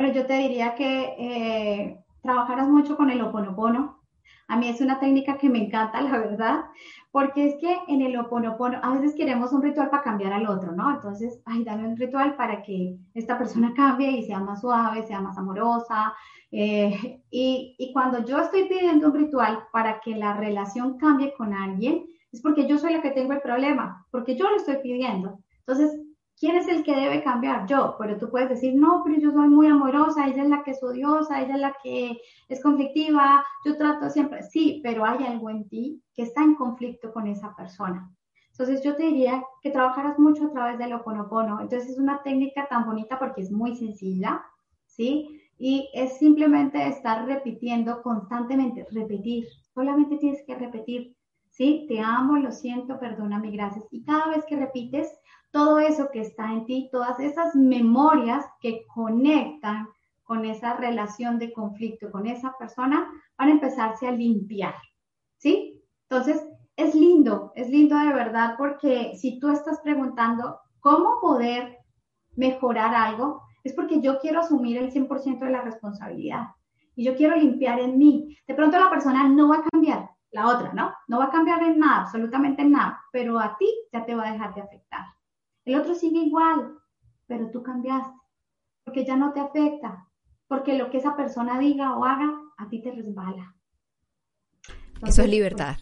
Bueno, 0.00 0.14
yo 0.14 0.24
te 0.24 0.32
diría 0.32 0.74
que 0.76 1.14
eh, 1.18 2.02
trabajaras 2.22 2.66
mucho 2.68 2.96
con 2.96 3.10
el 3.10 3.20
oponopono. 3.20 4.00
A 4.48 4.56
mí 4.56 4.66
es 4.66 4.80
una 4.80 4.98
técnica 4.98 5.36
que 5.36 5.50
me 5.50 5.62
encanta, 5.62 6.00
la 6.00 6.12
verdad, 6.12 6.64
porque 7.10 7.48
es 7.48 7.56
que 7.60 7.76
en 7.86 8.00
el 8.00 8.16
oponopono 8.16 8.80
a 8.82 8.94
veces 8.94 9.14
queremos 9.14 9.52
un 9.52 9.60
ritual 9.60 9.90
para 9.90 10.02
cambiar 10.02 10.32
al 10.32 10.48
otro, 10.48 10.72
¿no? 10.72 10.90
Entonces, 10.90 11.42
ay, 11.44 11.64
dame 11.64 11.86
un 11.86 11.98
ritual 11.98 12.34
para 12.36 12.62
que 12.62 12.96
esta 13.12 13.36
persona 13.36 13.74
cambie 13.76 14.10
y 14.10 14.22
sea 14.22 14.40
más 14.40 14.62
suave, 14.62 15.06
sea 15.06 15.20
más 15.20 15.36
amorosa. 15.36 16.14
Eh, 16.50 17.20
y, 17.30 17.76
y 17.78 17.92
cuando 17.92 18.24
yo 18.24 18.38
estoy 18.38 18.70
pidiendo 18.70 19.08
un 19.08 19.14
ritual 19.14 19.64
para 19.70 20.00
que 20.00 20.16
la 20.16 20.32
relación 20.32 20.96
cambie 20.96 21.34
con 21.36 21.52
alguien, 21.52 22.06
es 22.32 22.40
porque 22.40 22.66
yo 22.66 22.78
soy 22.78 22.94
la 22.94 23.02
que 23.02 23.10
tengo 23.10 23.34
el 23.34 23.42
problema, 23.42 24.06
porque 24.10 24.34
yo 24.34 24.48
lo 24.48 24.56
estoy 24.56 24.78
pidiendo. 24.78 25.40
Entonces, 25.58 26.00
¿quién 26.40 26.56
es 26.56 26.66
el 26.68 26.82
que 26.82 26.96
debe 26.96 27.22
cambiar? 27.22 27.66
Yo, 27.66 27.96
pero 27.98 28.16
tú 28.16 28.30
puedes 28.30 28.48
decir, 28.48 28.74
no, 28.74 29.02
pero 29.04 29.20
yo 29.20 29.30
soy 29.30 29.48
muy 29.48 29.66
amorosa, 29.66 30.26
ella 30.26 30.42
es 30.42 30.48
la 30.48 30.64
que 30.64 30.70
es 30.70 30.82
odiosa, 30.82 31.42
ella 31.42 31.54
es 31.54 31.60
la 31.60 31.76
que 31.82 32.18
es 32.48 32.62
conflictiva, 32.62 33.44
yo 33.64 33.76
trato 33.76 34.08
siempre, 34.08 34.42
sí, 34.42 34.80
pero 34.82 35.04
hay 35.04 35.24
algo 35.24 35.50
en 35.50 35.68
ti 35.68 36.02
que 36.14 36.22
está 36.22 36.42
en 36.42 36.54
conflicto 36.54 37.12
con 37.12 37.26
esa 37.26 37.54
persona. 37.54 38.10
Entonces 38.52 38.82
yo 38.82 38.96
te 38.96 39.04
diría 39.04 39.42
que 39.62 39.70
trabajaras 39.70 40.18
mucho 40.18 40.46
a 40.46 40.52
través 40.52 40.78
del 40.78 40.92
oponopono. 40.92 41.60
Entonces 41.60 41.90
es 41.90 41.98
una 41.98 42.22
técnica 42.22 42.66
tan 42.68 42.84
bonita 42.84 43.18
porque 43.18 43.40
es 43.40 43.50
muy 43.50 43.74
sencilla, 43.74 44.42
¿sí? 44.86 45.40
Y 45.58 45.88
es 45.94 46.18
simplemente 46.18 46.86
estar 46.86 47.26
repitiendo 47.26 48.02
constantemente, 48.02 48.86
repetir. 48.90 49.46
Solamente 49.72 50.18
tienes 50.18 50.42
que 50.46 50.56
repetir, 50.56 51.16
¿sí? 51.48 51.86
Te 51.88 52.00
amo, 52.00 52.36
lo 52.36 52.52
siento, 52.52 52.98
perdóname, 52.98 53.50
gracias. 53.50 53.86
Y 53.90 54.04
cada 54.04 54.28
vez 54.28 54.44
que 54.46 54.56
repites, 54.56 55.10
todo 55.50 55.78
eso 55.78 56.10
que 56.12 56.20
está 56.20 56.52
en 56.52 56.64
ti, 56.64 56.88
todas 56.92 57.18
esas 57.20 57.54
memorias 57.54 58.44
que 58.60 58.86
conectan 58.86 59.88
con 60.22 60.44
esa 60.44 60.74
relación 60.74 61.38
de 61.38 61.52
conflicto 61.52 62.10
con 62.10 62.26
esa 62.26 62.56
persona, 62.56 63.10
van 63.36 63.48
a 63.48 63.52
empezarse 63.52 64.06
a 64.06 64.12
limpiar, 64.12 64.76
¿sí? 65.38 65.82
Entonces, 66.08 66.46
es 66.76 66.94
lindo, 66.94 67.52
es 67.56 67.68
lindo 67.68 67.98
de 67.98 68.12
verdad 68.12 68.54
porque 68.56 69.16
si 69.16 69.40
tú 69.40 69.50
estás 69.50 69.80
preguntando 69.80 70.60
cómo 70.78 71.20
poder 71.20 71.78
mejorar 72.36 72.94
algo, 72.94 73.42
es 73.64 73.72
porque 73.72 74.00
yo 74.00 74.18
quiero 74.20 74.40
asumir 74.40 74.78
el 74.78 74.92
100% 74.92 75.40
de 75.40 75.50
la 75.50 75.62
responsabilidad 75.62 76.48
y 76.94 77.04
yo 77.04 77.16
quiero 77.16 77.36
limpiar 77.36 77.80
en 77.80 77.98
mí. 77.98 78.36
De 78.46 78.54
pronto 78.54 78.78
la 78.78 78.88
persona 78.88 79.28
no 79.28 79.48
va 79.48 79.56
a 79.56 79.64
cambiar, 79.70 80.10
la 80.30 80.46
otra, 80.48 80.72
¿no? 80.72 80.92
No 81.08 81.18
va 81.18 81.24
a 81.24 81.30
cambiar 81.30 81.62
en 81.62 81.78
nada, 81.78 82.02
absolutamente 82.02 82.62
en 82.62 82.72
nada, 82.72 83.00
pero 83.12 83.38
a 83.38 83.56
ti 83.58 83.66
ya 83.92 84.04
te 84.04 84.14
va 84.14 84.28
a 84.28 84.32
dejar 84.32 84.54
de 84.54 84.62
afectar. 84.62 85.06
El 85.70 85.76
otro 85.76 85.94
sigue 85.94 86.18
igual, 86.18 86.78
pero 87.28 87.48
tú 87.52 87.62
cambiaste, 87.62 88.12
porque 88.82 89.04
ya 89.04 89.14
no 89.14 89.32
te 89.32 89.38
afecta, 89.38 90.08
porque 90.48 90.76
lo 90.76 90.90
que 90.90 90.98
esa 90.98 91.14
persona 91.14 91.60
diga 91.60 91.96
o 91.96 92.04
haga, 92.04 92.28
a 92.58 92.68
ti 92.68 92.82
te 92.82 92.90
resbala. 92.90 93.54
Eso 95.06 95.22
es 95.22 95.30
libertad. 95.30 95.76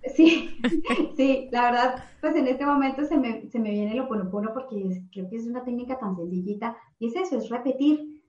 Pues, 0.00 0.14
sí, 0.14 0.56
sí, 1.16 1.48
la 1.50 1.62
verdad, 1.62 2.04
pues 2.20 2.36
en 2.36 2.46
este 2.46 2.64
momento 2.64 3.04
se 3.04 3.18
me, 3.18 3.50
se 3.50 3.58
me 3.58 3.72
viene 3.72 3.96
lo 3.96 4.04
oponopono 4.04 4.54
porque 4.54 5.02
creo 5.10 5.28
que 5.28 5.38
es 5.38 5.46
una 5.48 5.64
técnica 5.64 5.98
tan 5.98 6.14
sencillita 6.14 6.76
y 7.00 7.08
es 7.08 7.16
eso, 7.16 7.36
es 7.38 7.48
repetir, 7.48 8.22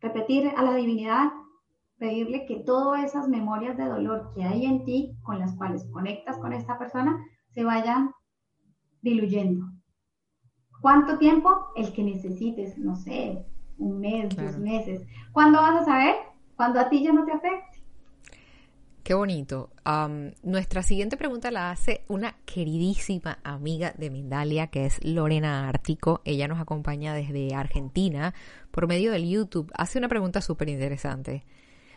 repetir 0.00 0.50
a 0.56 0.62
la 0.62 0.74
divinidad, 0.76 1.28
pedirle 1.98 2.46
que 2.46 2.60
todas 2.60 3.04
esas 3.04 3.28
memorias 3.28 3.76
de 3.76 3.84
dolor 3.84 4.32
que 4.34 4.44
hay 4.44 4.64
en 4.64 4.82
ti, 4.86 5.14
con 5.20 5.38
las 5.38 5.54
cuales 5.56 5.84
conectas 5.92 6.38
con 6.38 6.54
esta 6.54 6.78
persona, 6.78 7.22
se 7.50 7.64
vayan 7.64 8.12
diluyendo. 9.02 9.75
¿Cuánto 10.86 11.18
tiempo? 11.18 11.72
El 11.74 11.92
que 11.92 12.04
necesites, 12.04 12.78
no 12.78 12.94
sé, 12.94 13.44
un 13.76 13.98
mes, 13.98 14.36
dos 14.36 14.56
meses. 14.56 15.02
¿Cuándo 15.32 15.60
vas 15.60 15.82
a 15.82 15.84
saber? 15.84 16.14
Cuando 16.54 16.78
a 16.78 16.88
ti 16.88 17.02
ya 17.02 17.12
no 17.12 17.24
te 17.24 17.32
afecte. 17.32 17.82
Qué 19.02 19.12
bonito. 19.12 19.70
nuestra 20.44 20.84
siguiente 20.84 21.16
pregunta 21.16 21.50
la 21.50 21.72
hace 21.72 22.04
una 22.06 22.36
queridísima 22.44 23.40
amiga 23.42 23.94
de 23.98 24.10
Mindalia, 24.10 24.68
que 24.68 24.86
es 24.86 25.04
Lorena 25.04 25.68
Ártico. 25.68 26.20
Ella 26.24 26.46
nos 26.46 26.60
acompaña 26.60 27.14
desde 27.14 27.52
Argentina 27.52 28.32
por 28.70 28.86
medio 28.86 29.10
del 29.10 29.28
YouTube. 29.28 29.72
Hace 29.76 29.98
una 29.98 30.06
pregunta 30.06 30.40
súper 30.40 30.68
interesante. 30.68 31.44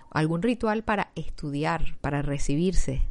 ¿Algún 0.10 0.42
ritual 0.42 0.82
para 0.82 1.12
estudiar, 1.14 1.84
para 2.02 2.24
recibirse? 2.24 3.04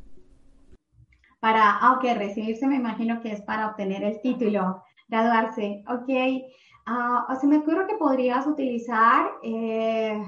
Para, 1.39 1.71
aunque 1.79 2.15
recibirse 2.15 2.67
me 2.67 2.75
imagino 2.75 3.23
que 3.23 3.31
es 3.31 3.43
para 3.43 3.69
obtener 3.69 4.03
el 4.03 4.21
título 4.21 4.83
graduarse. 5.09 5.83
Ok, 5.89 6.09
uh, 6.09 7.41
se 7.41 7.47
me 7.47 7.59
ocurre 7.59 7.87
que 7.87 7.97
podrías 7.97 8.47
utilizar 8.47 9.33
eh, 9.43 10.23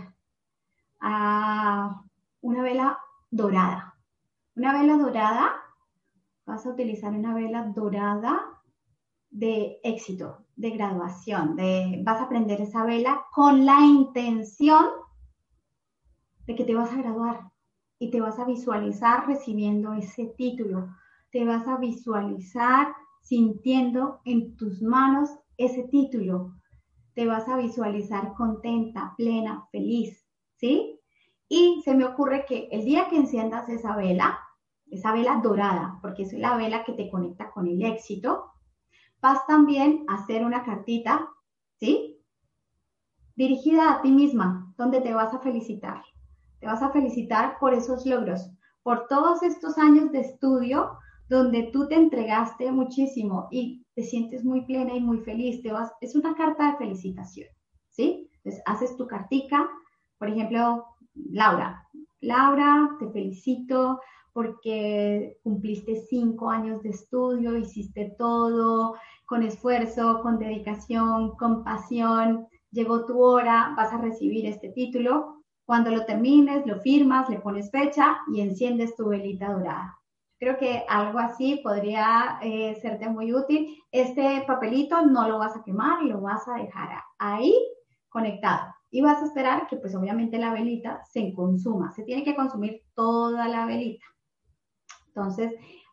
una 2.40 2.62
vela 2.62 2.98
dorada. 3.30 3.94
Una 4.56 4.72
vela 4.72 4.96
dorada, 4.96 5.52
vas 6.44 6.66
a 6.66 6.70
utilizar 6.70 7.12
una 7.12 7.34
vela 7.34 7.64
dorada 7.74 8.40
de 9.30 9.78
éxito, 9.84 10.46
de 10.56 10.70
graduación, 10.70 11.56
vas 12.04 12.20
a 12.20 12.28
prender 12.28 12.60
esa 12.60 12.84
vela 12.84 13.24
con 13.32 13.64
la 13.64 13.80
intención 13.80 14.86
de 16.46 16.54
que 16.56 16.64
te 16.64 16.74
vas 16.74 16.92
a 16.92 16.96
graduar 16.96 17.50
y 17.98 18.10
te 18.10 18.20
vas 18.20 18.38
a 18.38 18.44
visualizar 18.44 19.26
recibiendo 19.26 19.92
ese 19.92 20.26
título, 20.36 20.88
te 21.30 21.44
vas 21.44 21.68
a 21.68 21.76
visualizar 21.76 22.92
sintiendo 23.20 24.20
en 24.24 24.56
tus 24.56 24.82
manos 24.82 25.30
ese 25.56 25.84
título. 25.84 26.54
Te 27.14 27.26
vas 27.26 27.48
a 27.48 27.56
visualizar 27.56 28.34
contenta, 28.34 29.14
plena, 29.16 29.66
feliz, 29.70 30.26
¿sí? 30.56 31.00
Y 31.48 31.82
se 31.84 31.94
me 31.94 32.04
ocurre 32.04 32.44
que 32.46 32.68
el 32.70 32.84
día 32.84 33.08
que 33.08 33.16
enciendas 33.16 33.68
esa 33.68 33.96
vela, 33.96 34.38
esa 34.90 35.12
vela 35.12 35.40
dorada, 35.42 35.98
porque 36.00 36.22
es 36.22 36.32
la 36.32 36.56
vela 36.56 36.84
que 36.84 36.92
te 36.92 37.10
conecta 37.10 37.50
con 37.50 37.66
el 37.66 37.82
éxito, 37.82 38.52
vas 39.20 39.46
también 39.46 40.04
a 40.08 40.14
hacer 40.14 40.44
una 40.44 40.64
cartita, 40.64 41.28
¿sí? 41.78 42.22
Dirigida 43.36 43.92
a 43.92 44.02
ti 44.02 44.10
misma, 44.10 44.72
donde 44.76 45.00
te 45.00 45.12
vas 45.12 45.34
a 45.34 45.40
felicitar. 45.40 46.02
Te 46.60 46.66
vas 46.66 46.82
a 46.82 46.90
felicitar 46.90 47.58
por 47.58 47.74
esos 47.74 48.06
logros, 48.06 48.50
por 48.82 49.06
todos 49.08 49.42
estos 49.42 49.78
años 49.78 50.12
de 50.12 50.20
estudio 50.20 50.98
donde 51.30 51.70
tú 51.72 51.86
te 51.86 51.94
entregaste 51.94 52.72
muchísimo 52.72 53.46
y 53.52 53.86
te 53.94 54.02
sientes 54.02 54.44
muy 54.44 54.62
plena 54.66 54.96
y 54.96 55.00
muy 55.00 55.18
feliz. 55.18 55.62
Te 55.62 55.70
vas, 55.70 55.92
es 56.00 56.16
una 56.16 56.34
carta 56.34 56.72
de 56.72 56.78
felicitación, 56.78 57.46
¿sí? 57.88 58.28
Entonces, 58.34 58.60
haces 58.66 58.96
tu 58.96 59.06
cartica, 59.06 59.70
por 60.18 60.28
ejemplo, 60.28 60.84
Laura. 61.14 61.86
Laura, 62.20 62.96
te 62.98 63.08
felicito 63.10 64.00
porque 64.32 65.38
cumpliste 65.44 66.04
cinco 66.08 66.50
años 66.50 66.82
de 66.82 66.90
estudio, 66.90 67.56
hiciste 67.56 68.12
todo 68.18 68.96
con 69.24 69.44
esfuerzo, 69.44 70.22
con 70.22 70.40
dedicación, 70.40 71.36
con 71.36 71.62
pasión. 71.62 72.48
Llegó 72.72 73.06
tu 73.06 73.22
hora, 73.22 73.72
vas 73.76 73.92
a 73.92 73.98
recibir 73.98 74.46
este 74.46 74.70
título. 74.70 75.44
Cuando 75.64 75.90
lo 75.90 76.04
termines, 76.04 76.66
lo 76.66 76.80
firmas, 76.80 77.30
le 77.30 77.38
pones 77.38 77.70
fecha 77.70 78.18
y 78.34 78.40
enciendes 78.40 78.96
tu 78.96 79.08
velita 79.08 79.52
dorada. 79.52 79.99
Creo 80.40 80.56
que 80.56 80.86
algo 80.88 81.18
así 81.18 81.60
podría 81.62 82.38
eh, 82.42 82.74
serte 82.80 83.10
muy 83.10 83.34
útil. 83.34 83.76
Este 83.92 84.42
papelito 84.46 85.04
no 85.04 85.28
lo 85.28 85.38
vas 85.38 85.54
a 85.54 85.62
quemar, 85.62 86.02
lo 86.02 86.22
vas 86.22 86.48
a 86.48 86.54
dejar 86.54 86.88
ahí 87.18 87.54
conectado. 88.08 88.74
Y 88.90 89.02
vas 89.02 89.20
a 89.20 89.26
esperar 89.26 89.66
que 89.68 89.76
pues 89.76 89.94
obviamente 89.94 90.38
la 90.38 90.54
velita 90.54 91.04
se 91.04 91.34
consuma. 91.34 91.92
Se 91.92 92.04
tiene 92.04 92.24
que 92.24 92.34
consumir 92.34 92.80
toda 92.94 93.48
la 93.48 93.66
velita. 93.66 94.06
Entonces, 95.08 95.52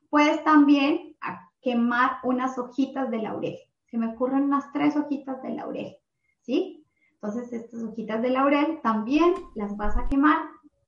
puedes 0.09 0.41
también 0.45 1.17
quemar 1.61 2.19
unas 2.23 2.57
hojitas 2.57 3.11
de 3.11 3.17
laurel. 3.23 3.57
Se 3.87 3.97
me 3.97 4.13
ocurren 4.13 4.43
unas 4.43 4.71
tres 4.71 4.95
hojitas 4.95 5.43
de 5.43 5.55
laurel, 5.55 5.97
¿sí? 6.39 6.85
Entonces, 7.15 7.51
estas 7.51 7.83
hojitas 7.83 8.21
de 8.21 8.29
laurel 8.29 8.79
también 8.81 9.33
las 9.55 9.75
vas 9.75 9.97
a 9.97 10.07
quemar 10.07 10.37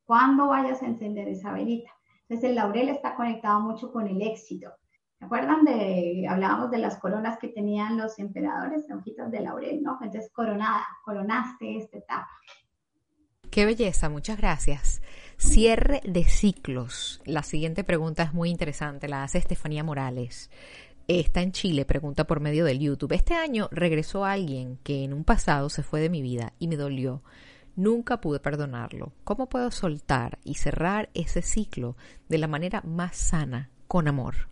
cuando 0.06 0.48
vayas 0.48 0.82
a 0.82 0.86
encender 0.86 1.28
esa 1.28 1.52
velita. 1.52 1.99
Entonces 2.30 2.52
el 2.52 2.56
laurel 2.56 2.90
está 2.90 3.16
conectado 3.16 3.60
mucho 3.60 3.92
con 3.92 4.08
el 4.08 4.22
éxito. 4.22 4.70
¿Se 5.18 5.26
acuerdan 5.26 5.66
de, 5.66 6.28
hablábamos 6.30 6.70
de 6.70 6.78
las 6.78 6.98
coronas 7.00 7.40
que 7.40 7.48
tenían 7.48 7.98
los 7.98 8.20
emperadores, 8.20 8.86
hojitas 8.92 9.32
de 9.32 9.42
laurel, 9.42 9.82
¿no? 9.82 9.98
Entonces 10.02 10.32
coronada, 10.32 10.86
coronaste 11.04 11.78
esta 11.78 11.98
etapa. 11.98 12.30
Qué 13.50 13.66
belleza, 13.66 14.10
muchas 14.10 14.38
gracias. 14.38 15.02
Cierre 15.38 16.02
de 16.06 16.24
ciclos. 16.24 17.20
La 17.26 17.42
siguiente 17.42 17.84
pregunta 17.84 18.22
es 18.22 18.34
muy 18.34 18.52
interesante, 18.52 19.08
la 19.08 19.24
hace 19.24 19.40
Estefanía 19.40 19.84
Morales. 19.84 20.52
Está 21.08 21.42
en 21.42 21.52
Chile, 21.52 21.84
pregunta 21.86 22.28
por 22.28 22.42
medio 22.42 22.64
del 22.64 22.78
YouTube. 22.78 23.14
Este 23.14 23.34
año 23.34 23.68
regresó 23.72 24.24
alguien 24.24 24.78
que 24.84 25.04
en 25.04 25.14
un 25.14 25.24
pasado 25.24 25.70
se 25.70 25.82
fue 25.82 26.00
de 26.00 26.12
mi 26.12 26.22
vida 26.22 26.54
y 26.60 26.68
me 26.68 26.78
dolió. 26.78 27.24
Nunca 27.80 28.20
pude 28.20 28.42
perdonarlo. 28.42 29.14
¿Cómo 29.24 29.48
puedo 29.48 29.72
soltar 29.72 30.38
y 30.44 30.56
cerrar 30.56 31.08
ese 31.14 31.42
ciclo 31.42 31.96
de 32.28 32.38
la 32.38 32.50
manera 32.50 32.82
más 32.86 33.16
sana, 33.16 33.70
con 33.88 34.10
amor? 34.10 34.50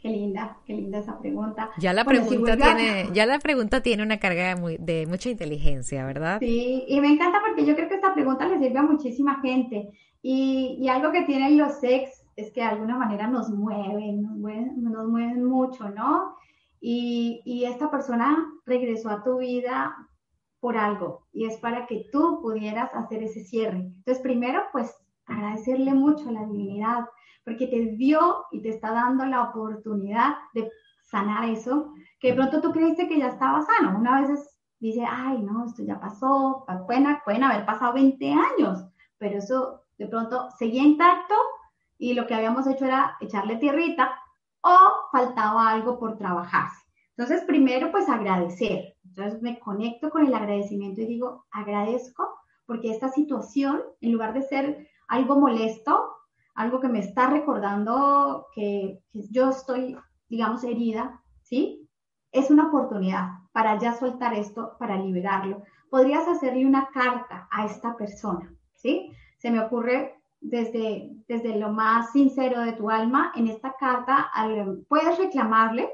Qué 0.00 0.10
linda, 0.10 0.56
qué 0.64 0.74
linda 0.74 0.98
esa 1.00 1.18
pregunta. 1.18 1.70
Ya 1.78 1.92
la 1.92 2.04
pregunta 2.04 2.56
tiene, 2.56 3.08
ya 3.12 3.26
la 3.26 3.40
pregunta 3.40 3.82
tiene 3.82 4.04
una 4.04 4.20
carga 4.20 4.54
de, 4.54 4.78
de, 4.78 5.06
mucha 5.08 5.28
inteligencia, 5.28 6.06
¿verdad? 6.06 6.38
Sí, 6.38 6.84
y 6.86 7.00
me 7.00 7.08
encanta 7.08 7.40
porque 7.44 7.66
yo 7.66 7.74
creo 7.74 7.88
que 7.88 7.96
esta 7.96 8.14
pregunta 8.14 8.46
le 8.46 8.60
sirve 8.60 8.78
a 8.78 8.82
muchísima 8.82 9.40
gente. 9.40 9.90
Y, 10.22 10.78
y 10.80 10.88
algo 10.88 11.10
que 11.10 11.22
tienen 11.22 11.58
los 11.58 11.82
ex 11.82 12.22
es 12.36 12.52
que 12.52 12.60
de 12.60 12.68
alguna 12.68 12.96
manera 12.96 13.26
nos 13.26 13.50
mueven, 13.50 14.22
nos 14.22 14.36
mueven, 14.36 14.84
nos 14.84 15.08
mueven 15.08 15.42
mucho, 15.42 15.90
¿no? 15.90 16.36
Y, 16.80 17.42
y 17.44 17.64
esta 17.64 17.90
persona 17.90 18.36
regresó 18.66 19.10
a 19.10 19.24
tu 19.24 19.38
vida 19.38 19.96
por 20.66 20.76
algo 20.76 21.28
y 21.32 21.46
es 21.46 21.58
para 21.58 21.86
que 21.86 22.08
tú 22.10 22.40
pudieras 22.42 22.92
hacer 22.92 23.22
ese 23.22 23.44
cierre. 23.44 23.78
Entonces, 23.78 24.20
primero, 24.20 24.64
pues 24.72 24.92
agradecerle 25.24 25.94
mucho 25.94 26.28
a 26.28 26.32
la 26.32 26.44
divinidad 26.44 27.04
porque 27.44 27.68
te 27.68 27.94
dio 27.94 28.46
y 28.50 28.62
te 28.62 28.70
está 28.70 28.90
dando 28.90 29.24
la 29.26 29.42
oportunidad 29.44 30.34
de 30.54 30.68
sanar 31.04 31.48
eso, 31.48 31.94
que 32.18 32.30
de 32.30 32.34
pronto 32.34 32.60
tú 32.60 32.72
creíste 32.72 33.06
que 33.06 33.16
ya 33.16 33.28
estaba 33.28 33.62
sano. 33.62 33.96
Una 33.96 34.22
vez 34.22 34.40
dice, 34.80 35.04
ay, 35.08 35.40
no, 35.40 35.66
esto 35.66 35.84
ya 35.84 36.00
pasó, 36.00 36.64
pueden, 36.84 37.16
pueden 37.24 37.44
haber 37.44 37.64
pasado 37.64 37.92
20 37.92 38.32
años, 38.32 38.84
pero 39.18 39.38
eso 39.38 39.82
de 39.98 40.08
pronto 40.08 40.50
seguía 40.58 40.82
intacto 40.82 41.36
y 41.96 42.14
lo 42.14 42.26
que 42.26 42.34
habíamos 42.34 42.66
hecho 42.66 42.86
era 42.86 43.16
echarle 43.20 43.54
tierrita 43.58 44.18
o 44.62 44.76
faltaba 45.12 45.70
algo 45.70 46.00
por 46.00 46.18
trabajarse. 46.18 46.82
Entonces, 47.16 47.44
primero, 47.46 47.92
pues 47.92 48.08
agradecer. 48.08 48.95
Entonces 49.16 49.40
me 49.40 49.58
conecto 49.58 50.10
con 50.10 50.26
el 50.26 50.34
agradecimiento 50.34 51.00
y 51.00 51.06
digo, 51.06 51.46
agradezco 51.50 52.28
porque 52.66 52.90
esta 52.90 53.08
situación, 53.08 53.82
en 54.02 54.12
lugar 54.12 54.34
de 54.34 54.42
ser 54.42 54.88
algo 55.08 55.40
molesto, 55.40 56.16
algo 56.54 56.80
que 56.80 56.88
me 56.88 56.98
está 56.98 57.30
recordando 57.30 58.46
que, 58.54 59.00
yo 59.12 59.50
estoy, 59.50 59.96
digamos, 60.28 60.64
herida, 60.64 61.22
¿sí? 61.42 61.88
Es 62.30 62.50
una 62.50 62.68
oportunidad 62.68 63.28
para 63.52 63.78
ya 63.78 63.94
soltar 63.94 64.34
esto, 64.34 64.76
para 64.78 64.98
liberarlo. 64.98 65.62
Podrías 65.88 66.28
hacerle 66.28 66.66
una 66.66 66.88
carta 66.92 67.48
a 67.50 67.64
esta 67.64 67.96
persona, 67.96 68.54
¿sí? 68.74 69.12
Se 69.38 69.50
me 69.50 69.60
ocurre 69.60 70.14
desde, 70.40 71.10
desde 71.26 71.56
lo 71.56 71.70
más 71.70 72.12
sincero 72.12 72.60
de 72.60 72.72
tu 72.72 72.90
alma, 72.90 73.32
en 73.34 73.48
esta 73.48 73.74
carta 73.78 74.30
puedes 74.88 75.16
reclamarle, 75.16 75.90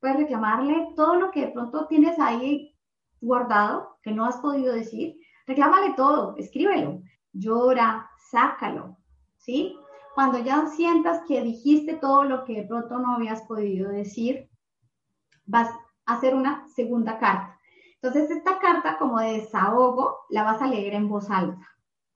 puedes 0.00 0.16
reclamarle 0.16 0.88
todo 0.96 1.16
lo 1.16 1.30
que 1.30 1.46
de 1.46 1.52
pronto 1.52 1.86
tienes 1.86 2.18
ahí 2.18 2.74
guardado, 3.20 3.98
que 4.02 4.12
no 4.12 4.24
has 4.24 4.38
podido 4.38 4.74
decir, 4.74 5.16
reclámale 5.46 5.94
todo, 5.94 6.34
escríbelo, 6.38 7.02
llora, 7.32 8.10
sácalo, 8.30 8.96
¿sí? 9.36 9.76
Cuando 10.14 10.38
ya 10.38 10.66
sientas 10.66 11.22
que 11.28 11.42
dijiste 11.42 11.94
todo 11.94 12.24
lo 12.24 12.44
que 12.44 12.62
de 12.62 12.66
pronto 12.66 12.98
no 12.98 13.14
habías 13.14 13.42
podido 13.42 13.90
decir, 13.90 14.48
vas 15.46 15.68
a 16.06 16.14
hacer 16.14 16.34
una 16.34 16.66
segunda 16.74 17.18
carta. 17.18 17.58
Entonces, 18.02 18.30
esta 18.30 18.58
carta 18.58 18.96
como 18.98 19.20
de 19.20 19.32
desahogo 19.34 20.20
la 20.30 20.42
vas 20.44 20.62
a 20.62 20.66
leer 20.66 20.94
en 20.94 21.08
voz 21.08 21.30
alta. 21.30 21.68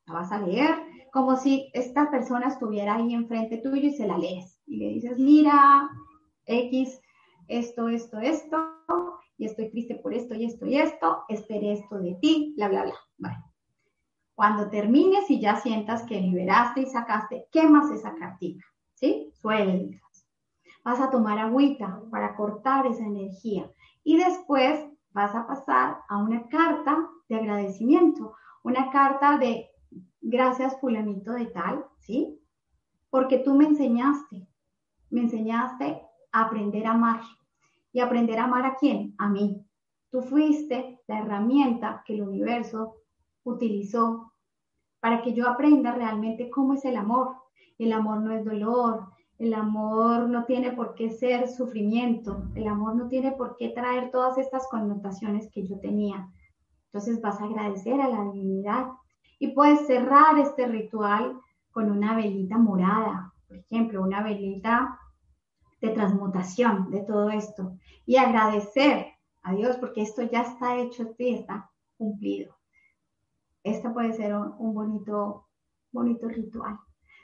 La 0.06 0.14
vas 0.14 0.32
a 0.32 0.38
leer 0.38 0.74
como 1.12 1.36
si 1.36 1.70
esta 1.74 2.10
persona 2.10 2.48
estuviera 2.48 2.96
ahí 2.96 3.14
enfrente 3.14 3.58
tuyo 3.58 3.88
y 3.88 3.94
se 3.94 4.06
la 4.06 4.18
lees. 4.18 4.60
Y 4.66 4.78
le 4.78 4.88
dices, 4.88 5.18
mira, 5.18 5.88
X, 6.46 7.00
esto, 7.48 7.88
esto, 7.88 8.18
esto, 8.18 8.74
y 9.36 9.46
estoy 9.46 9.70
triste 9.70 9.96
por 9.96 10.14
esto 10.14 10.34
y 10.34 10.44
esto 10.44 10.66
y 10.66 10.76
esto, 10.76 11.24
esperé 11.28 11.72
esto 11.72 11.98
de 11.98 12.14
ti, 12.20 12.54
bla, 12.56 12.68
bla, 12.68 12.84
bla. 12.84 12.94
Bueno, 13.18 13.52
cuando 14.34 14.68
termines 14.68 15.30
y 15.30 15.40
ya 15.40 15.56
sientas 15.56 16.02
que 16.04 16.20
liberaste 16.20 16.82
y 16.82 16.86
sacaste, 16.86 17.46
quemas 17.52 17.90
esa 17.90 18.14
cartita, 18.14 18.64
¿sí? 18.94 19.30
Sueltas. 19.34 20.00
Vas 20.84 21.00
a 21.00 21.10
tomar 21.10 21.38
agüita 21.38 22.02
para 22.10 22.36
cortar 22.36 22.86
esa 22.86 23.04
energía 23.04 23.70
y 24.02 24.18
después 24.18 24.84
vas 25.12 25.34
a 25.34 25.46
pasar 25.46 25.98
a 26.08 26.18
una 26.18 26.46
carta 26.48 27.08
de 27.28 27.36
agradecimiento, 27.36 28.34
una 28.62 28.90
carta 28.90 29.38
de 29.38 29.70
gracias 30.20 30.78
fulanito 30.80 31.32
de 31.32 31.46
tal, 31.46 31.86
¿sí? 32.00 32.38
Porque 33.10 33.38
tú 33.38 33.54
me 33.54 33.64
enseñaste, 33.64 34.46
me 35.10 35.22
enseñaste 35.22 36.02
aprender 36.42 36.86
a 36.86 36.92
amar. 36.92 37.20
¿Y 37.92 38.00
aprender 38.00 38.38
a 38.38 38.44
amar 38.44 38.66
a 38.66 38.76
quién? 38.76 39.14
A 39.18 39.28
mí. 39.28 39.64
Tú 40.10 40.22
fuiste 40.22 41.00
la 41.06 41.20
herramienta 41.20 42.02
que 42.04 42.14
el 42.14 42.22
universo 42.22 42.96
utilizó 43.44 44.32
para 45.00 45.22
que 45.22 45.32
yo 45.32 45.48
aprenda 45.48 45.92
realmente 45.92 46.50
cómo 46.50 46.74
es 46.74 46.84
el 46.84 46.96
amor. 46.96 47.36
El 47.78 47.92
amor 47.92 48.20
no 48.20 48.32
es 48.32 48.44
dolor, 48.44 49.08
el 49.38 49.52
amor 49.54 50.28
no 50.28 50.44
tiene 50.44 50.72
por 50.72 50.94
qué 50.94 51.10
ser 51.10 51.48
sufrimiento, 51.48 52.44
el 52.54 52.68
amor 52.68 52.94
no 52.94 53.08
tiene 53.08 53.32
por 53.32 53.56
qué 53.56 53.70
traer 53.70 54.10
todas 54.10 54.38
estas 54.38 54.66
connotaciones 54.68 55.50
que 55.50 55.66
yo 55.66 55.78
tenía. 55.80 56.28
Entonces 56.86 57.20
vas 57.20 57.40
a 57.40 57.44
agradecer 57.44 58.00
a 58.00 58.08
la 58.08 58.22
divinidad 58.30 58.86
y 59.40 59.48
puedes 59.48 59.86
cerrar 59.86 60.38
este 60.38 60.66
ritual 60.66 61.36
con 61.72 61.90
una 61.90 62.14
velita 62.14 62.56
morada, 62.56 63.32
por 63.48 63.56
ejemplo, 63.56 64.02
una 64.02 64.22
velita 64.22 64.98
de 65.84 65.90
transmutación 65.90 66.90
de 66.90 67.00
todo 67.00 67.28
esto 67.28 67.76
y 68.06 68.16
agradecer 68.16 69.06
a 69.42 69.54
Dios 69.54 69.76
porque 69.76 70.00
esto 70.00 70.22
ya 70.22 70.40
está 70.40 70.78
hecho, 70.78 71.14
está 71.18 71.70
cumplido. 71.98 72.56
Este 73.62 73.90
puede 73.90 74.14
ser 74.14 74.34
un, 74.34 74.74
bonito, 74.74 75.46
bonito 75.92 76.28
ritual. 76.28 76.78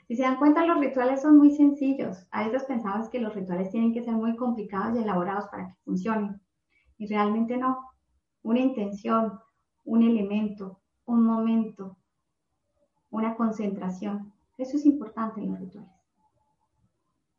Si 0.07 0.15
se 0.15 0.23
dan 0.23 0.37
cuenta, 0.37 0.65
los 0.65 0.79
rituales 0.79 1.21
son 1.21 1.37
muy 1.37 1.51
sencillos. 1.51 2.27
A 2.31 2.43
veces 2.43 2.63
pensabas 2.65 3.09
que 3.09 3.19
los 3.19 3.33
rituales 3.33 3.71
tienen 3.71 3.93
que 3.93 4.03
ser 4.03 4.13
muy 4.13 4.35
complicados 4.35 4.95
y 4.95 5.01
elaborados 5.01 5.45
para 5.49 5.67
que 5.67 5.75
funcionen. 5.83 6.39
Y 6.97 7.07
realmente 7.07 7.57
no. 7.57 7.79
Una 8.43 8.59
intención, 8.59 9.39
un 9.85 10.03
elemento, 10.03 10.81
un 11.05 11.23
momento, 11.23 11.97
una 13.09 13.35
concentración. 13.35 14.33
Eso 14.57 14.77
es 14.77 14.85
importante 14.85 15.41
en 15.41 15.51
los 15.51 15.59
rituales. 15.59 16.00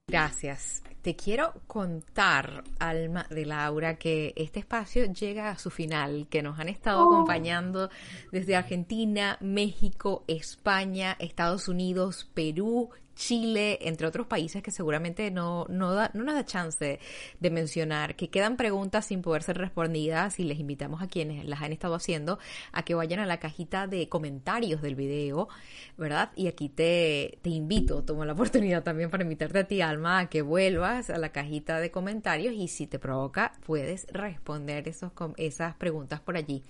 Gracias. 0.08 0.82
Te 1.02 1.16
quiero 1.16 1.52
contar, 1.66 2.62
Alma 2.78 3.26
de 3.28 3.44
Laura, 3.44 3.96
que 3.96 4.32
este 4.36 4.60
espacio 4.60 5.12
llega 5.12 5.50
a 5.50 5.58
su 5.58 5.70
final, 5.70 6.28
que 6.30 6.42
nos 6.42 6.60
han 6.60 6.68
estado 6.68 7.02
oh. 7.02 7.12
acompañando 7.12 7.90
desde 8.30 8.54
Argentina, 8.54 9.36
México, 9.40 10.22
España, 10.28 11.16
Estados 11.18 11.66
Unidos, 11.66 12.30
Perú, 12.34 12.90
Chile, 13.14 13.78
entre 13.82 14.06
otros 14.06 14.26
países 14.26 14.62
que 14.62 14.70
seguramente 14.70 15.30
no, 15.30 15.66
no, 15.68 15.92
da, 15.92 16.10
no 16.14 16.24
nos 16.24 16.34
da 16.34 16.44
chance 16.44 17.00
de 17.40 17.50
mencionar, 17.50 18.16
que 18.16 18.30
quedan 18.30 18.56
preguntas 18.56 19.06
sin 19.06 19.22
poder 19.22 19.42
ser 19.42 19.58
respondidas 19.58 20.38
y 20.38 20.44
les 20.44 20.58
invitamos 20.58 21.02
a 21.02 21.08
quienes 21.08 21.44
las 21.44 21.62
han 21.62 21.72
estado 21.72 21.94
haciendo 21.94 22.38
a 22.72 22.84
que 22.84 22.94
vayan 22.94 23.20
a 23.20 23.26
la 23.26 23.38
cajita 23.38 23.86
de 23.86 24.08
comentarios 24.08 24.82
del 24.82 24.94
video, 24.94 25.48
¿verdad? 25.96 26.30
Y 26.36 26.48
aquí 26.48 26.68
te, 26.68 27.38
te 27.42 27.50
invito, 27.50 28.02
tomo 28.02 28.24
la 28.24 28.32
oportunidad 28.32 28.82
también 28.82 29.10
para 29.10 29.22
invitarte 29.22 29.58
a 29.60 29.64
ti, 29.64 29.80
Alma, 29.80 30.20
a 30.20 30.28
que 30.28 30.42
vuelvas 30.42 31.10
a 31.10 31.18
la 31.18 31.30
cajita 31.30 31.80
de 31.80 31.90
comentarios 31.90 32.54
y 32.54 32.68
si 32.68 32.86
te 32.86 32.98
provoca, 32.98 33.52
puedes 33.66 34.06
responder 34.12 34.88
esos, 34.88 35.12
esas 35.36 35.74
preguntas 35.76 36.20
por 36.20 36.36
allí. 36.36 36.62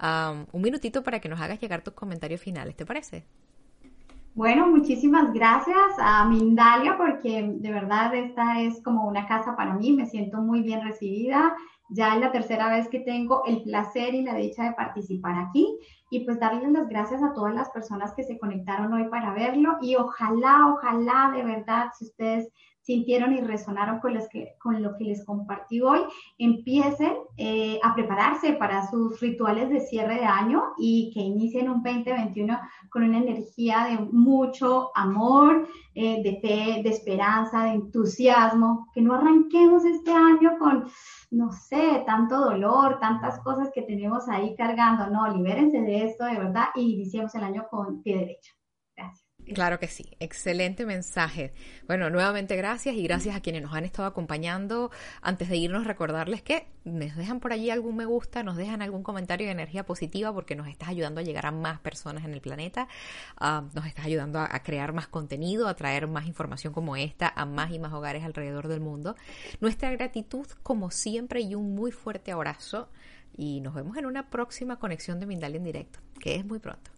un 0.00 0.62
minutito 0.62 1.02
para 1.02 1.20
que 1.20 1.28
nos 1.28 1.40
hagas 1.40 1.60
llegar 1.60 1.82
tus 1.82 1.94
comentarios 1.94 2.40
finales, 2.40 2.76
¿te 2.76 2.86
parece? 2.86 3.24
Bueno, 4.34 4.66
muchísimas 4.66 5.30
gracias 5.34 5.92
a 5.98 6.24
Mindalia 6.26 6.96
porque 6.96 7.52
de 7.54 7.70
verdad 7.70 8.14
esta 8.14 8.62
es 8.62 8.82
como 8.82 9.06
una 9.06 9.26
casa 9.26 9.54
para 9.56 9.74
mí, 9.74 9.92
me 9.92 10.06
siento 10.06 10.38
muy 10.38 10.62
bien 10.62 10.80
recibida. 10.82 11.54
Ya 11.90 12.14
es 12.14 12.20
la 12.20 12.32
tercera 12.32 12.70
vez 12.70 12.88
que 12.88 13.00
tengo 13.00 13.44
el 13.44 13.62
placer 13.62 14.14
y 14.14 14.22
la 14.22 14.34
dicha 14.34 14.64
de 14.64 14.72
participar 14.72 15.38
aquí 15.38 15.78
y 16.10 16.24
pues 16.24 16.40
darles 16.40 16.72
las 16.72 16.88
gracias 16.88 17.22
a 17.22 17.34
todas 17.34 17.54
las 17.54 17.68
personas 17.70 18.14
que 18.14 18.24
se 18.24 18.38
conectaron 18.38 18.94
hoy 18.94 19.04
para 19.10 19.34
verlo 19.34 19.76
y 19.82 19.96
ojalá, 19.96 20.72
ojalá 20.72 21.30
de 21.36 21.42
verdad, 21.42 21.90
si 21.98 22.06
ustedes 22.06 22.48
sintieron 22.82 23.32
y 23.32 23.40
resonaron 23.40 24.00
con, 24.00 24.18
que, 24.30 24.54
con 24.58 24.82
lo 24.82 24.96
que 24.96 25.04
les 25.04 25.24
compartí 25.24 25.80
hoy, 25.80 26.00
empiecen 26.38 27.14
eh, 27.36 27.78
a 27.82 27.94
prepararse 27.94 28.54
para 28.54 28.90
sus 28.90 29.20
rituales 29.20 29.70
de 29.70 29.80
cierre 29.80 30.16
de 30.16 30.24
año 30.24 30.62
y 30.78 31.10
que 31.14 31.20
inicien 31.20 31.70
un 31.70 31.82
2021 31.82 32.58
con 32.90 33.04
una 33.04 33.18
energía 33.18 33.86
de 33.88 33.98
mucho 34.12 34.90
amor, 34.94 35.68
eh, 35.94 36.22
de 36.22 36.40
fe, 36.40 36.82
de 36.82 36.90
esperanza, 36.90 37.64
de 37.64 37.72
entusiasmo, 37.72 38.88
que 38.92 39.00
no 39.00 39.14
arranquemos 39.14 39.84
este 39.84 40.12
año 40.12 40.58
con, 40.58 40.86
no 41.30 41.52
sé, 41.52 42.02
tanto 42.06 42.40
dolor, 42.40 42.98
tantas 43.00 43.38
cosas 43.40 43.70
que 43.74 43.82
tenemos 43.82 44.28
ahí 44.28 44.54
cargando, 44.56 45.06
no, 45.08 45.32
libérense 45.34 45.80
de 45.80 46.04
esto 46.04 46.24
de 46.24 46.38
verdad 46.38 46.66
y 46.74 46.94
iniciemos 46.94 47.34
el 47.34 47.44
año 47.44 47.66
con 47.70 48.02
pie 48.02 48.18
derecho. 48.18 48.61
Claro 49.54 49.80
que 49.80 49.88
sí, 49.88 50.06
excelente 50.20 50.86
mensaje. 50.86 51.52
Bueno, 51.86 52.10
nuevamente 52.10 52.56
gracias 52.56 52.94
y 52.94 53.02
gracias 53.02 53.34
a 53.34 53.40
quienes 53.40 53.62
nos 53.62 53.74
han 53.74 53.84
estado 53.84 54.06
acompañando. 54.06 54.90
Antes 55.20 55.48
de 55.48 55.56
irnos, 55.56 55.84
recordarles 55.84 56.42
que 56.42 56.68
nos 56.84 57.16
dejan 57.16 57.40
por 57.40 57.52
allí 57.52 57.68
algún 57.68 57.96
me 57.96 58.04
gusta, 58.04 58.42
nos 58.44 58.56
dejan 58.56 58.82
algún 58.82 59.02
comentario 59.02 59.46
de 59.46 59.52
energía 59.52 59.84
positiva 59.84 60.32
porque 60.32 60.54
nos 60.54 60.68
estás 60.68 60.88
ayudando 60.88 61.20
a 61.20 61.24
llegar 61.24 61.46
a 61.46 61.50
más 61.50 61.80
personas 61.80 62.24
en 62.24 62.32
el 62.32 62.40
planeta, 62.40 62.88
ah, 63.36 63.64
nos 63.74 63.86
estás 63.86 64.06
ayudando 64.06 64.38
a, 64.38 64.48
a, 64.50 64.62
crear 64.62 64.92
más 64.92 65.08
contenido, 65.08 65.66
a 65.66 65.74
traer 65.74 66.06
más 66.06 66.26
información 66.26 66.72
como 66.72 66.96
esta 66.96 67.32
a 67.34 67.44
más 67.44 67.72
y 67.72 67.78
más 67.78 67.92
hogares 67.92 68.24
alrededor 68.24 68.68
del 68.68 68.80
mundo. 68.80 69.16
Nuestra 69.60 69.90
gratitud, 69.90 70.46
como 70.62 70.90
siempre, 70.90 71.40
y 71.40 71.54
un 71.56 71.74
muy 71.74 71.90
fuerte 71.90 72.32
abrazo. 72.32 72.88
Y 73.36 73.60
nos 73.60 73.74
vemos 73.74 73.96
en 73.96 74.06
una 74.06 74.30
próxima 74.30 74.78
conexión 74.78 75.18
de 75.18 75.26
Mindalia 75.26 75.56
en 75.56 75.64
directo, 75.64 75.98
que 76.20 76.36
es 76.36 76.44
muy 76.44 76.58
pronto. 76.58 76.90